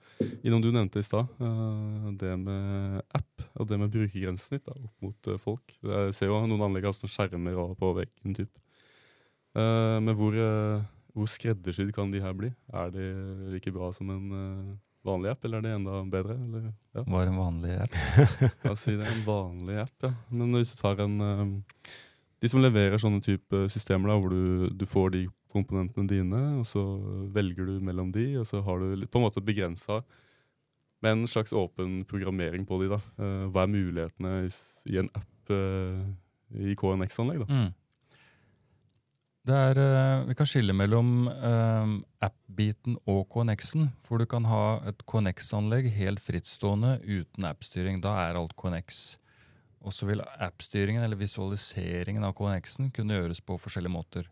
innom 0.42 0.62
du 0.62 0.70
nevnte 0.72 1.02
i 1.02 1.06
stad, 1.06 1.28
eh, 1.42 2.08
det 2.20 2.34
med 2.40 3.02
app 3.14 3.46
og 3.58 3.68
det 3.68 3.78
med 3.80 3.92
brukergrensesnitt 3.92 4.68
opp 4.72 5.04
mot 5.04 5.28
eh, 5.28 5.40
folk. 5.40 5.74
Jeg 5.82 6.16
ser 6.16 6.30
jo 6.30 6.40
noen 6.46 6.66
anlegg 6.68 6.88
har 6.88 6.96
sånne 6.96 7.12
skjermer 7.12 7.58
på 7.78 7.92
veggen. 7.98 8.36
typ. 8.36 8.52
Men 9.52 10.14
hvor, 10.16 10.32
hvor 11.12 11.26
skreddersydd 11.28 11.90
kan 11.92 12.08
de 12.08 12.22
her 12.24 12.32
bli? 12.32 12.48
Er 12.72 12.88
de 12.94 13.10
like 13.52 13.72
bra 13.74 13.90
som 13.92 14.08
en 14.08 14.30
vanlig 15.04 15.28
app, 15.34 15.44
eller 15.44 15.60
er 15.60 15.66
det 15.66 15.74
enda 15.76 15.98
bedre? 16.08 16.38
Eller, 16.40 16.70
ja. 16.96 17.04
Var 17.04 17.28
en 17.28 17.36
vanlig 17.36 17.74
app. 17.82 17.98
ja, 18.64 18.72
si 18.72 18.94
det 18.96 19.04
er 19.04 19.12
en 19.12 19.26
vanlig 19.26 19.76
app, 19.82 19.92
ja. 20.06 20.14
Men 20.32 20.56
hvis 20.56 20.72
du 20.72 20.80
tar 20.80 21.04
en 21.04 21.18
De 22.40 22.48
som 22.50 22.64
leverer 22.64 22.98
sånne 22.98 23.20
type 23.22 23.66
systemer 23.70 24.10
da, 24.10 24.16
hvor 24.18 24.32
du, 24.32 24.72
du 24.72 24.86
får 24.88 25.12
de 25.18 25.26
komponentene 25.52 26.08
dine, 26.08 26.42
og 26.60 26.66
så 26.68 26.82
velger 27.34 27.68
du 27.68 27.78
mellom 27.84 28.10
de, 28.14 28.26
og 28.40 28.48
så 28.48 28.62
har 28.64 28.82
du 28.82 29.06
på 29.06 29.20
en 29.20 29.26
måte 29.26 29.44
begrensa 29.44 30.00
med 31.02 31.12
en 31.12 31.28
slags 31.28 31.52
åpen 31.52 32.04
programmering 32.04 32.66
på 32.66 32.78
de. 32.82 32.90
da. 32.94 32.98
Eh, 33.18 33.46
hva 33.50 33.66
er 33.66 33.72
mulighetene 33.74 34.34
i, 34.46 34.98
en 35.02 35.10
app 35.18 35.54
eh, 35.54 36.02
i 36.70 36.76
KNX-anlegg? 36.78 37.42
da? 37.42 37.48
Mm. 37.50 37.70
Det 39.42 39.56
er, 39.58 39.80
eh, 39.82 40.24
vi 40.28 40.36
kan 40.38 40.46
skille 40.46 40.76
mellom 40.78 41.26
app-biten 42.22 43.00
og 43.10 43.24
KNX-en. 43.34 43.90
For 44.06 44.22
du 44.22 44.28
kan 44.30 44.46
ha 44.46 44.78
et 44.86 45.02
KNX-anlegg 45.10 45.90
helt 45.96 46.22
frittstående 46.22 47.00
uten 47.02 47.50
app-styring. 47.50 47.98
Da 48.04 48.14
er 48.28 48.38
alt 48.38 48.54
KNX. 48.54 49.02
Og 49.82 49.90
så 49.90 50.06
vil 50.06 50.22
app-styringen 50.22 51.02
eller 51.02 51.18
visualiseringen 51.18 52.22
av 52.22 52.36
KNX-en 52.38 52.94
kunne 52.94 53.18
gjøres 53.18 53.42
på 53.42 53.58
forskjellige 53.58 53.96
måter. 53.96 54.30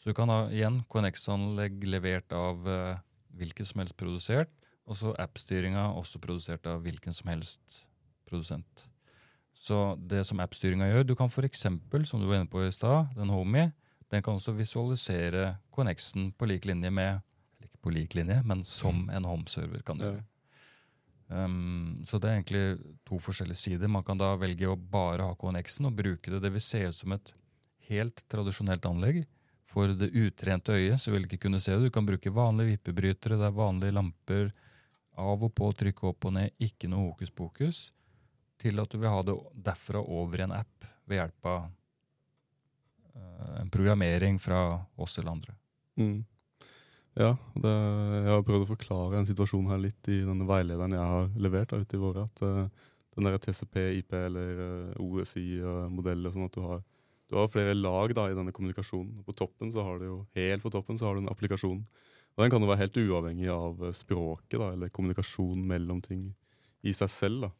Så 0.00 0.08
du 0.10 0.16
kan 0.16 0.30
ha 0.32 0.46
igjen 0.48 0.80
KNX-anlegg 0.88 1.82
levert 1.84 2.32
av 2.32 2.68
eh, 2.68 3.00
hvilken 3.36 3.68
som 3.68 3.82
helst 3.82 3.96
produsert, 4.00 4.52
og 4.88 4.96
så 4.96 5.12
app-styringa 5.20 5.90
også 6.00 6.18
produsert 6.22 6.64
av 6.66 6.80
hvilken 6.82 7.14
som 7.14 7.28
helst 7.30 7.82
produsent. 8.26 8.86
Så 9.54 9.76
det 10.08 10.22
som 10.26 10.40
app-styringa 10.40 10.88
gjør 10.88 11.04
Du 11.04 11.14
kan 11.18 11.28
f.eks., 11.28 11.66
som 12.08 12.20
du 12.22 12.26
var 12.26 12.38
inne 12.40 12.48
på 12.50 12.62
i 12.64 12.72
stad, 12.72 13.12
den 13.18 13.32
Homey, 13.34 13.68
den 14.10 14.22
kan 14.24 14.38
også 14.38 14.54
visualisere 14.56 15.58
Connexen 15.74 16.30
på 16.32 16.48
lik 16.48 16.64
linje 16.66 16.90
med 16.90 17.20
eller 17.20 17.68
Ikke 17.68 17.82
på 17.84 17.92
lik 17.92 18.14
linje, 18.16 18.40
men 18.46 18.64
som 18.64 19.08
en 19.12 19.28
home-server 19.28 19.82
kan 19.86 19.98
Ja. 20.00 20.04
gjøre. 20.14 20.24
Um, 21.30 22.00
så 22.04 22.18
det 22.18 22.26
er 22.26 22.40
egentlig 22.40 22.96
to 23.06 23.18
forskjellige 23.22 23.56
sider. 23.60 23.86
Man 23.88 24.02
kan 24.02 24.18
da 24.18 24.32
velge 24.34 24.66
å 24.66 24.74
bare 24.74 25.28
ha 25.28 25.34
Connexen 25.38 25.86
og 25.86 25.94
bruke 25.94 26.30
det. 26.32 26.40
Det 26.42 26.50
vil 26.50 26.60
se 26.64 26.80
ut 26.88 26.96
som 26.96 27.12
et 27.12 27.32
helt 27.86 28.24
tradisjonelt 28.28 28.82
anlegg. 28.88 29.26
For 29.70 29.92
det 29.94 30.10
utrente 30.18 30.74
øyet 30.74 30.98
så 30.98 31.12
vil 31.12 31.24
det 31.24 31.30
ikke 31.30 31.46
kunne 31.46 31.60
se 31.62 31.76
det. 31.76 31.90
Du 31.90 31.94
kan 31.94 32.06
bruke 32.08 32.32
vanlige 32.34 32.74
vippebrytere, 32.74 33.38
det 33.38 33.46
er 33.46 33.54
vanlige 33.54 33.94
lamper, 33.94 34.50
av 35.20 35.44
og 35.46 35.52
på, 35.54 35.68
trykke 35.76 36.08
opp 36.10 36.26
og 36.26 36.34
ned, 36.34 36.54
ikke 36.62 36.90
noe 36.90 37.10
hokus 37.10 37.30
pokus. 37.30 37.82
Til 38.60 38.82
at 38.82 38.90
du 38.90 38.98
vil 39.00 39.12
ha 39.12 39.20
det 39.24 39.36
derfra 39.68 40.02
over 40.02 40.40
i 40.42 40.46
en 40.46 40.56
app 40.58 40.88
ved 41.08 41.20
hjelp 41.20 41.48
av 41.52 41.62
eh, 43.14 43.54
en 43.62 43.70
programmering 43.72 44.40
fra 44.42 44.60
oss 45.00 45.18
eller 45.18 45.36
andre. 45.36 45.56
Mm. 46.00 46.18
Ja, 47.18 47.34
det, 47.58 47.70
jeg 47.70 48.30
har 48.30 48.44
prøvd 48.46 48.64
å 48.64 48.70
forklare 48.70 49.18
en 49.18 49.26
situasjon 49.28 49.70
her 49.72 49.80
litt 49.82 50.10
i 50.12 50.20
denne 50.22 50.46
veilederen 50.48 50.94
jeg 50.94 51.12
har 51.14 51.28
levert 51.42 51.74
ute 51.74 51.98
i 51.98 52.00
våre. 52.00 52.26
At 52.28 52.42
uh, 52.46 52.90
den 53.16 53.26
der 53.26 53.38
TCP, 53.42 53.80
IP 53.98 54.14
eller 54.16 54.62
uh, 54.62 55.02
OSI-modell 55.02 56.28
og 56.28 56.36
sånn 56.36 56.46
at 56.46 56.56
du 56.56 56.62
har, 56.64 56.84
du 57.30 57.36
har 57.38 57.50
flere 57.50 57.76
lag 57.78 58.12
da, 58.16 58.26
i 58.26 58.34
denne 58.34 58.52
kommunikasjonen. 58.54 59.22
På 59.26 59.34
toppen 59.38 59.70
så 59.70 59.84
har 59.86 60.00
du 60.00 60.08
jo, 60.08 60.18
Helt 60.34 60.64
på 60.64 60.72
toppen 60.74 60.98
så 60.98 61.06
har 61.06 61.16
du 61.16 61.22
en 61.22 61.30
applikasjon. 61.30 61.84
Og 62.34 62.42
Den 62.42 62.50
kan 62.50 62.62
jo 62.62 62.70
være 62.70 62.84
helt 62.84 62.98
uavhengig 62.98 63.48
av 63.52 63.82
eh, 63.86 63.94
språket 63.94 64.58
da, 64.58 64.70
eller 64.74 64.92
kommunikasjon 64.94 65.62
mellom 65.70 66.00
ting 66.02 66.30
i 66.82 66.94
seg 66.96 67.10
selv. 67.12 67.46
da. 67.46 67.50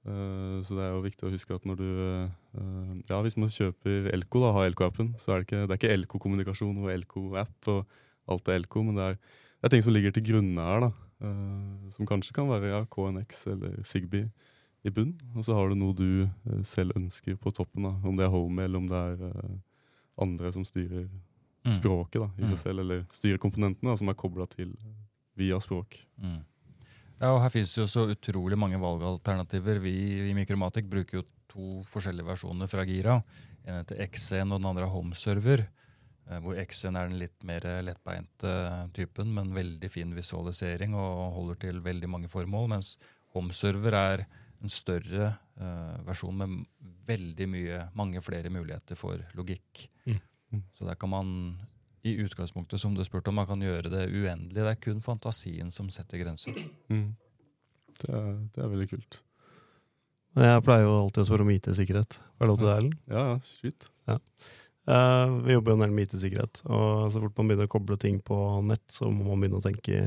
Uh, 0.00 0.62
så 0.64 0.78
det 0.78 0.84
er 0.86 0.94
jo 0.94 1.02
viktig 1.04 1.26
å 1.28 1.30
huske 1.34 1.52
at 1.52 1.66
når 1.68 1.76
du 1.76 1.88
uh, 1.92 2.94
Ja, 3.10 3.18
hvis 3.20 3.36
man 3.36 3.50
kjøper 3.52 4.06
Elko, 4.14 4.40
da, 4.40 4.52
har 4.56 4.70
Elko-appen, 4.70 5.10
så 5.20 5.34
er 5.34 5.42
det 5.42 5.48
ikke, 5.48 5.58
det 5.66 5.74
er 5.74 5.80
ikke 5.80 5.96
Elko-kommunikasjon 5.98 6.78
og 6.80 6.88
Elko-app 6.94 7.68
og 7.68 7.98
alt 8.32 8.48
er 8.48 8.62
Elko, 8.62 8.84
men 8.86 8.96
det 8.96 9.08
er, 9.10 9.18
det 9.60 9.68
er 9.68 9.74
ting 9.74 9.84
som 9.84 9.92
ligger 9.92 10.14
til 10.16 10.24
grunne 10.30 10.70
her, 10.70 10.86
da. 10.86 10.90
Uh, 11.20 11.90
som 11.92 12.08
kanskje 12.08 12.32
kan 12.32 12.48
være 12.48 12.70
ja, 12.70 12.80
KNX 12.88 13.42
eller 13.52 13.76
Zigbee 13.84 14.30
i 14.84 14.90
bunn. 14.90 15.14
Og 15.36 15.44
så 15.44 15.54
har 15.54 15.68
du 15.68 15.74
noe 15.76 15.94
du 15.94 16.22
eh, 16.24 16.62
selv 16.64 16.96
ønsker 16.96 17.36
på 17.36 17.52
toppen, 17.52 17.82
da. 17.84 17.94
Om 18.04 18.16
det 18.16 18.24
er 18.26 18.32
Home 18.34 18.62
eller 18.64 18.78
om 18.78 18.86
det 18.88 18.96
er 18.96 19.26
eh, 19.30 19.58
andre 20.20 20.52
som 20.52 20.64
styrer 20.64 21.08
Mm. 21.60 21.74
språket 21.76 22.22
da, 22.22 22.26
i 22.38 22.42
Mm. 22.46 22.48
seg 22.48 22.56
selv, 22.56 22.80
eller 22.80 23.02
styrer 23.12 23.36
komponentene 23.36 23.90
da, 23.90 23.96
som 24.00 24.08
er 24.08 24.14
kobla 24.16 24.46
til 24.48 24.70
via 25.36 25.58
språk. 25.60 25.98
Mm. 26.16 26.38
Ja, 27.20 27.34
og 27.34 27.42
Her 27.42 27.50
finnes 27.50 27.74
jo 27.76 27.84
så 27.84 28.06
utrolig 28.08 28.56
mange 28.56 28.78
valgalternativer. 28.80 29.78
Vi 29.78 30.30
i 30.30 30.32
Mikromatic 30.32 30.88
bruker 30.88 31.18
jo 31.20 31.22
to 31.52 31.82
forskjellige 31.84 32.24
versjoner 32.24 32.66
fra 32.66 32.86
Gira. 32.88 33.22
En 33.66 33.74
heter 33.84 34.00
X1 34.06 34.50
og 34.54 34.62
den 34.62 34.70
andre 34.70 34.84
er 34.84 34.88
Homeserver. 34.94 35.66
eh, 36.30 36.40
Hvor 36.40 36.54
X1 36.56 36.96
er 36.96 37.08
den 37.10 37.18
litt 37.18 37.44
mer 37.44 37.60
lettbeinte 37.60 38.88
typen, 38.94 39.34
men 39.34 39.52
veldig 39.52 39.90
fin 39.90 40.14
visualisering 40.14 40.94
og 40.94 41.34
holder 41.34 41.58
til 41.60 41.80
veldig 41.82 42.08
mange 42.08 42.28
formål. 42.28 42.68
Mens 42.70 42.96
Homeserver 43.34 43.92
er 43.92 44.26
en 44.60 44.72
større 44.72 45.32
eh, 45.60 45.98
versjon 46.06 46.36
med 46.36 46.58
veldig 47.08 47.48
mye, 47.50 47.80
mange 47.96 48.22
flere 48.24 48.52
muligheter 48.52 48.98
for 48.98 49.22
logikk. 49.38 49.86
Mm. 50.06 50.20
Mm. 50.50 50.62
Så 50.76 50.86
der 50.88 50.98
kan 51.00 51.12
man 51.12 51.32
i 52.02 52.14
utgangspunktet, 52.22 52.80
som 52.80 52.94
du 52.96 53.02
spurte 53.04 53.32
om, 53.32 53.36
man 53.40 53.48
kan 53.48 53.60
gjøre 53.60 53.92
det 53.92 54.06
uendelig. 54.08 54.56
Det 54.56 54.70
er 54.70 54.80
kun 54.80 55.02
fantasien 55.04 55.72
som 55.74 55.90
setter 55.92 56.22
grenser. 56.22 56.56
Mm. 56.88 57.10
Det, 58.00 58.08
er, 58.08 58.32
det 58.54 58.64
er 58.64 58.72
veldig 58.72 58.88
kult. 58.94 59.20
Jeg 60.40 60.64
pleier 60.64 60.86
jo 60.86 60.96
alltid 61.02 61.24
å 61.24 61.28
spørre 61.28 61.44
om 61.44 61.52
IT-sikkerhet. 61.52 62.16
Er 62.20 62.44
det 62.44 62.48
lov 62.48 62.60
til 62.60 62.68
det, 62.68 62.74
Erlend? 62.78 62.98
Ja, 63.10 63.24
ja, 63.32 63.38
sweet. 63.44 63.88
Eh, 64.90 65.32
vi 65.44 65.52
jobber 65.54 65.74
jo 65.74 65.76
en 65.76 65.84
del 65.84 65.92
med 65.94 66.06
IT-sikkerhet, 66.06 66.62
og 66.72 67.10
så 67.12 67.20
fort 67.22 67.36
man 67.38 67.50
begynner 67.50 67.68
å 67.68 67.72
koble 67.72 67.98
ting 68.00 68.16
på 68.24 68.36
nett, 68.66 68.86
så 68.94 69.10
må 69.12 69.28
man 69.28 69.42
begynne 69.42 69.60
å 69.60 69.64
tenke 69.64 69.98
i, 69.98 70.04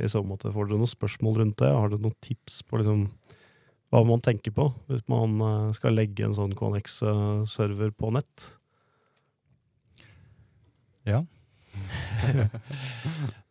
i 0.00 0.08
så 0.10 0.22
måte. 0.26 0.52
Får 0.54 0.70
dere 0.70 0.80
noen 0.80 0.90
spørsmål 0.90 1.42
rundt 1.42 1.58
det? 1.60 1.68
Har 1.74 1.92
dere 1.92 2.06
noen 2.06 2.16
tips 2.24 2.62
på 2.66 2.80
liksom, 2.80 3.04
hva 3.90 4.04
man 4.06 4.20
tenker 4.22 4.52
på 4.54 4.68
hvis 4.88 5.02
man 5.10 5.40
eh, 5.42 5.72
skal 5.74 5.96
legge 5.98 6.24
en 6.28 6.34
sånn 6.36 6.54
KNX-server 6.54 7.90
på 7.98 8.12
nett? 8.16 8.48
Ja. 11.08 11.24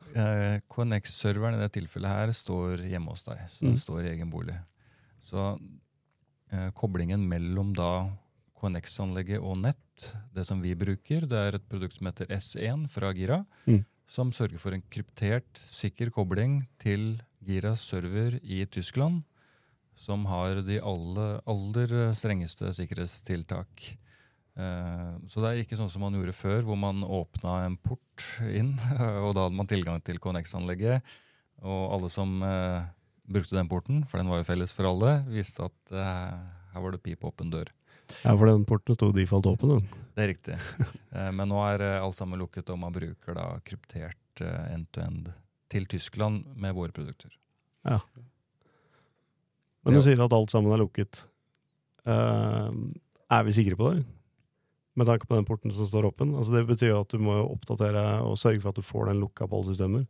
Eh, 0.09 0.55
KNX-serveren 0.73 1.53
i 1.53 1.61
det 1.61 1.67
tilfellet 1.75 2.09
her 2.09 2.31
står 2.33 2.81
hjemme 2.89 3.11
hos 3.13 3.21
deg. 3.27 3.43
Så 3.45 3.59
den 3.61 3.75
Mm. 3.75 3.77
står 3.77 3.99
i 4.01 4.09
egen 4.15 4.31
bolig. 4.33 4.55
Så 5.21 5.43
eh, 6.51 6.71
koblingen 6.73 7.27
mellom 7.29 7.75
da 7.77 8.09
KNX-anlegget 8.59 9.37
og 9.39 9.59
nett, 9.61 10.15
det 10.33 10.47
som 10.49 10.63
vi 10.65 10.73
bruker, 10.73 11.27
det 11.29 11.37
er 11.37 11.55
et 11.59 11.69
produkt 11.69 11.93
som 11.99 12.07
heter 12.09 12.25
S1 12.33 12.87
fra 12.89 13.13
Gira, 13.13 13.45
Mm. 13.67 13.85
som 14.07 14.31
sørger 14.31 14.57
for 14.57 14.73
en 14.73 14.81
kryptert, 14.89 15.45
sikker 15.61 16.09
kobling 16.09 16.65
til 16.79 17.21
Giras 17.45 17.85
server 17.87 18.39
i 18.43 18.65
Tyskland, 18.65 19.21
som 19.99 20.23
har 20.29 20.61
de 20.63 20.77
aller, 20.79 21.39
aller 21.49 21.93
strengeste 22.15 22.71
sikkerhetstiltak. 22.77 23.89
Eh, 24.59 25.09
Så 25.27 25.41
det 25.43 25.49
er 25.49 25.63
ikke 25.63 25.77
sånn 25.79 25.91
som 25.91 26.05
man 26.05 26.15
gjorde 26.15 26.35
før, 26.37 26.61
hvor 26.67 26.79
man 26.79 27.03
åpna 27.03 27.65
en 27.65 27.75
port 27.77 28.23
inn, 28.47 28.73
og 29.25 29.33
da 29.35 29.47
hadde 29.47 29.57
man 29.59 29.67
tilgang 29.69 29.99
til 30.03 30.21
Connex-anlegget. 30.23 31.03
Og 31.59 31.81
alle 31.97 32.09
som 32.13 32.37
eh, 32.47 32.87
brukte 33.27 33.57
den 33.57 33.67
porten, 33.71 34.05
for 34.07 34.21
den 34.21 34.31
var 34.31 34.39
jo 34.41 34.47
felles 34.47 34.71
for 34.75 34.87
alle, 34.87 35.17
visste 35.27 35.67
at 35.67 35.91
eh, 35.91 36.39
her 36.73 36.85
var 36.85 36.95
det 36.95 37.03
pip 37.03 37.25
åpen 37.27 37.51
dør. 37.51 37.67
Ja, 38.23 38.31
for 38.33 38.47
den 38.49 38.63
porten 38.65 38.95
sto 38.95 39.11
default 39.13 39.45
åpen. 39.51 39.75
Den. 39.75 40.07
Det 40.15 40.23
er 40.25 40.33
riktig. 40.35 40.59
Eh, 41.09 41.31
men 41.33 41.49
nå 41.49 41.57
er 41.65 41.81
alt 41.97 42.13
sammen 42.13 42.37
lukket, 42.37 42.67
og 42.69 42.77
man 42.77 42.93
bruker 42.93 43.33
da 43.33 43.47
kryptert 43.65 44.43
end-to-end 44.45 45.31
til 45.73 45.87
Tyskland 45.89 46.43
med 46.53 46.75
våre 46.77 46.93
produkter. 46.93 47.33
Men 49.85 49.93
du 49.95 49.99
Ja. 49.99 50.05
sier 50.09 50.21
at 50.23 50.33
alt 50.35 50.51
sammen 50.51 50.73
er 50.75 50.81
lukket. 50.81 51.21
Uh, 52.07 52.71
er 53.29 53.43
vi 53.45 53.53
sikre 53.55 53.77
på 53.79 53.93
det? 53.93 54.05
Med 54.99 55.07
tanke 55.07 55.27
på 55.29 55.35
den 55.37 55.45
porten 55.47 55.71
som 55.71 55.85
står 55.87 56.09
åpen? 56.11 56.33
Altså 56.35 56.57
det 56.57 56.65
betyr 56.67 56.89
jo 56.91 57.01
at 57.01 57.13
du 57.13 57.19
må 57.23 57.37
oppdatere 57.45 58.21
og 58.25 58.37
sørge 58.37 58.59
for 58.61 58.69
at 58.73 58.75
du 58.75 58.83
får 58.83 59.11
den 59.11 59.21
lukka 59.21 59.47
på 59.47 59.55
alle 59.59 59.71
systemer. 59.71 60.07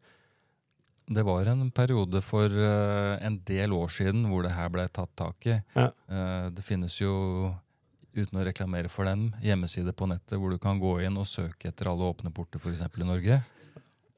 Det 1.09 1.23
var 1.25 1.45
en 1.49 1.71
periode 1.73 2.21
for 2.21 2.45
uh, 2.53 3.17
en 3.25 3.39
del 3.45 3.73
år 3.73 3.89
siden 3.89 4.27
hvor 4.29 4.43
det 4.45 4.53
her 4.53 4.69
ble 4.69 4.87
tatt 4.93 5.09
tak 5.17 5.45
i. 5.49 5.57
Ja. 5.75 5.89
Uh, 6.09 6.49
det 6.53 6.63
finnes 6.65 6.97
jo, 7.01 7.53
uten 8.15 8.39
å 8.41 8.45
reklamere 8.45 8.89
for 8.89 9.05
dem, 9.05 9.29
hjemmesider 9.41 9.93
på 9.93 10.07
nettet 10.09 10.37
hvor 10.39 10.49
du 10.53 10.57
kan 10.61 10.79
gå 10.81 10.99
inn 11.05 11.17
og 11.17 11.27
søke 11.29 11.69
etter 11.69 11.89
alle 11.91 12.09
åpne 12.09 12.33
porter, 12.33 12.61
f.eks. 12.61 12.81
i 12.81 13.05
Norge. 13.05 13.41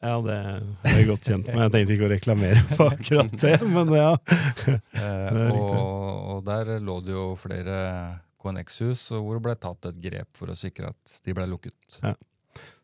Ja, 0.01 0.15
det 0.25 0.33
er 0.33 0.95
jeg 0.97 1.07
godt 1.11 1.27
kjent 1.29 1.45
med. 1.45 1.59
Jeg 1.61 1.73
tenkte 1.75 1.93
ikke 1.93 2.07
å 2.07 2.11
reklamere 2.11 2.61
på 2.71 2.87
akkurat 2.89 3.35
det, 3.43 3.53
men 3.69 3.91
ja. 3.93 4.15
Eh, 4.65 4.97
er 5.05 5.53
og, 5.53 5.77
og 6.33 6.39
der 6.47 6.73
lå 6.81 6.95
det 7.05 7.13
jo 7.13 7.25
flere 7.37 7.75
KNX-hus 8.41 9.03
og 9.13 9.27
hvor 9.27 9.37
det 9.37 9.45
ble 9.45 9.55
tatt 9.61 9.91
et 9.91 9.99
grep 10.01 10.39
for 10.39 10.49
å 10.49 10.57
sikre 10.57 10.89
at 10.95 11.19
de 11.21 11.35
ble 11.37 11.45
lukket. 11.51 11.99
Ja. 12.01 12.15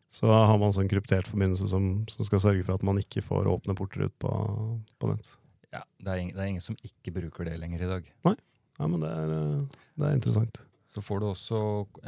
Så 0.08 0.30
da 0.30 0.44
har 0.48 0.62
man 0.62 0.72
sånn 0.72 0.88
kryptert 0.88 1.28
forbindelse 1.28 1.66
som, 1.68 1.90
som 2.08 2.28
skal 2.28 2.44
sørge 2.46 2.62
for 2.64 2.78
at 2.78 2.86
man 2.86 3.00
ikke 3.02 3.24
får 3.26 3.50
åpne 3.50 3.74
porter 3.76 4.06
ut 4.06 4.14
på, 4.22 4.30
på 5.02 5.10
nett. 5.10 5.34
Ja, 5.74 5.82
det 5.98 6.14
er, 6.14 6.22
ingen, 6.22 6.36
det 6.38 6.44
er 6.44 6.52
ingen 6.54 6.64
som 6.64 6.78
ikke 6.86 7.12
bruker 7.18 7.50
det 7.50 7.58
lenger 7.60 7.82
i 7.84 7.90
dag. 7.90 8.08
Ja, 8.24 8.86
men 8.86 9.02
det 9.02 9.10
er, 9.10 9.34
eh, 9.34 9.80
det 9.98 10.06
er 10.06 10.16
interessant. 10.16 10.62
Så 10.98 11.04
får 11.06 11.20
du 11.22 11.28
også 11.28 11.58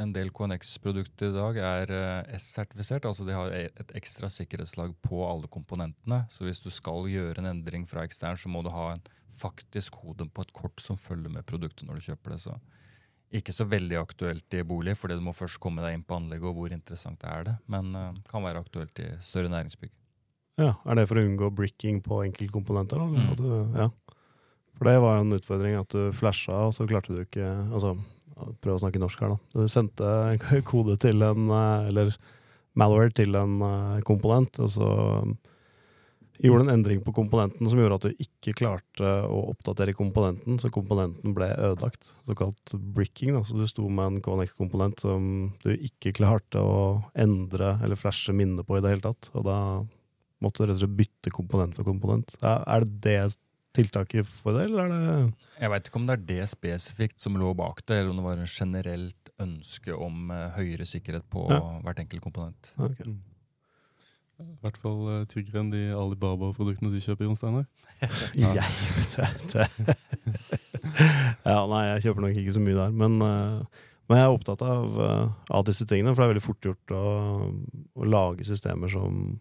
en 0.03 0.09
del 0.11 0.33
KNX-produkter 0.35 1.29
i 1.29 1.35
dag 1.37 1.57
er 1.63 1.93
eh, 1.95 2.33
S-sertifisert. 2.35 3.05
Altså 3.07 3.23
de 3.23 3.31
har 3.37 3.53
e- 3.55 3.69
et 3.71 3.93
ekstra 3.95 4.27
sikkerhetslag 4.27 4.91
på 5.05 5.21
alle 5.23 5.47
komponentene. 5.47 6.25
Så 6.27 6.43
hvis 6.43 6.59
du 6.59 6.67
skal 6.75 7.07
gjøre 7.07 7.39
en 7.39 7.47
endring 7.53 7.85
fra 7.87 8.03
ekstern, 8.03 8.35
så 8.35 8.51
må 8.51 8.65
du 8.65 8.67
ha 8.75 8.89
en 8.97 9.05
faktisk 9.39 10.01
kode 10.01 10.27
på 10.27 10.43
et 10.43 10.51
kort 10.51 10.83
som 10.83 10.99
følger 10.99 11.31
med 11.31 11.47
produktet 11.47 11.87
når 11.87 12.01
du 12.01 12.09
kjøper 12.09 12.35
det. 12.35 12.41
Så 12.43 12.57
ikke 13.39 13.55
så 13.55 13.69
veldig 13.71 13.95
aktuelt 14.01 14.59
i 14.59 14.67
bolig, 14.67 14.97
fordi 14.99 15.15
du 15.15 15.23
må 15.23 15.31
først 15.31 15.61
komme 15.63 15.85
deg 15.85 15.95
inn 15.95 16.03
på 16.03 16.19
anlegget, 16.19 16.51
og 16.51 16.57
hvor 16.59 16.75
interessant 16.75 17.21
det 17.23 17.31
er 17.31 17.47
det. 17.47 17.57
Men 17.71 17.95
uh, 17.95 18.09
kan 18.27 18.43
være 18.43 18.59
aktuelt 18.59 18.99
i 18.99 19.07
større 19.23 19.53
næringsbygg. 19.53 19.93
Ja, 20.59 20.73
Er 20.83 20.99
det 20.99 21.07
for 21.07 21.21
å 21.21 21.23
unngå 21.23 21.47
bricking 21.55 22.01
på 22.03 22.25
enkeltkomponenter? 22.25 22.99
Mm. 22.99 23.29
Du, 23.39 23.47
ja. 23.79 23.87
For 24.75 24.89
det 24.89 24.97
var 24.99 25.15
jo 25.15 25.23
en 25.23 25.37
utfordring 25.37 25.77
at 25.79 25.95
du 25.95 26.11
flasha, 26.17 26.65
og 26.67 26.75
så 26.75 26.89
klarte 26.89 27.15
du 27.15 27.23
ikke 27.23 27.47
altså, 27.71 27.95
Prøv 28.63 28.77
å 28.77 28.81
snakke 28.83 29.01
norsk 29.01 29.23
her, 29.23 29.35
da. 29.35 29.39
Du 29.55 29.71
sendte 29.71 30.11
en 30.33 30.65
kode 30.71 30.97
til 31.01 31.23
en 31.25 31.49
eh, 31.49 31.87
Eller 31.91 32.13
malware 32.79 33.11
til 33.15 33.35
en 33.35 33.57
eh, 33.67 34.03
komponent, 34.07 34.61
og 34.63 34.69
så 34.71 34.89
um, 35.25 35.33
gjorde 36.41 36.65
en 36.65 36.73
endring 36.73 37.01
på 37.03 37.13
komponenten 37.13 37.67
som 37.69 37.79
gjorde 37.81 37.97
at 37.99 38.05
du 38.07 38.23
ikke 38.23 38.55
klarte 38.57 39.09
å 39.27 39.41
oppdatere 39.51 39.95
komponenten, 39.97 40.57
så 40.61 40.71
komponenten 40.73 41.35
ble 41.37 41.51
ødelagt. 41.53 42.13
Såkalt 42.25 42.73
bricking. 42.95 43.35
Da. 43.35 43.43
Så 43.45 43.59
du 43.59 43.67
sto 43.69 43.89
med 43.91 44.07
en 44.07 44.23
KNX-komponent 44.25 45.03
som 45.03 45.51
du 45.65 45.73
ikke 45.75 46.15
klarte 46.17 46.63
å 46.63 47.01
endre 47.13 47.75
eller 47.83 47.99
flashe 47.99 48.33
minnet 48.33 48.65
på 48.65 48.79
i 48.79 48.83
det 48.83 48.95
hele 48.95 49.05
tatt. 49.05 49.29
Og 49.35 49.45
da 49.45 49.59
måtte 50.41 50.63
du 50.63 50.71
rett 50.71 50.79
og 50.79 50.83
slett 50.85 50.99
bytte 51.03 51.35
komponent 51.35 51.77
for 51.77 51.87
komponent. 51.91 52.33
Er 52.41 52.87
det 52.87 52.97
det 53.05 53.19
tiltaket 53.77 54.27
for 54.27 54.57
det, 54.57 54.65
eller 54.67 54.83
er 54.83 54.91
det 54.91 55.33
Jeg 55.61 55.71
veit 55.71 55.87
ikke 55.89 55.99
om 56.01 56.07
det 56.09 56.15
er 56.17 56.23
det 56.31 56.45
spesifikt 56.51 57.19
som 57.23 57.37
lå 57.39 57.53
bak 57.55 57.83
det, 57.87 58.01
eller 58.01 58.11
om 58.11 58.19
det 58.19 58.25
var 58.25 58.41
en 58.41 58.49
generelt 58.51 59.29
ønske 59.41 59.95
om 59.95 60.31
eh, 60.35 60.49
høyere 60.57 60.85
sikkerhet 60.85 61.23
på 61.31 61.45
Ja. 61.49 61.59
hvert 61.85 61.99
enkelt 62.03 62.21
komponent. 62.25 62.73
Ok. 62.77 62.99
Mm. 63.07 63.19
I 64.41 64.57
hvert 64.65 64.77
fall 64.81 64.99
eh, 65.13 65.23
tryggere 65.29 65.61
enn 65.61 65.71
de 65.73 65.83
Alibaba-produktene 65.93 66.91
du 66.91 66.99
kjøper, 66.99 67.25
Jon 67.29 67.37
Steinar. 67.39 67.65
Ja. 68.35 68.53
Ja, 71.45 71.61
nei, 71.69 71.81
jeg 71.93 72.03
kjøper 72.07 72.23
nok 72.25 72.37
ikke 72.41 72.53
så 72.55 72.61
mye 72.63 72.77
der, 72.77 72.93
men, 72.95 73.17
eh, 73.25 73.81
men 74.09 74.19
jeg 74.19 74.27
er 74.27 74.35
opptatt 74.35 74.61
av, 74.65 74.95
av 75.53 75.65
disse 75.67 75.85
tingene, 75.89 76.13
for 76.13 76.21
det 76.23 76.27
er 76.29 76.33
veldig 76.35 76.45
fort 76.45 76.67
gjort 76.67 76.93
å, 76.97 77.03
å 78.01 78.07
lage 78.07 78.45
systemer 78.47 78.91
som, 78.91 79.39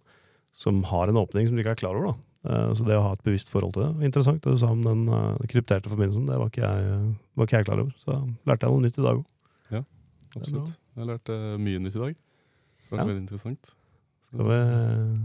som 0.56 0.82
har 0.90 1.10
en 1.10 1.20
åpning 1.20 1.48
som 1.48 1.56
du 1.58 1.62
ikke 1.64 1.74
er 1.76 1.80
klar 1.82 1.98
over. 1.98 2.18
Eh, 2.44 2.70
Så 2.74 2.86
det 2.88 2.96
å 2.96 3.02
ha 3.04 3.12
et 3.12 3.22
bevisst 3.26 3.50
forhold 3.52 3.74
til 3.76 3.82
det 3.84 4.06
Interessant 4.08 4.40
det 4.42 4.52
du 4.54 4.58
sa 4.62 4.70
om 4.72 4.80
den 4.82 5.02
eh, 5.12 5.46
krypterte 5.50 5.90
forbindelsen. 5.92 6.24
Det 6.26 6.38
var 6.40 6.48
ikke, 6.48 6.62
jeg, 6.64 7.16
var 7.36 7.46
ikke 7.50 7.58
jeg 7.58 7.66
klar 7.68 7.82
over. 7.82 7.92
Så 8.00 8.14
lærte 8.48 8.64
jeg 8.66 8.72
noe 8.72 8.84
nytt 8.86 8.98
i 8.98 9.04
dag 9.04 9.20
òg. 9.20 9.26
Absolutt. 10.36 10.76
Jeg 10.96 11.06
lærte 11.08 11.34
eh, 11.34 11.58
mye 11.58 11.78
nytt 11.82 11.96
i 11.98 12.02
dag. 12.04 12.16
Så 12.84 12.90
det 12.90 12.96
var 12.96 12.98
Ja. 13.02 13.04
veldig 13.10 13.22
interessant. 13.24 13.72
Så 14.22 14.30
Skal 14.36 14.46
vi 14.46 14.58
eh, 14.62 15.20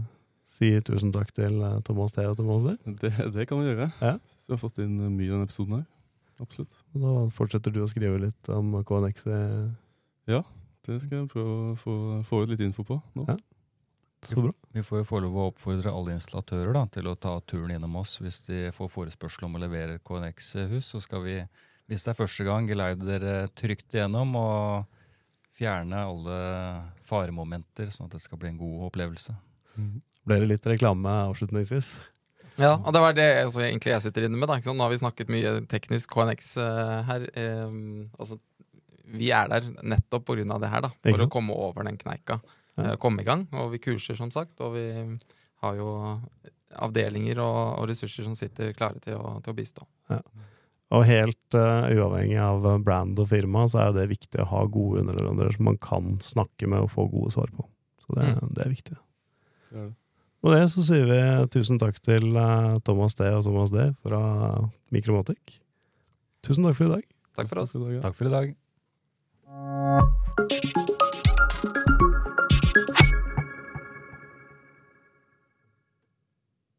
si 0.46 0.70
tusen 0.82 1.12
takk 1.14 1.30
til 1.34 1.60
eh, 1.62 1.80
Thomas 1.86 2.12
T 2.12 2.24
og 2.26 2.36
Thomas 2.36 2.62
D? 2.66 2.76
det, 3.00 3.12
det 3.34 3.46
kan 3.48 3.60
vi 3.62 3.68
gjøre. 3.70 3.90
Ja. 4.02 4.16
Synes 4.26 4.48
vi 4.48 4.54
har 4.56 4.62
fått 4.64 4.78
inn 4.82 4.96
eh, 5.00 5.08
mye 5.14 5.28
i 5.28 5.30
denne 5.30 5.46
episoden 5.46 5.76
her. 5.78 5.84
Absolutt. 6.42 6.74
Og 6.94 7.00
Da 7.06 7.12
fortsetter 7.38 7.72
du 7.72 7.80
å 7.84 7.88
skrive 7.88 8.18
litt 8.20 8.50
om 8.52 8.74
KNX. 8.84 9.24
Ja, 10.28 10.42
Det 10.86 11.00
skal 11.02 11.22
jeg 11.22 11.28
prøve 11.32 11.54
å 11.72 11.76
få, 11.80 11.94
få 12.26 12.42
ut 12.44 12.50
litt 12.52 12.60
info 12.66 12.82
på 12.84 12.98
nå. 13.16 13.24
Ja. 13.30 13.36
Så 14.24 14.42
bra. 14.42 14.52
Vi 14.72 14.82
får 14.82 15.02
jo 15.02 15.06
få 15.08 15.20
lov 15.24 15.36
å 15.36 15.46
oppfordre 15.50 15.92
alle 15.92 16.16
installatører 16.16 16.72
da, 16.74 16.84
til 16.92 17.08
å 17.10 17.14
ta 17.20 17.36
turen 17.48 17.74
innom 17.76 17.98
oss 18.00 18.16
hvis 18.22 18.40
de 18.48 18.66
får 18.74 18.90
forespørsel 18.92 19.46
om 19.48 19.58
å 19.58 19.62
levere 19.62 20.00
KNX-hus. 20.04 20.90
Så 20.94 21.00
skal 21.04 21.22
vi, 21.26 21.36
hvis 21.90 22.06
det 22.06 22.12
er 22.12 22.18
første 22.18 22.46
gang, 22.48 22.68
geleide 22.68 23.06
dere 23.06 23.36
trygt 23.54 23.94
igjennom 23.94 24.34
og 24.40 24.96
fjerne 25.56 26.02
alle 26.08 26.40
faremomenter, 27.06 27.88
sånn 27.92 28.10
at 28.10 28.18
det 28.18 28.24
skal 28.24 28.40
bli 28.40 28.52
en 28.52 28.60
god 28.60 28.90
opplevelse. 28.90 29.36
Mm. 29.76 29.96
Ble 30.26 30.42
det 30.42 30.50
litt 30.50 30.68
reklame 30.68 31.12
avslutningsvis? 31.30 31.94
Ja, 32.56 32.74
og 32.80 32.92
det 32.96 33.00
var 33.04 33.16
det 33.16 33.26
altså, 33.44 33.62
egentlig 33.66 33.92
jeg 33.92 34.04
sitter 34.06 34.26
inne 34.26 34.38
med. 34.40 34.48
Da, 34.48 34.56
ikke 34.58 34.70
sant? 34.70 34.80
Nå 34.80 34.86
har 34.86 34.92
vi 34.92 35.00
snakket 35.00 35.32
mye 35.32 35.56
teknisk 35.70 36.12
KNX 36.12 36.54
uh, 36.58 37.00
her. 37.08 37.26
Um, 37.68 38.06
altså, 38.18 38.38
vi 39.16 39.30
er 39.34 39.50
der 39.52 39.68
nettopp 39.86 40.24
pga. 40.26 40.58
det 40.62 40.70
her, 40.72 40.86
da, 40.88 40.92
for 41.04 41.26
å 41.26 41.32
komme 41.32 41.56
over 41.56 41.86
den 41.86 41.98
kneika. 42.00 42.40
Ja. 42.76 42.92
eh, 42.92 42.98
komme 43.00 43.24
i 43.24 43.28
gang. 43.28 43.46
Og 43.56 43.72
vi 43.74 43.82
kurser, 43.82 44.18
som 44.18 44.32
sagt, 44.34 44.60
og 44.60 44.76
vi 44.76 44.86
har 45.64 45.78
jo 45.78 45.88
avdelinger 46.76 47.40
og, 47.40 47.60
og 47.80 47.88
ressurser 47.90 48.26
som 48.26 48.36
sitter 48.36 48.74
klare 48.76 49.00
til 49.04 49.16
å, 49.16 49.38
til 49.40 49.54
å 49.54 49.56
bistå. 49.56 49.86
Og 50.94 51.02
helt 51.08 51.56
uh, 51.58 51.88
uavhengig 51.90 52.36
av 52.38 52.62
brand 52.84 53.18
og 53.18 53.26
firma, 53.32 53.64
så 53.70 53.88
er 53.88 53.94
det 53.96 54.10
viktig 54.12 54.38
å 54.44 54.50
ha 54.52 54.60
gode 54.70 55.00
underleverandører 55.02 55.56
som 55.56 55.66
man 55.72 55.78
kan 55.82 56.12
snakke 56.22 56.68
med 56.70 56.84
og 56.84 56.92
få 56.92 57.08
gode 57.10 57.32
svar 57.34 57.50
på. 57.56 57.66
Så 58.04 58.18
det, 58.18 58.26
det 58.54 58.66
er 58.66 58.70
viktig. 58.70 58.98
Det 59.72 59.80
er 59.80 59.88
det. 59.88 59.96
Og 60.46 60.52
det 60.54 60.62
så 60.70 60.84
sier 60.86 61.08
vi 61.08 61.18
tusen 61.50 61.80
takk 61.82 61.96
til 62.06 62.36
eh, 62.38 62.76
Thomas 62.86 63.18
D 63.18 63.26
og 63.34 63.42
Thomas 63.48 63.72
D 63.74 63.88
fra 64.06 64.20
Mikromatic. 64.94 65.58
Tusen 66.46 66.62
takk 66.68 66.78
for 66.78 66.86
i 66.86 66.92
dag. 66.94 67.04
Takk 67.40 67.50
for 67.50 67.58
oss. 67.64 67.74
i 67.74 67.82
dag, 67.82 67.90
ja. 67.96 68.02
Takk 68.06 68.16
for 68.20 68.30
i 68.30 68.34
dag. 68.36 68.46